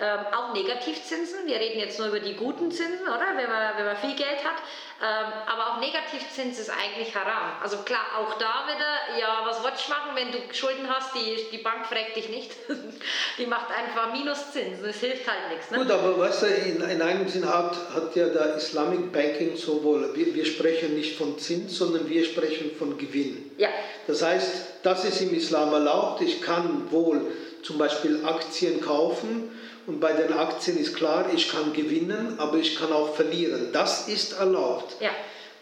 ähm, 0.00 0.20
auch 0.32 0.52
Negativzinsen. 0.52 1.46
Wir 1.46 1.56
reden 1.56 1.80
jetzt 1.80 1.98
nur 1.98 2.08
über 2.08 2.20
die 2.20 2.34
guten 2.34 2.70
Zinsen, 2.70 3.02
oder? 3.02 3.36
Wenn 3.36 3.48
man, 3.48 3.76
wenn 3.76 3.84
man 3.84 3.96
viel 3.96 4.14
Geld 4.14 4.44
hat. 4.44 4.62
Ähm, 5.00 5.32
aber 5.46 5.74
auch 5.74 5.80
Negativzins 5.80 6.58
ist 6.58 6.70
eigentlich 6.70 7.14
haram. 7.14 7.52
Also 7.62 7.78
klar, 7.78 8.04
auch 8.18 8.34
da 8.34 8.66
wieder, 8.66 9.20
ja, 9.20 9.44
was 9.46 9.62
willst 9.62 9.86
du 9.86 9.92
machen, 9.92 10.16
wenn 10.16 10.32
du 10.32 10.38
Schulden 10.52 10.88
hast, 10.88 11.14
die, 11.14 11.38
die 11.52 11.62
Bank 11.62 11.86
fragt 11.86 12.16
dich 12.16 12.28
nicht. 12.28 12.50
die 13.38 13.46
macht 13.46 13.68
einfach 13.70 14.12
Minuszinsen, 14.12 14.84
das 14.84 14.96
hilft 14.96 15.28
halt 15.28 15.50
nichts. 15.50 15.70
Ne? 15.70 15.78
Gut, 15.78 15.90
aber 15.92 16.18
weißt 16.18 16.42
du, 16.42 16.46
in, 16.46 16.80
in 16.80 17.00
einem 17.00 17.28
Sinn 17.28 17.48
hat, 17.48 17.76
hat 17.94 18.16
ja 18.16 18.26
der 18.28 18.56
Islamic 18.56 19.12
Banking 19.12 19.56
sowohl, 19.56 20.16
wir, 20.16 20.34
wir 20.34 20.44
sprechen 20.44 20.96
nicht 20.96 21.16
von 21.16 21.38
Zins, 21.38 21.78
sondern 21.78 22.08
wir 22.08 22.24
sprechen 22.24 22.72
von 22.76 22.98
Gewinn. 22.98 23.52
Ja, 23.56 23.68
Das 24.08 24.22
heißt, 24.22 24.67
das 24.82 25.04
ist 25.04 25.20
im 25.20 25.34
Islam 25.34 25.72
erlaubt. 25.72 26.22
Ich 26.22 26.40
kann 26.40 26.90
wohl 26.90 27.20
zum 27.62 27.78
Beispiel 27.78 28.20
Aktien 28.24 28.80
kaufen 28.80 29.50
und 29.86 30.00
bei 30.00 30.12
den 30.12 30.32
Aktien 30.32 30.78
ist 30.78 30.94
klar, 30.94 31.26
ich 31.34 31.50
kann 31.50 31.72
gewinnen, 31.72 32.34
aber 32.38 32.58
ich 32.58 32.76
kann 32.76 32.92
auch 32.92 33.14
verlieren. 33.14 33.68
Das 33.72 34.08
ist 34.08 34.38
erlaubt. 34.38 34.96
ja. 35.00 35.10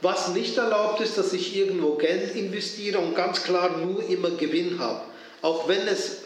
Was 0.03 0.29
nicht 0.29 0.59
erlaubt 0.59 1.01
ist, 1.01 1.17
dass 1.17 1.33
ich 1.33 1.57
irgendwo 1.57 1.95
Geld 1.95 2.37
investiere 2.37 2.99
und 2.99 3.15
ganz 3.15 3.43
klar 3.45 3.79
nur 3.79 4.07
immer 4.09 4.31
Gewinn 4.31 4.79
habe. 4.79 5.01
Auch 5.41 5.69
wenn 5.69 5.89
es 5.89 6.19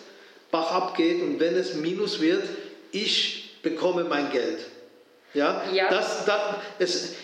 Bach 0.50 0.72
abgeht 0.72 1.22
und 1.22 1.38
wenn 1.38 1.54
es 1.54 1.74
Minus 1.74 2.20
wird, 2.20 2.42
ich 2.90 3.60
bekomme 3.62 4.04
mein 4.04 4.32
Geld. 4.32 4.58
Ja, 5.34 5.62
Ja. 5.72 5.88
Das, 5.88 6.24
das, 6.24 6.40
es, 6.80 7.14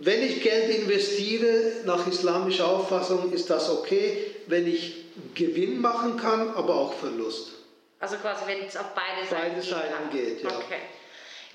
wenn 0.00 0.22
ich 0.22 0.42
Geld 0.42 0.70
investiere, 0.70 1.72
nach 1.84 2.06
islamischer 2.06 2.68
Auffassung 2.68 3.32
ist 3.32 3.50
das 3.50 3.68
okay, 3.68 4.30
wenn 4.46 4.66
ich 4.68 5.05
Gewinn 5.34 5.80
machen 5.80 6.16
kann, 6.16 6.54
aber 6.54 6.74
auch 6.74 6.94
Verlust. 6.94 7.52
Also 8.00 8.16
quasi, 8.16 8.46
wenn 8.46 8.64
es 8.66 8.76
auf 8.76 8.94
beide 8.94 9.26
Seiten, 9.26 9.54
Beide 9.54 9.62
Seiten 9.62 10.10
geht, 10.10 10.42
ja. 10.42 10.50
Okay. 10.50 10.80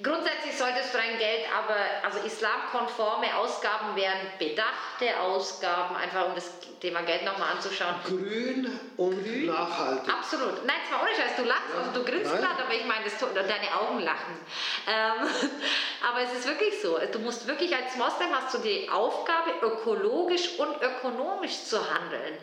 Grundsätzlich 0.02 0.58
sollte 0.58 0.80
es 0.80 0.90
für 0.90 0.98
ein 0.98 1.20
Geld 1.20 1.46
aber, 1.56 1.76
also 2.04 2.26
islamkonforme 2.26 3.36
Ausgaben 3.38 3.96
wären 3.96 4.18
bedachte 4.40 5.20
Ausgaben, 5.20 5.96
einfach 5.96 6.28
um 6.28 6.34
das 6.34 6.52
Thema 6.80 7.02
Geld 7.02 7.24
nochmal 7.24 7.52
anzuschauen. 7.52 7.96
Grün 8.06 8.80
und 8.98 9.46
nachhaltig. 9.46 10.12
Absolut. 10.12 10.66
Nein, 10.66 10.78
zwar 10.90 11.04
ohne 11.04 11.12
Scheiß, 11.12 11.36
du 11.38 11.44
lachst, 11.44 11.70
Ja. 11.72 11.82
also 11.82 12.00
du 12.00 12.10
grinst 12.10 12.32
gerade, 12.32 12.64
aber 12.64 12.74
ich 12.74 12.86
meine, 12.86 13.04
das 13.04 13.20
deine 13.20 13.80
Augen 13.80 14.00
lachen. 14.00 14.40
Ähm, 14.88 15.30
aber 16.10 16.22
es 16.22 16.34
ist 16.34 16.48
wirklich 16.48 16.82
so. 16.82 16.98
Du 17.12 17.20
musst 17.20 17.46
wirklich 17.46 17.76
als 17.76 17.96
Moslem 17.96 18.30
hast 18.34 18.56
du 18.56 18.58
die 18.58 18.90
Aufgabe, 18.90 19.52
ökologisch 19.62 20.58
und 20.58 20.82
ökonomisch 20.82 21.64
zu 21.66 21.78
handeln. 21.78 22.40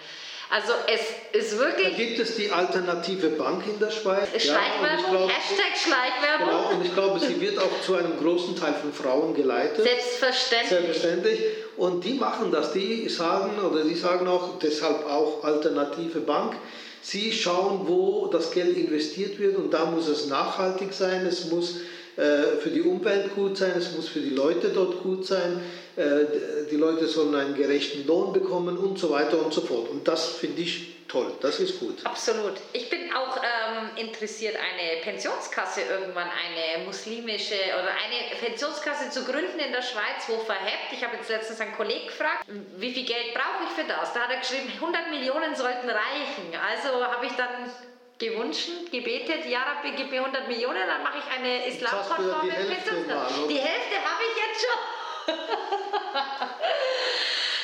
Also 0.51 0.73
es 0.87 1.43
ist 1.43 1.53
Da 1.55 1.59
wirklich 1.67 1.97
gibt 1.97 2.21
es 2.21 2.37
die 2.37 2.51
alternative 2.51 3.29
Bank 3.31 3.65
in 3.67 3.79
der 3.79 3.91
Schweiz. 3.91 4.29
Ja, 4.33 4.41
Schleichwerbung, 4.41 5.11
glaub- 5.11 5.31
Hashtag 5.31 5.77
Schleichwerbung. 5.77 6.49
Genau, 6.49 6.71
und 6.71 6.85
ich 6.87 6.95
glaube, 6.95 7.21
sie 7.21 7.39
wird 7.41 7.59
auch 7.59 7.83
zu 7.85 7.97
einem 7.97 8.19
großen 8.19 8.57
Teil 8.57 8.75
von 8.75 8.93
Frauen 8.93 9.35
geleitet. 9.35 9.85
Selbstverständlich. 9.85 10.69
Selbstverständlich. 10.71 11.41
Und 11.77 12.03
die 12.05 12.15
machen 12.15 12.51
das. 12.51 12.73
Die 12.73 13.09
sagen, 13.11 13.59
oder 13.63 13.85
die 13.85 13.95
sagen 13.95 14.27
auch, 14.27 14.59
deshalb 14.59 15.07
auch 15.07 15.45
alternative 15.45 16.21
Bank, 16.21 16.57
sie 17.03 17.31
schauen, 17.31 17.83
wo 17.87 18.29
das 18.29 18.51
Geld 18.51 18.77
investiert 18.77 19.39
wird 19.39 19.57
und 19.57 19.73
da 19.73 19.85
muss 19.85 20.09
es 20.09 20.27
nachhaltig 20.29 20.95
sein, 20.95 21.27
es 21.27 21.47
muss 21.51 21.77
für 22.19 22.71
die 22.71 22.83
Umwelt 22.83 23.35
gut 23.37 23.57
sein, 23.57 23.73
es 23.77 23.93
muss 23.93 24.09
für 24.09 24.19
die 24.19 24.35
Leute 24.35 24.71
dort 24.71 25.03
gut 25.03 25.25
sein, 25.25 25.61
äh, 25.99 26.27
die 26.71 26.77
Leute 26.77 27.09
sollen 27.09 27.35
einen 27.35 27.55
gerechten 27.57 28.07
Lohn 28.07 28.33
bekommen 28.33 28.79
und 28.79 28.99
so 28.99 29.11
weiter 29.11 29.45
und 29.45 29.53
so 29.53 29.63
fort. 29.63 29.89
Und 29.89 30.07
das 30.07 30.27
finde 30.29 30.63
ich 30.63 31.07
toll, 31.09 31.33
das 31.41 31.59
ist 31.59 31.81
gut. 31.81 32.05
Absolut. 32.05 32.55
Ich 32.73 32.89
bin 32.89 33.13
auch 33.13 33.37
ähm, 33.37 33.91
interessiert, 33.97 34.55
eine 34.55 35.01
Pensionskasse 35.03 35.81
irgendwann, 35.91 36.29
eine 36.29 36.85
muslimische 36.85 37.55
oder 37.55 37.91
eine 37.91 38.37
Pensionskasse 38.41 39.11
zu 39.11 39.25
gründen 39.25 39.59
in 39.59 39.73
der 39.73 39.83
Schweiz, 39.83 40.29
wo 40.29 40.39
verhebt. 40.39 40.93
Ich 40.93 41.03
habe 41.03 41.17
jetzt 41.17 41.31
letztens 41.31 41.61
einen 41.61 41.75
Kollegen 41.75 42.07
gefragt, 42.07 42.45
wie 42.77 42.93
viel 42.93 43.05
Geld 43.05 43.35
brauche 43.35 43.65
ich 43.65 43.71
für 43.71 43.89
das? 43.89 44.13
Da 44.13 44.21
hat 44.21 44.31
er 44.31 44.39
geschrieben, 44.39 44.71
100 44.75 45.11
Millionen 45.11 45.57
sollten 45.57 45.91
reichen. 45.91 46.47
Also 46.55 47.05
habe 47.05 47.27
ich 47.27 47.33
dann 47.33 47.73
gewünscht, 48.19 48.69
gebetet, 48.91 49.47
ja 49.47 49.63
Rabbi, 49.63 49.93
gib 49.97 50.11
mir 50.11 50.21
100 50.21 50.49
Millionen, 50.49 50.87
dann 50.87 51.03
mache 51.03 51.19
ich 51.19 51.39
eine 51.39 51.67
islamkonforme 51.67 52.53
Pensionskasse. 52.53 53.49
Die 53.49 53.59
Hälfte 53.59 53.97
habe 53.97 54.23
ich 54.29 54.37
jetzt 54.43 54.61
schon. 54.61 55.35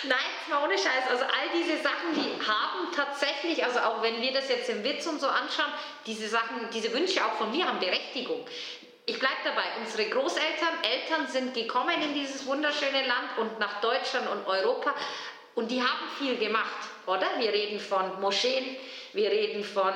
Nein, 0.09 0.19
mal 0.49 0.65
ohne 0.65 0.77
Scheiß. 0.77 1.11
Also 1.11 1.25
all 1.25 1.49
diese 1.55 1.83
Sachen, 1.83 2.15
die 2.15 2.47
haben 2.47 2.93
tatsächlich, 2.95 3.65
also 3.65 3.81
auch 3.81 4.03
wenn 4.03 4.21
wir 4.21 4.33
das 4.33 4.49
jetzt 4.49 4.69
im 4.69 4.85
Witz 4.85 5.07
und 5.07 5.21
so 5.21 5.27
anschauen, 5.27 5.73
diese 6.07 6.29
Sachen, 6.29 6.69
diese 6.73 6.93
Wünsche 6.93 7.25
auch 7.25 7.33
von 7.33 7.51
mir 7.51 7.67
haben 7.67 7.81
Berechtigung. 7.81 8.47
Ich 9.07 9.19
bleibe 9.19 9.35
dabei, 9.45 9.65
unsere 9.81 10.09
Großeltern, 10.09 10.83
Eltern 10.83 11.27
sind 11.29 11.55
gekommen 11.55 12.01
in 12.01 12.15
dieses 12.15 12.47
wunderschöne 12.47 13.07
Land 13.07 13.39
und 13.39 13.59
nach 13.59 13.81
Deutschland 13.81 14.29
und 14.31 14.47
Europa 14.47 14.95
und 15.55 15.71
die 15.71 15.83
haben 15.83 16.09
viel 16.19 16.37
gemacht, 16.37 16.89
oder? 17.07 17.27
Wir 17.39 17.53
reden 17.53 17.79
von 17.79 18.21
Moscheen, 18.21 18.77
wir 19.13 19.31
reden 19.31 19.63
von 19.63 19.93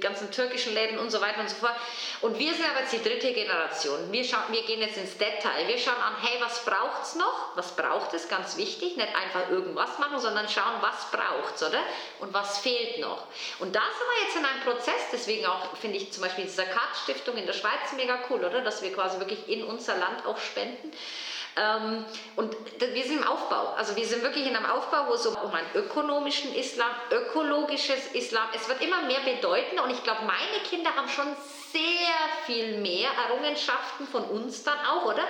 die 0.00 0.06
ganzen 0.06 0.30
türkischen 0.30 0.72
Läden 0.72 0.98
und 0.98 1.10
so 1.10 1.20
weiter 1.20 1.40
und 1.40 1.50
so 1.50 1.56
fort. 1.56 1.74
Und 2.22 2.38
wir 2.38 2.54
sind 2.54 2.64
aber 2.70 2.80
jetzt 2.80 2.92
die 2.92 3.02
dritte 3.02 3.32
Generation. 3.34 4.10
Wir, 4.10 4.24
schauen, 4.24 4.44
wir 4.50 4.62
gehen 4.62 4.80
jetzt 4.80 4.96
ins 4.96 5.18
Detail. 5.18 5.66
Wir 5.66 5.76
schauen 5.76 6.00
an, 6.02 6.14
hey, 6.22 6.40
was 6.40 6.64
braucht 6.64 7.02
es 7.02 7.14
noch? 7.16 7.50
Was 7.54 7.76
braucht 7.76 8.14
es? 8.14 8.28
Ganz 8.28 8.56
wichtig. 8.56 8.96
Nicht 8.96 9.14
einfach 9.14 9.50
irgendwas 9.50 9.98
machen, 9.98 10.18
sondern 10.18 10.48
schauen, 10.48 10.80
was 10.80 11.10
braucht 11.10 11.56
es, 11.56 11.62
oder? 11.62 11.82
Und 12.20 12.32
was 12.32 12.58
fehlt 12.58 12.98
noch? 13.00 13.26
Und 13.58 13.76
da 13.76 13.80
sind 13.80 14.06
wir 14.08 14.24
jetzt 14.24 14.36
in 14.36 14.44
einem 14.46 14.62
Prozess. 14.62 15.10
Deswegen 15.12 15.44
auch, 15.46 15.76
finde 15.76 15.98
ich 15.98 16.12
zum 16.12 16.22
Beispiel 16.22 16.44
die 16.44 16.50
Sakat-Stiftung 16.50 17.36
in 17.36 17.46
der 17.46 17.52
Schweiz 17.52 17.92
mega 17.94 18.18
cool, 18.30 18.42
oder? 18.42 18.62
Dass 18.62 18.80
wir 18.80 18.92
quasi 18.92 19.18
wirklich 19.18 19.48
in 19.48 19.64
unser 19.64 19.96
Land 19.96 20.24
auch 20.24 20.38
spenden. 20.38 20.92
Ähm, 21.56 22.04
und 22.36 22.56
wir 22.78 23.02
sind 23.02 23.18
im 23.18 23.26
Aufbau. 23.26 23.74
Also 23.76 23.96
wir 23.96 24.06
sind 24.06 24.22
wirklich 24.22 24.46
in 24.46 24.56
einem 24.56 24.66
Aufbau, 24.66 25.08
wo 25.08 25.14
es 25.14 25.26
um 25.26 25.36
einen 25.36 25.66
ökonomischen 25.74 26.54
Islam, 26.54 26.90
ökologisches 27.10 28.12
Islam, 28.12 28.48
es 28.54 28.68
wird 28.68 28.82
immer 28.82 29.02
mehr 29.02 29.20
bedeuten 29.20 29.78
und 29.80 29.90
ich 29.90 30.02
glaube, 30.02 30.20
meine 30.22 30.62
Kinder 30.68 30.94
haben 30.94 31.08
schon 31.08 31.26
sehr 31.72 31.80
viel 32.46 32.78
mehr 32.78 33.10
Errungenschaften 33.28 34.06
von 34.06 34.24
uns 34.24 34.64
dann 34.64 34.78
auch, 34.86 35.04
oder? 35.04 35.22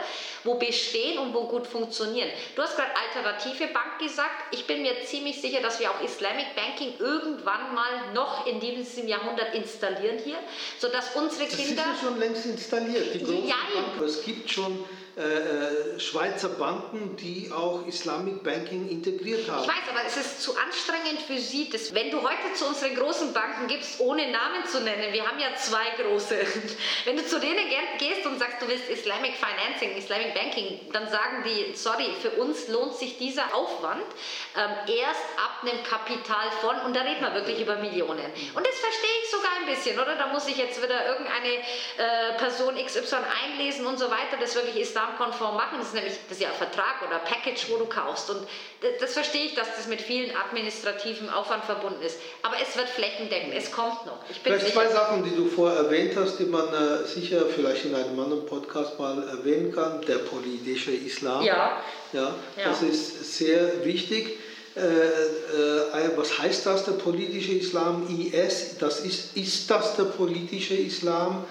Wo 0.44 0.54
bestehen 0.54 1.18
und 1.18 1.34
wo 1.34 1.44
gut 1.44 1.66
funktionieren. 1.66 2.30
Du 2.56 2.62
hast 2.62 2.76
gerade 2.76 2.90
alternative 2.96 3.66
Bank 3.68 3.98
gesagt. 3.98 4.52
Ich 4.52 4.66
bin 4.66 4.82
mir 4.82 5.04
ziemlich 5.04 5.40
sicher, 5.40 5.60
dass 5.60 5.80
wir 5.80 5.90
auch 5.90 6.00
Islamic 6.02 6.54
Banking 6.56 6.94
irgendwann 6.98 7.74
mal 7.74 8.12
noch 8.14 8.46
in 8.46 8.58
diesem 8.60 9.06
Jahrhundert 9.06 9.54
installieren 9.54 10.18
hier, 10.18 10.38
sodass 10.78 11.14
unsere 11.14 11.46
Kinder... 11.46 11.82
Das 11.84 11.96
ist 11.96 12.02
ja 12.02 12.08
schon 12.08 12.18
längst 12.18 12.46
installiert. 12.46 13.14
Die 13.14 13.18
großen 13.18 13.48
Banken, 13.48 14.04
es 14.04 14.24
gibt 14.24 14.50
schon 14.50 14.84
äh, 15.20 15.96
äh, 15.96 16.00
Schweizer 16.00 16.48
Banken, 16.48 17.14
die 17.16 17.50
auch 17.54 17.86
Islamic 17.86 18.42
Banking 18.42 18.88
integriert 18.88 19.50
haben. 19.50 19.64
Ich 19.64 19.68
weiß, 19.68 19.88
aber 19.90 20.06
es 20.06 20.16
ist 20.16 20.40
zu 20.40 20.56
anstrengend 20.56 21.20
für 21.26 21.38
Sie, 21.38 21.68
dass, 21.68 21.92
wenn 21.92 22.10
du 22.10 22.22
heute 22.22 22.54
zu 22.54 22.64
unseren 22.64 22.94
großen 22.94 23.34
Banken 23.34 23.66
gibst, 23.68 24.00
ohne 24.00 24.30
Namen 24.30 24.64
zu 24.64 24.80
nennen, 24.80 25.12
wir 25.12 25.26
haben 25.26 25.38
ja 25.38 25.54
zwei 25.56 25.84
große, 26.02 26.38
wenn 27.04 27.18
du 27.18 27.26
zu 27.26 27.38
denen 27.38 27.68
gehst 27.98 28.24
und 28.24 28.38
sagst, 28.38 28.62
du 28.62 28.68
willst 28.68 28.88
Islamic 28.88 29.34
Financing, 29.36 29.94
Islamic 29.94 30.32
Banking, 30.32 30.80
dann 30.92 31.06
sagen 31.10 31.44
die, 31.44 31.76
sorry, 31.76 32.14
für 32.22 32.30
uns 32.40 32.68
lohnt 32.68 32.94
sich 32.94 33.18
dieser 33.18 33.54
Aufwand 33.54 34.06
ähm, 34.56 34.70
erst 34.86 35.20
ab 35.36 35.60
einem 35.60 35.82
Kapital 35.82 36.50
von, 36.62 36.80
und 36.86 36.96
da 36.96 37.02
reden 37.02 37.20
wir 37.20 37.34
wirklich 37.34 37.60
über 37.60 37.76
Millionen. 37.76 38.24
Und 38.54 38.66
das 38.66 38.78
verstehe 38.78 39.16
ich 39.22 39.30
sogar 39.30 39.50
ein 39.60 39.66
bisschen, 39.66 39.98
oder? 40.00 40.16
Da 40.16 40.28
muss 40.28 40.48
ich 40.48 40.56
jetzt 40.56 40.82
wieder 40.82 41.06
irgendeine 41.06 41.58
äh, 41.98 42.38
Person 42.38 42.74
XY 42.74 43.16
einlesen 43.44 43.84
und 43.84 43.98
so 43.98 44.10
weiter, 44.10 44.38
das 44.40 44.54
wirklich 44.54 44.76
Islam 44.80 45.09
islamkonform 45.10 45.56
machen. 45.56 45.78
Das 45.78 45.88
ist 45.88 45.94
nämlich 45.94 46.14
das 46.28 46.38
ist 46.38 46.42
ja 46.42 46.50
Vertrag 46.50 47.02
oder 47.06 47.18
Package, 47.18 47.66
wo 47.70 47.78
du 47.78 47.86
kaufst. 47.86 48.30
Und 48.30 48.46
das, 48.80 48.90
das 49.00 49.12
verstehe 49.12 49.46
ich, 49.46 49.54
dass 49.54 49.68
das 49.76 49.86
mit 49.86 50.00
vielen 50.00 50.30
administrativen 50.36 51.28
Aufwand 51.30 51.64
verbunden 51.64 52.02
ist. 52.02 52.18
Aber 52.42 52.56
es 52.60 52.76
wird 52.76 52.88
flächendeckend, 52.88 53.54
es 53.54 53.70
kommt 53.70 54.06
noch. 54.06 54.18
Ich 54.30 54.40
bin 54.42 54.54
vielleicht 54.54 54.74
zwei 54.74 54.88
Sachen, 54.88 55.24
die 55.24 55.34
du 55.36 55.46
vorher 55.46 55.84
erwähnt 55.84 56.14
hast, 56.16 56.38
die 56.38 56.44
man 56.44 56.68
äh, 56.68 57.06
sicher 57.06 57.46
vielleicht 57.54 57.84
in 57.84 57.94
einem 57.94 58.18
anderen 58.18 58.46
Podcast 58.46 58.98
mal 58.98 59.22
erwähnen 59.28 59.72
kann. 59.72 60.00
Der 60.02 60.18
politische 60.18 60.92
Islam. 60.92 61.42
Ja. 61.42 61.82
Ja, 62.12 62.34
ja. 62.56 62.64
das 62.64 62.82
ist 62.82 63.36
sehr 63.36 63.84
wichtig. 63.84 64.38
Äh, 64.76 64.80
äh, 64.80 66.16
was 66.16 66.38
heißt 66.38 66.66
das, 66.66 66.84
der 66.84 66.92
politische 66.92 67.52
Islam? 67.52 68.06
IS, 68.08 68.78
das 68.78 69.00
ist, 69.00 69.36
ist 69.36 69.70
das 69.70 69.96
der 69.96 70.04
politische 70.04 70.74
Islam? 70.74 71.44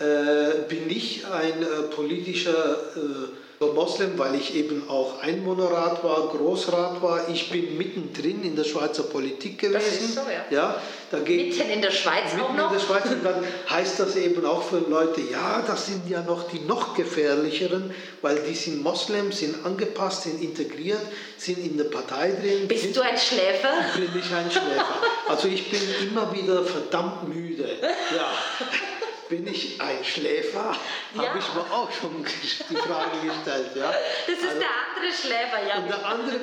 Äh, 0.00 0.62
bin 0.68 0.88
ich 0.88 1.26
ein 1.26 1.62
äh, 1.62 1.82
politischer 1.94 2.78
äh, 2.96 3.64
Moslem, 3.74 4.18
weil 4.18 4.36
ich 4.36 4.54
eben 4.54 4.88
auch 4.88 5.20
Einwohnerrat 5.20 6.02
war, 6.02 6.28
Großrat 6.28 7.02
war. 7.02 7.28
Ich 7.28 7.50
bin 7.50 7.76
mittendrin 7.76 8.42
in 8.42 8.56
der 8.56 8.64
Schweizer 8.64 9.02
Politik 9.02 9.58
gewesen. 9.58 9.74
Das 9.74 10.00
ist 10.00 10.14
so, 10.14 10.20
ja. 10.22 10.44
ja 10.50 10.82
da 11.10 11.18
geht, 11.18 11.58
mitten 11.58 11.70
in 11.70 11.82
der 11.82 11.90
Schweiz 11.90 12.32
mitten 12.32 12.46
auch 12.46 12.54
noch? 12.54 12.72
in 12.72 12.78
der 12.78 12.84
Schweiz. 12.86 13.04
Und 13.10 13.22
dann 13.22 13.44
heißt 13.68 14.00
das 14.00 14.16
eben 14.16 14.46
auch 14.46 14.62
für 14.62 14.78
Leute, 14.78 15.20
ja, 15.30 15.62
das 15.66 15.84
sind 15.84 16.08
ja 16.08 16.22
noch 16.22 16.48
die 16.48 16.60
noch 16.60 16.94
gefährlicheren, 16.94 17.92
weil 18.22 18.38
die 18.48 18.54
sind 18.54 18.82
Moslems, 18.82 19.40
sind 19.40 19.66
angepasst, 19.66 20.22
sind 20.22 20.42
integriert, 20.42 21.02
sind 21.36 21.58
in 21.58 21.76
der 21.76 21.84
Partei 21.84 22.32
drin. 22.32 22.66
Bist 22.66 22.84
sind, 22.84 22.96
du 22.96 23.02
ein 23.02 23.18
Schläfer? 23.18 23.74
Bin 23.94 24.08
ich 24.18 24.34
ein 24.34 24.50
Schläfer. 24.50 24.86
Also 25.28 25.48
ich 25.48 25.70
bin 25.70 25.82
immer 26.08 26.32
wieder 26.32 26.64
verdammt 26.64 27.28
müde. 27.28 27.68
Ja. 28.16 28.32
bin 29.30 29.46
ich 29.46 29.80
ein 29.80 30.04
Schläfer? 30.04 30.76
Ja. 31.14 31.22
Habe 31.22 31.38
ich 31.38 31.54
mir 31.54 31.60
auch 31.72 31.90
schon 31.90 32.24
die 32.68 32.76
Frage 32.76 33.24
gestellt. 33.24 33.70
Ja? 33.76 33.92
Das 34.26 34.36
ist 34.36 34.44
also, 34.44 34.58
der 34.58 34.68
andere 34.84 35.14
Schläfer, 35.14 35.66
ja. 35.66 35.78
Und 35.78 35.88
der 35.88 36.06
andere, 36.06 36.36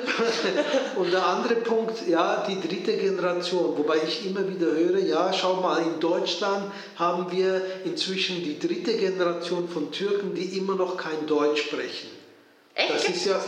und 0.96 1.12
der 1.12 1.26
andere 1.26 1.54
Punkt, 1.56 2.08
ja, 2.08 2.46
die 2.48 2.60
dritte 2.60 2.96
Generation, 2.96 3.76
wobei 3.76 3.98
ich 4.06 4.26
immer 4.26 4.48
wieder 4.48 4.66
höre, 4.66 4.98
ja, 4.98 5.32
schau 5.32 5.56
mal, 5.56 5.82
in 5.82 6.00
Deutschland 6.00 6.72
haben 6.96 7.30
wir 7.30 7.62
inzwischen 7.84 8.42
die 8.42 8.58
dritte 8.58 8.94
Generation 8.94 9.68
von 9.68 9.92
Türken, 9.92 10.34
die 10.34 10.56
immer 10.56 10.74
noch 10.74 10.96
kein 10.96 11.26
Deutsch 11.26 11.62
sprechen. 11.62 12.08
Echt? 12.74 12.94
Das 12.94 13.08
ist 13.08 13.26
ja, 13.26 13.40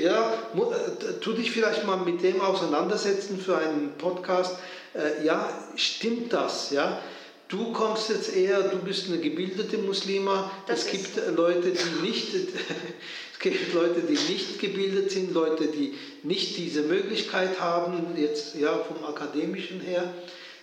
ja, 0.00 0.32
äh, 0.32 1.20
tu 1.20 1.32
dich 1.32 1.50
vielleicht 1.50 1.84
mal 1.84 1.96
mit 1.98 2.22
dem 2.22 2.40
auseinandersetzen 2.40 3.38
für 3.38 3.58
einen 3.58 3.98
Podcast. 3.98 4.56
Äh, 4.94 5.24
ja, 5.24 5.48
stimmt 5.76 6.32
das? 6.32 6.70
Ja? 6.70 7.00
Du 7.48 7.72
kommst 7.72 8.10
jetzt 8.10 8.36
eher, 8.36 8.60
du 8.60 8.76
bist 8.76 9.08
eine 9.08 9.18
gebildete 9.18 9.78
Muslima. 9.78 10.50
Das 10.66 10.84
es 10.84 10.90
gibt 10.90 11.16
Leute, 11.34 11.70
die 11.70 12.06
nicht, 12.06 12.34
es 13.32 13.38
gibt 13.38 13.72
Leute, 13.72 14.02
die 14.02 14.18
nicht 14.30 14.58
gebildet 14.58 15.10
sind, 15.10 15.32
Leute, 15.32 15.68
die 15.68 15.94
nicht 16.22 16.58
diese 16.58 16.82
Möglichkeit 16.82 17.58
haben, 17.58 18.14
jetzt 18.16 18.54
ja 18.54 18.76
vom 18.76 19.02
akademischen 19.02 19.80
her. 19.80 20.12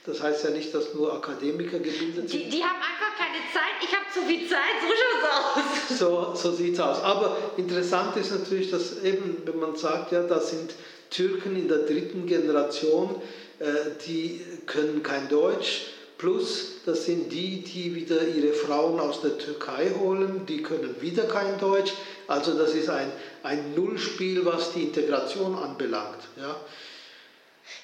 Das 0.06 0.22
heißt 0.22 0.44
ja 0.44 0.52
nicht, 0.52 0.76
dass 0.76 0.94
nur 0.94 1.12
Akademiker 1.12 1.80
gebildet 1.80 2.30
sind. 2.30 2.34
Die, 2.34 2.50
die 2.52 2.64
haben 2.64 2.78
einfach 2.78 3.18
keine 3.18 3.42
Zeit. 3.52 3.82
Ich 3.82 3.92
habe 3.92 4.06
zu 4.14 4.22
viel 4.22 4.48
Zeit. 4.48 4.78
So 4.80 4.88
schaut's 5.02 5.90
aus. 5.90 6.36
So, 6.36 6.36
so 6.36 6.56
sieht 6.56 6.76
es 6.76 6.80
aus. 6.80 7.02
Aber 7.02 7.38
interessant 7.58 8.16
ist 8.18 8.30
natürlich, 8.30 8.70
dass 8.70 9.02
eben, 9.02 9.42
wenn 9.46 9.60
man 9.60 9.76
sagt, 9.76 10.12
ja, 10.12 10.22
das 10.22 10.52
sind 10.52 10.76
Türken 11.10 11.56
in 11.56 11.68
der 11.68 11.80
dritten 11.80 12.28
Generation, 12.28 13.16
äh, 13.58 13.66
die 14.06 14.42
können 14.68 15.02
kein 15.02 15.28
Deutsch 15.30 15.95
Plus, 16.18 16.84
das 16.86 17.06
sind 17.06 17.30
die, 17.30 17.62
die 17.62 17.94
wieder 17.94 18.22
ihre 18.22 18.54
Frauen 18.54 19.00
aus 19.00 19.22
der 19.22 19.38
Türkei 19.38 19.92
holen, 20.00 20.46
die 20.46 20.64
können 20.64 21.02
wieder 21.02 21.24
kein 21.24 21.60
Deutsch. 21.60 21.92
Also 22.28 22.58
das 22.58 22.74
ist 22.74 22.90
ein, 22.90 23.12
ein 23.44 23.76
Nullspiel, 23.76 24.46
was 24.46 24.72
die 24.74 24.84
Integration 24.84 25.58
anbelangt. 25.58 26.24
Ja. 26.38 26.56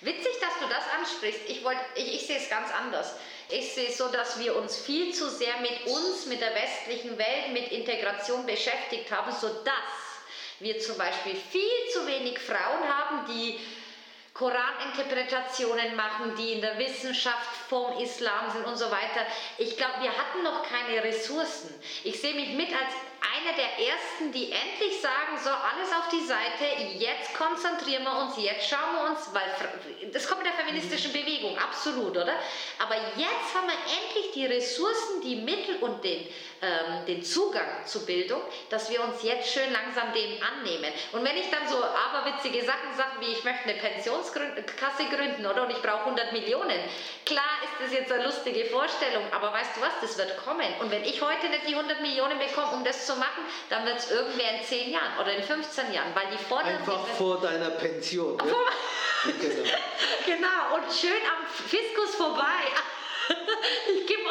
Witzig, 0.02 0.32
dass 0.40 0.60
du 0.60 0.66
das 0.70 0.84
ansprichst. 1.00 1.42
Ich, 1.48 1.62
ich, 1.96 2.16
ich 2.16 2.28
sehe 2.28 2.38
es 2.38 2.50
ganz 2.50 2.70
anders. 2.74 3.16
Ich 3.50 3.74
sehe 3.74 3.90
es 3.90 3.98
so, 3.98 4.08
dass 4.08 4.40
wir 4.40 4.56
uns 4.56 4.78
viel 4.78 5.14
zu 5.14 5.30
sehr 5.30 5.60
mit 5.62 5.86
uns, 5.86 6.26
mit 6.28 6.40
der 6.40 6.54
westlichen 6.56 7.18
Welt, 7.18 7.52
mit 7.52 7.72
Integration 7.72 8.46
beschäftigt 8.46 9.12
haben, 9.12 9.32
sodass 9.40 9.76
wir 10.60 10.80
zum 10.80 10.98
Beispiel 10.98 11.36
viel 11.36 11.92
zu 11.92 12.08
wenig 12.08 12.40
Frauen 12.40 12.88
haben, 12.88 13.26
die 13.28 13.60
Koraninterpretationen 14.42 15.96
machen, 15.96 16.36
die 16.36 16.54
in 16.54 16.62
der 16.62 16.80
Wissenschaft 16.80 17.56
vom 17.70 17.96
Islam 18.00 18.50
sind 18.52 18.66
und 18.66 18.76
so 18.76 18.86
weiter. 18.86 19.22
Ich 19.60 19.78
glaube, 19.78 20.02
wir 20.02 20.10
hatten 20.10 20.42
noch 20.44 20.64
keine 20.68 21.04
Ressourcen. 21.04 21.70
Ich 22.04 22.20
sehe 22.20 22.34
mich 22.34 22.56
mit 22.56 22.70
als 22.70 22.92
einer 23.22 23.54
der 23.56 23.78
ersten, 23.78 24.32
die 24.32 24.52
endlich 24.52 25.00
sagen, 25.00 25.38
so 25.38 25.50
alles 25.50 25.94
auf 25.94 26.10
die 26.10 26.26
Seite, 26.26 26.66
jetzt 26.98 27.36
konzentrieren 27.36 28.04
wir 28.04 28.18
uns, 28.18 28.34
jetzt 28.38 28.68
schauen 28.68 28.96
wir 28.96 29.12
uns, 29.12 29.30
weil 29.32 30.12
das 30.12 30.28
kommt 30.28 30.42
mit 30.42 30.52
der 30.52 30.58
feministischen 30.58 31.14
Bewegung, 31.14 31.56
absolut, 31.58 32.18
oder? 32.18 32.34
Aber 32.80 32.96
jetzt 33.16 33.54
haben 33.54 33.68
wir 33.68 33.78
endlich 33.78 34.32
die 34.34 34.46
Ressourcen, 34.48 35.22
die 35.22 35.36
Mittel 35.36 35.78
und 35.82 36.04
den, 36.04 36.28
ähm, 36.62 37.06
den 37.06 37.24
Zugang 37.24 37.86
zur 37.86 38.06
Bildung, 38.08 38.42
dass 38.70 38.90
wir 38.90 39.04
uns 39.04 39.22
jetzt 39.22 39.54
schön 39.54 39.72
langsam 39.72 40.12
dem 40.14 40.42
annehmen. 40.42 40.92
Und 41.12 41.24
wenn 41.24 41.38
ich 41.38 41.50
dann 41.52 41.68
so 41.70 41.78
aberwitzige 41.78 42.66
Sachen 42.66 42.98
sage, 42.98 43.22
wie 43.22 43.34
ich 43.34 43.44
möchte 43.44 43.70
eine 43.70 43.76
Pensionskasse 43.76 45.06
gründen, 45.14 45.46
oder? 45.46 45.64
Und 45.64 45.72
ich 45.72 45.82
brauche 45.82 46.06
100 46.06 46.34
Millionen. 46.34 46.80
Klar 47.26 47.62
ist 47.64 47.86
das 47.86 47.94
jetzt 47.94 48.12
eine 48.12 48.24
lustige 48.24 48.66
Vorstellung, 48.66 49.24
aber 49.32 49.54
weißt 49.54 49.78
du 49.78 49.82
was, 49.82 49.94
das 50.02 50.18
wird 50.18 50.44
kommen. 50.44 50.74
Und 50.80 50.90
wenn 50.90 51.04
ich 51.04 51.22
heute 51.22 51.50
nicht 51.50 51.68
die 51.68 51.76
100 51.76 52.02
Millionen 52.02 52.40
bekomme, 52.40 52.72
um 52.74 52.84
das 52.84 53.06
zu 53.06 53.11
machen, 53.16 53.44
dann 53.70 53.86
wird 53.86 53.98
es 53.98 54.12
irgendwer 54.12 54.60
in 54.60 54.64
10 54.64 54.92
Jahren 54.92 55.18
oder 55.20 55.34
in 55.34 55.44
15 55.44 55.94
Jahren, 55.94 56.14
weil 56.16 56.28
die 56.32 56.44
Forderung... 56.44 56.78
Einfach 56.78 57.06
vor 57.08 57.40
deiner 57.40 57.72
Pension. 57.72 58.38
Ja? 58.40 59.32
genau. 59.40 59.70
genau, 60.26 60.76
und 60.76 60.94
schön 60.94 61.12
am 61.12 61.46
Fiskus 61.46 62.16
vorbei. 62.16 62.64
ich 63.96 64.08
gebe 64.08 64.22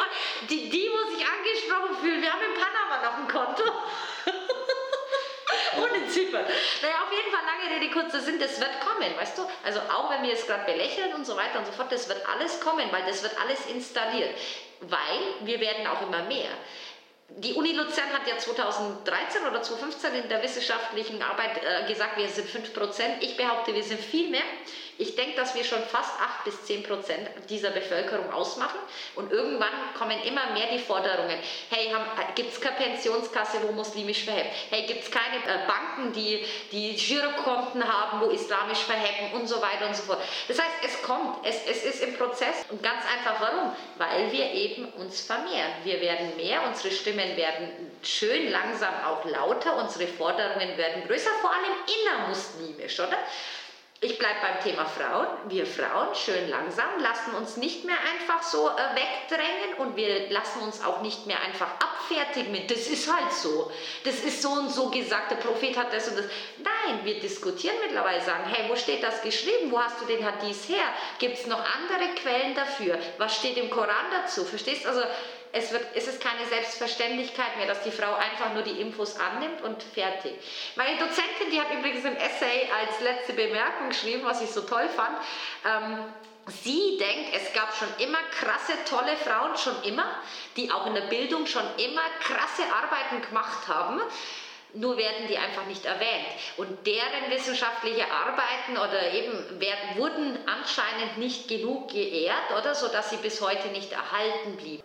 die, 0.49 0.69
die 0.69 0.89
muss 0.89 1.15
sich 1.15 1.25
angesprochen 1.25 1.97
fühlen. 2.01 2.21
Wir 2.21 2.31
haben 2.31 2.41
in 2.41 2.59
Panama 2.59 3.03
noch 3.03 3.17
ein 3.17 3.27
Konto. 3.27 3.63
In 5.95 6.09
Zypern. 6.09 6.45
Naja, 6.81 6.95
auf 7.03 7.11
jeden 7.11 7.31
Fall, 7.31 7.41
lange 7.45 7.75
Rede, 7.75 7.91
kurzer 7.93 8.19
Sinn, 8.19 8.39
das 8.39 8.59
wird 8.59 8.71
kommen, 8.81 9.17
weißt 9.17 9.37
du? 9.37 9.43
Also 9.63 9.79
auch 9.79 10.09
wenn 10.09 10.23
wir 10.23 10.33
es 10.33 10.45
gerade 10.45 10.65
belächeln 10.65 11.13
und 11.13 11.25
so 11.25 11.35
weiter 11.35 11.59
und 11.59 11.65
so 11.65 11.71
fort, 11.71 11.91
das 11.91 12.09
wird 12.09 12.21
alles 12.27 12.59
kommen, 12.59 12.91
weil 12.91 13.03
das 13.05 13.23
wird 13.23 13.39
alles 13.39 13.65
installiert. 13.67 14.35
Weil 14.81 15.19
wir 15.41 15.59
werden 15.59 15.87
auch 15.87 16.01
immer 16.01 16.23
mehr. 16.23 16.49
Die 17.37 17.53
Uni 17.53 17.71
Luzern 17.71 18.09
hat 18.13 18.27
ja 18.27 18.37
2013 18.37 19.41
oder 19.49 19.61
2015 19.61 20.23
in 20.23 20.29
der 20.29 20.43
wissenschaftlichen 20.43 21.21
Arbeit 21.21 21.61
äh, 21.63 21.87
gesagt, 21.87 22.17
wir 22.17 22.27
sind 22.27 22.47
5%. 22.47 23.01
Ich 23.21 23.37
behaupte, 23.37 23.73
wir 23.73 23.83
sind 23.83 23.99
viel 23.99 24.29
mehr. 24.29 24.43
Ich 25.01 25.15
denke, 25.15 25.35
dass 25.35 25.55
wir 25.55 25.63
schon 25.63 25.81
fast 25.81 26.11
8 26.19 26.43
bis 26.45 26.63
10 26.65 26.83
Prozent 26.83 27.27
dieser 27.49 27.71
Bevölkerung 27.71 28.31
ausmachen. 28.31 28.77
Und 29.15 29.31
irgendwann 29.31 29.73
kommen 29.97 30.21
immer 30.23 30.51
mehr 30.53 30.67
die 30.71 30.77
Forderungen. 30.77 31.39
Hey, 31.71 31.87
äh, 31.87 32.33
gibt 32.35 32.53
es 32.53 32.61
keine 32.61 32.75
Pensionskasse, 32.75 33.57
wo 33.63 33.71
muslimisch 33.71 34.25
verhebt? 34.25 34.51
Hey, 34.69 34.85
gibt 34.85 35.03
es 35.03 35.09
keine 35.09 35.37
äh, 35.37 35.65
Banken, 35.65 36.13
die, 36.13 36.45
die 36.71 36.95
Girokonten 36.95 37.83
haben, 37.83 38.21
wo 38.21 38.29
islamisch 38.29 38.77
verheben 38.79 39.33
und 39.33 39.47
so 39.47 39.59
weiter 39.59 39.87
und 39.87 39.95
so 39.95 40.03
fort. 40.03 40.19
Das 40.47 40.59
heißt, 40.59 40.75
es 40.85 41.01
kommt, 41.01 41.47
es, 41.47 41.65
es 41.65 41.83
ist 41.83 42.03
im 42.03 42.15
Prozess. 42.15 42.63
Und 42.69 42.83
ganz 42.83 43.03
einfach 43.03 43.41
warum? 43.41 43.75
Weil 43.97 44.31
wir 44.31 44.51
eben 44.51 44.85
uns 44.93 45.21
vermehren. 45.21 45.71
Wir 45.83 45.99
werden 45.99 46.35
mehr, 46.37 46.61
unsere 46.67 46.93
Stimmen 46.93 47.35
werden 47.37 47.91
schön 48.03 48.51
langsam 48.51 48.93
auch 49.03 49.25
lauter, 49.25 49.77
unsere 49.77 50.05
Forderungen 50.07 50.77
werden 50.77 51.07
größer, 51.07 51.31
vor 51.41 51.49
allem 51.49 51.73
innermuslimisch, 52.03 52.99
oder? 52.99 53.17
Ich 54.03 54.17
bleibe 54.17 54.39
beim 54.41 54.59
Thema 54.63 54.83
Frauen. 54.87 55.27
Wir 55.47 55.63
Frauen, 55.63 56.15
schön 56.15 56.49
langsam, 56.49 56.89
lassen 57.01 57.35
uns 57.35 57.57
nicht 57.57 57.85
mehr 57.85 57.97
einfach 58.11 58.41
so 58.41 58.67
äh, 58.67 58.95
wegdrängen 58.95 59.75
und 59.77 59.95
wir 59.95 60.27
lassen 60.31 60.61
uns 60.61 60.83
auch 60.83 61.03
nicht 61.03 61.27
mehr 61.27 61.39
einfach 61.39 61.67
abfertigen 61.79 62.51
mit, 62.51 62.71
das 62.71 62.87
ist 62.87 63.13
halt 63.13 63.31
so. 63.31 63.71
Das 64.03 64.15
ist 64.21 64.41
so 64.41 64.49
und 64.49 64.71
so 64.71 64.89
gesagt, 64.89 65.29
der 65.29 65.35
Prophet 65.35 65.77
hat 65.77 65.93
das 65.93 66.07
und 66.07 66.17
das. 66.17 66.25
Nein, 66.57 67.01
wir 67.03 67.19
diskutieren 67.19 67.75
mittlerweile, 67.85 68.21
sagen, 68.21 68.45
hey, 68.51 68.67
wo 68.67 68.75
steht 68.75 69.03
das 69.03 69.21
geschrieben? 69.21 69.69
Wo 69.69 69.79
hast 69.79 70.01
du 70.01 70.05
den 70.05 70.25
Hadith 70.25 70.67
her? 70.67 70.95
Gibt 71.19 71.37
es 71.37 71.45
noch 71.45 71.59
andere 71.59 72.15
Quellen 72.15 72.55
dafür? 72.55 72.97
Was 73.19 73.35
steht 73.35 73.57
im 73.57 73.69
Koran 73.69 74.09
dazu? 74.11 74.43
Verstehst? 74.45 74.87
Also 74.87 75.03
es, 75.53 75.71
wird, 75.71 75.85
es 75.95 76.07
ist 76.07 76.21
keine 76.21 76.45
Selbstverständlichkeit 76.47 77.57
mehr, 77.57 77.67
dass 77.67 77.83
die 77.83 77.91
Frau 77.91 78.13
einfach 78.13 78.53
nur 78.53 78.63
die 78.63 78.81
Infos 78.81 79.17
annimmt 79.17 79.61
und 79.61 79.81
fertig. 79.83 80.33
Meine 80.75 80.97
Dozentin, 80.97 81.51
die 81.51 81.59
hat 81.59 81.71
übrigens 81.71 82.05
im 82.05 82.15
Essay 82.15 82.69
als 82.79 82.99
letzte 83.01 83.33
Bemerkung 83.33 83.89
geschrieben, 83.89 84.21
was 84.23 84.41
ich 84.41 84.49
so 84.49 84.61
toll 84.61 84.87
fand. 84.89 85.17
Ähm, 85.65 86.05
Sie 86.63 86.97
denkt, 86.97 87.35
es 87.35 87.53
gab 87.53 87.71
schon 87.75 87.87
immer 87.99 88.17
krasse, 88.31 88.73
tolle 88.89 89.15
Frauen, 89.15 89.55
schon 89.57 89.83
immer, 89.83 90.05
die 90.57 90.71
auch 90.71 90.87
in 90.87 90.95
der 90.95 91.01
Bildung 91.01 91.45
schon 91.45 91.63
immer 91.77 92.01
krasse 92.19 92.63
Arbeiten 92.73 93.21
gemacht 93.21 93.67
haben 93.67 94.01
nur 94.73 94.97
werden 94.97 95.27
die 95.27 95.37
einfach 95.37 95.65
nicht 95.65 95.85
erwähnt. 95.85 96.25
Und 96.57 96.85
deren 96.87 97.29
wissenschaftliche 97.29 98.05
Arbeiten 98.09 98.77
oder 98.77 99.11
eben 99.13 99.59
werden, 99.59 99.97
wurden 99.97 100.39
anscheinend 100.47 101.17
nicht 101.17 101.47
genug 101.47 101.89
geehrt, 101.89 102.51
oder 102.57 102.73
so, 102.73 102.87
sie 102.87 103.17
bis 103.17 103.41
heute 103.41 103.67
nicht 103.69 103.91
erhalten 103.91 104.55
blieben. 104.57 104.83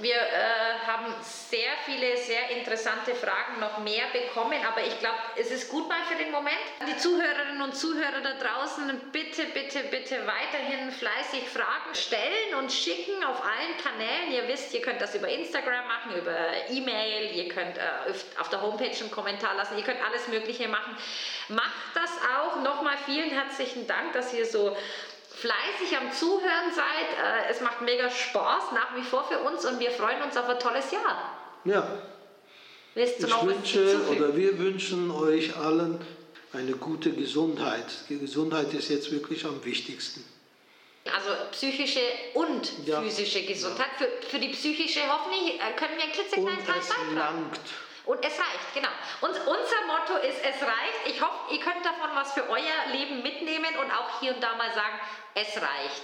Wir 0.00 0.14
äh, 0.14 0.86
haben 0.86 1.12
sehr 1.22 1.72
viele, 1.84 2.16
sehr 2.16 2.50
interessante 2.50 3.16
Fragen 3.16 3.58
noch 3.58 3.78
mehr 3.78 4.04
bekommen, 4.12 4.60
aber 4.64 4.80
ich 4.80 4.96
glaube, 5.00 5.18
es 5.34 5.50
ist 5.50 5.68
gut 5.68 5.88
mal 5.88 6.00
für 6.08 6.14
den 6.22 6.30
Moment. 6.30 6.54
Die 6.86 6.96
Zuhörerinnen 6.96 7.60
und 7.60 7.74
Zuhörer 7.74 8.20
da 8.22 8.34
draußen, 8.34 9.10
bitte, 9.10 9.44
bitte, 9.46 9.80
bitte 9.90 10.24
weiterhin 10.24 10.92
fleißig 10.92 11.48
Fragen 11.48 11.94
stellen 11.94 12.54
und 12.60 12.70
schicken 12.70 13.24
auf 13.24 13.42
allen 13.42 13.76
Kanälen. 13.82 14.30
Ihr 14.30 14.46
wisst, 14.46 14.72
ihr 14.72 14.82
könnt 14.82 15.00
das 15.00 15.16
über 15.16 15.28
Instagram 15.28 15.88
machen, 15.88 16.16
über 16.16 16.36
E-Mail, 16.70 17.34
ihr 17.34 17.48
könnt 17.48 17.76
äh, 17.76 17.80
auf 18.38 18.50
der 18.50 18.62
Homepage 18.62 18.96
einen 19.00 19.10
Kommentar 19.10 19.56
lassen, 19.56 19.76
ihr 19.76 19.84
könnt 19.84 20.00
alles 20.06 20.28
Mögliche 20.28 20.68
machen. 20.68 20.96
Macht 21.48 21.72
das 21.94 22.10
auch. 22.38 22.62
Nochmal 22.62 22.98
vielen 23.04 23.30
herzlichen 23.30 23.88
Dank, 23.88 24.12
dass 24.12 24.32
ihr 24.32 24.46
so 24.46 24.76
fleißig 25.42 25.96
am 25.96 26.12
Zuhören 26.12 26.70
seid. 26.74 27.08
Äh, 27.18 27.50
es 27.50 27.60
macht 27.60 27.80
mega 27.82 28.08
Spaß 28.08 28.72
nach 28.72 28.96
wie 28.96 29.02
vor 29.02 29.24
für 29.24 29.40
uns 29.40 29.64
und 29.64 29.80
wir 29.80 29.90
freuen 29.90 30.22
uns 30.22 30.36
auf 30.36 30.48
ein 30.48 30.58
tolles 30.58 30.90
Jahr. 30.92 31.36
Ja. 31.64 31.86
Willst 32.94 33.22
du 33.22 33.26
ich 33.26 33.32
noch 33.32 33.46
wünsche 33.46 34.00
oder 34.10 34.36
wir 34.36 34.58
wünschen 34.58 35.10
euch 35.10 35.56
allen 35.56 35.98
eine 36.52 36.72
gute 36.72 37.12
Gesundheit. 37.12 37.86
Die 38.08 38.18
Gesundheit 38.18 38.72
ist 38.74 38.90
jetzt 38.90 39.10
wirklich 39.10 39.44
am 39.44 39.64
wichtigsten. 39.64 40.22
Also 41.04 41.30
psychische 41.50 42.00
und 42.34 42.86
ja. 42.86 43.00
physische 43.00 43.42
Gesundheit. 43.44 43.88
Ja. 43.98 44.06
Für, 44.06 44.26
für 44.28 44.38
die 44.38 44.50
psychische 44.50 45.00
hoffentlich 45.08 45.54
äh, 45.54 45.72
können 45.76 45.96
wir 45.96 46.04
ein 46.04 46.12
klitzekleines 46.12 46.64
beitragen. 46.64 47.16
Langt. 47.16 47.60
Und 48.04 48.24
es 48.24 48.32
reicht, 48.32 48.74
genau. 48.74 48.88
Und 49.20 49.30
unser 49.30 49.86
Motto 49.86 50.16
ist, 50.26 50.38
es 50.42 50.60
reicht. 50.62 51.06
Ich 51.06 51.20
hoffe, 51.20 51.54
ihr 51.54 51.60
könnt 51.60 51.84
davon 51.84 52.10
was 52.14 52.32
für 52.32 52.48
euer 52.48 52.92
Leben 52.92 53.22
mitnehmen 53.22 53.76
und 53.80 53.90
auch 53.92 54.20
hier 54.20 54.34
und 54.34 54.42
da 54.42 54.56
mal 54.56 54.72
sagen, 54.72 54.98
es 55.34 55.56
reicht. 55.56 56.02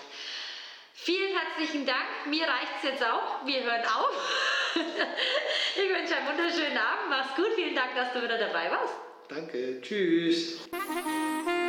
Vielen 0.95 1.37
herzlichen 1.37 1.87
Dank. 1.87 2.27
Mir 2.27 2.45
reicht 2.45 2.73
es 2.83 2.91
jetzt 2.91 3.05
auch. 3.05 3.45
Wir 3.47 3.63
hören 3.63 3.85
auf. 3.85 4.75
ich 4.75 5.89
wünsche 5.89 6.17
einen 6.17 6.29
wunderschönen 6.29 6.79
Abend. 6.79 7.09
Mach's 7.09 7.35
gut. 7.35 7.53
Vielen 7.55 7.75
Dank, 7.75 7.95
dass 7.95 8.13
du 8.13 8.23
wieder 8.23 8.39
dabei 8.39 8.71
warst. 8.71 8.95
Danke. 9.29 9.81
Tschüss. 9.81 10.69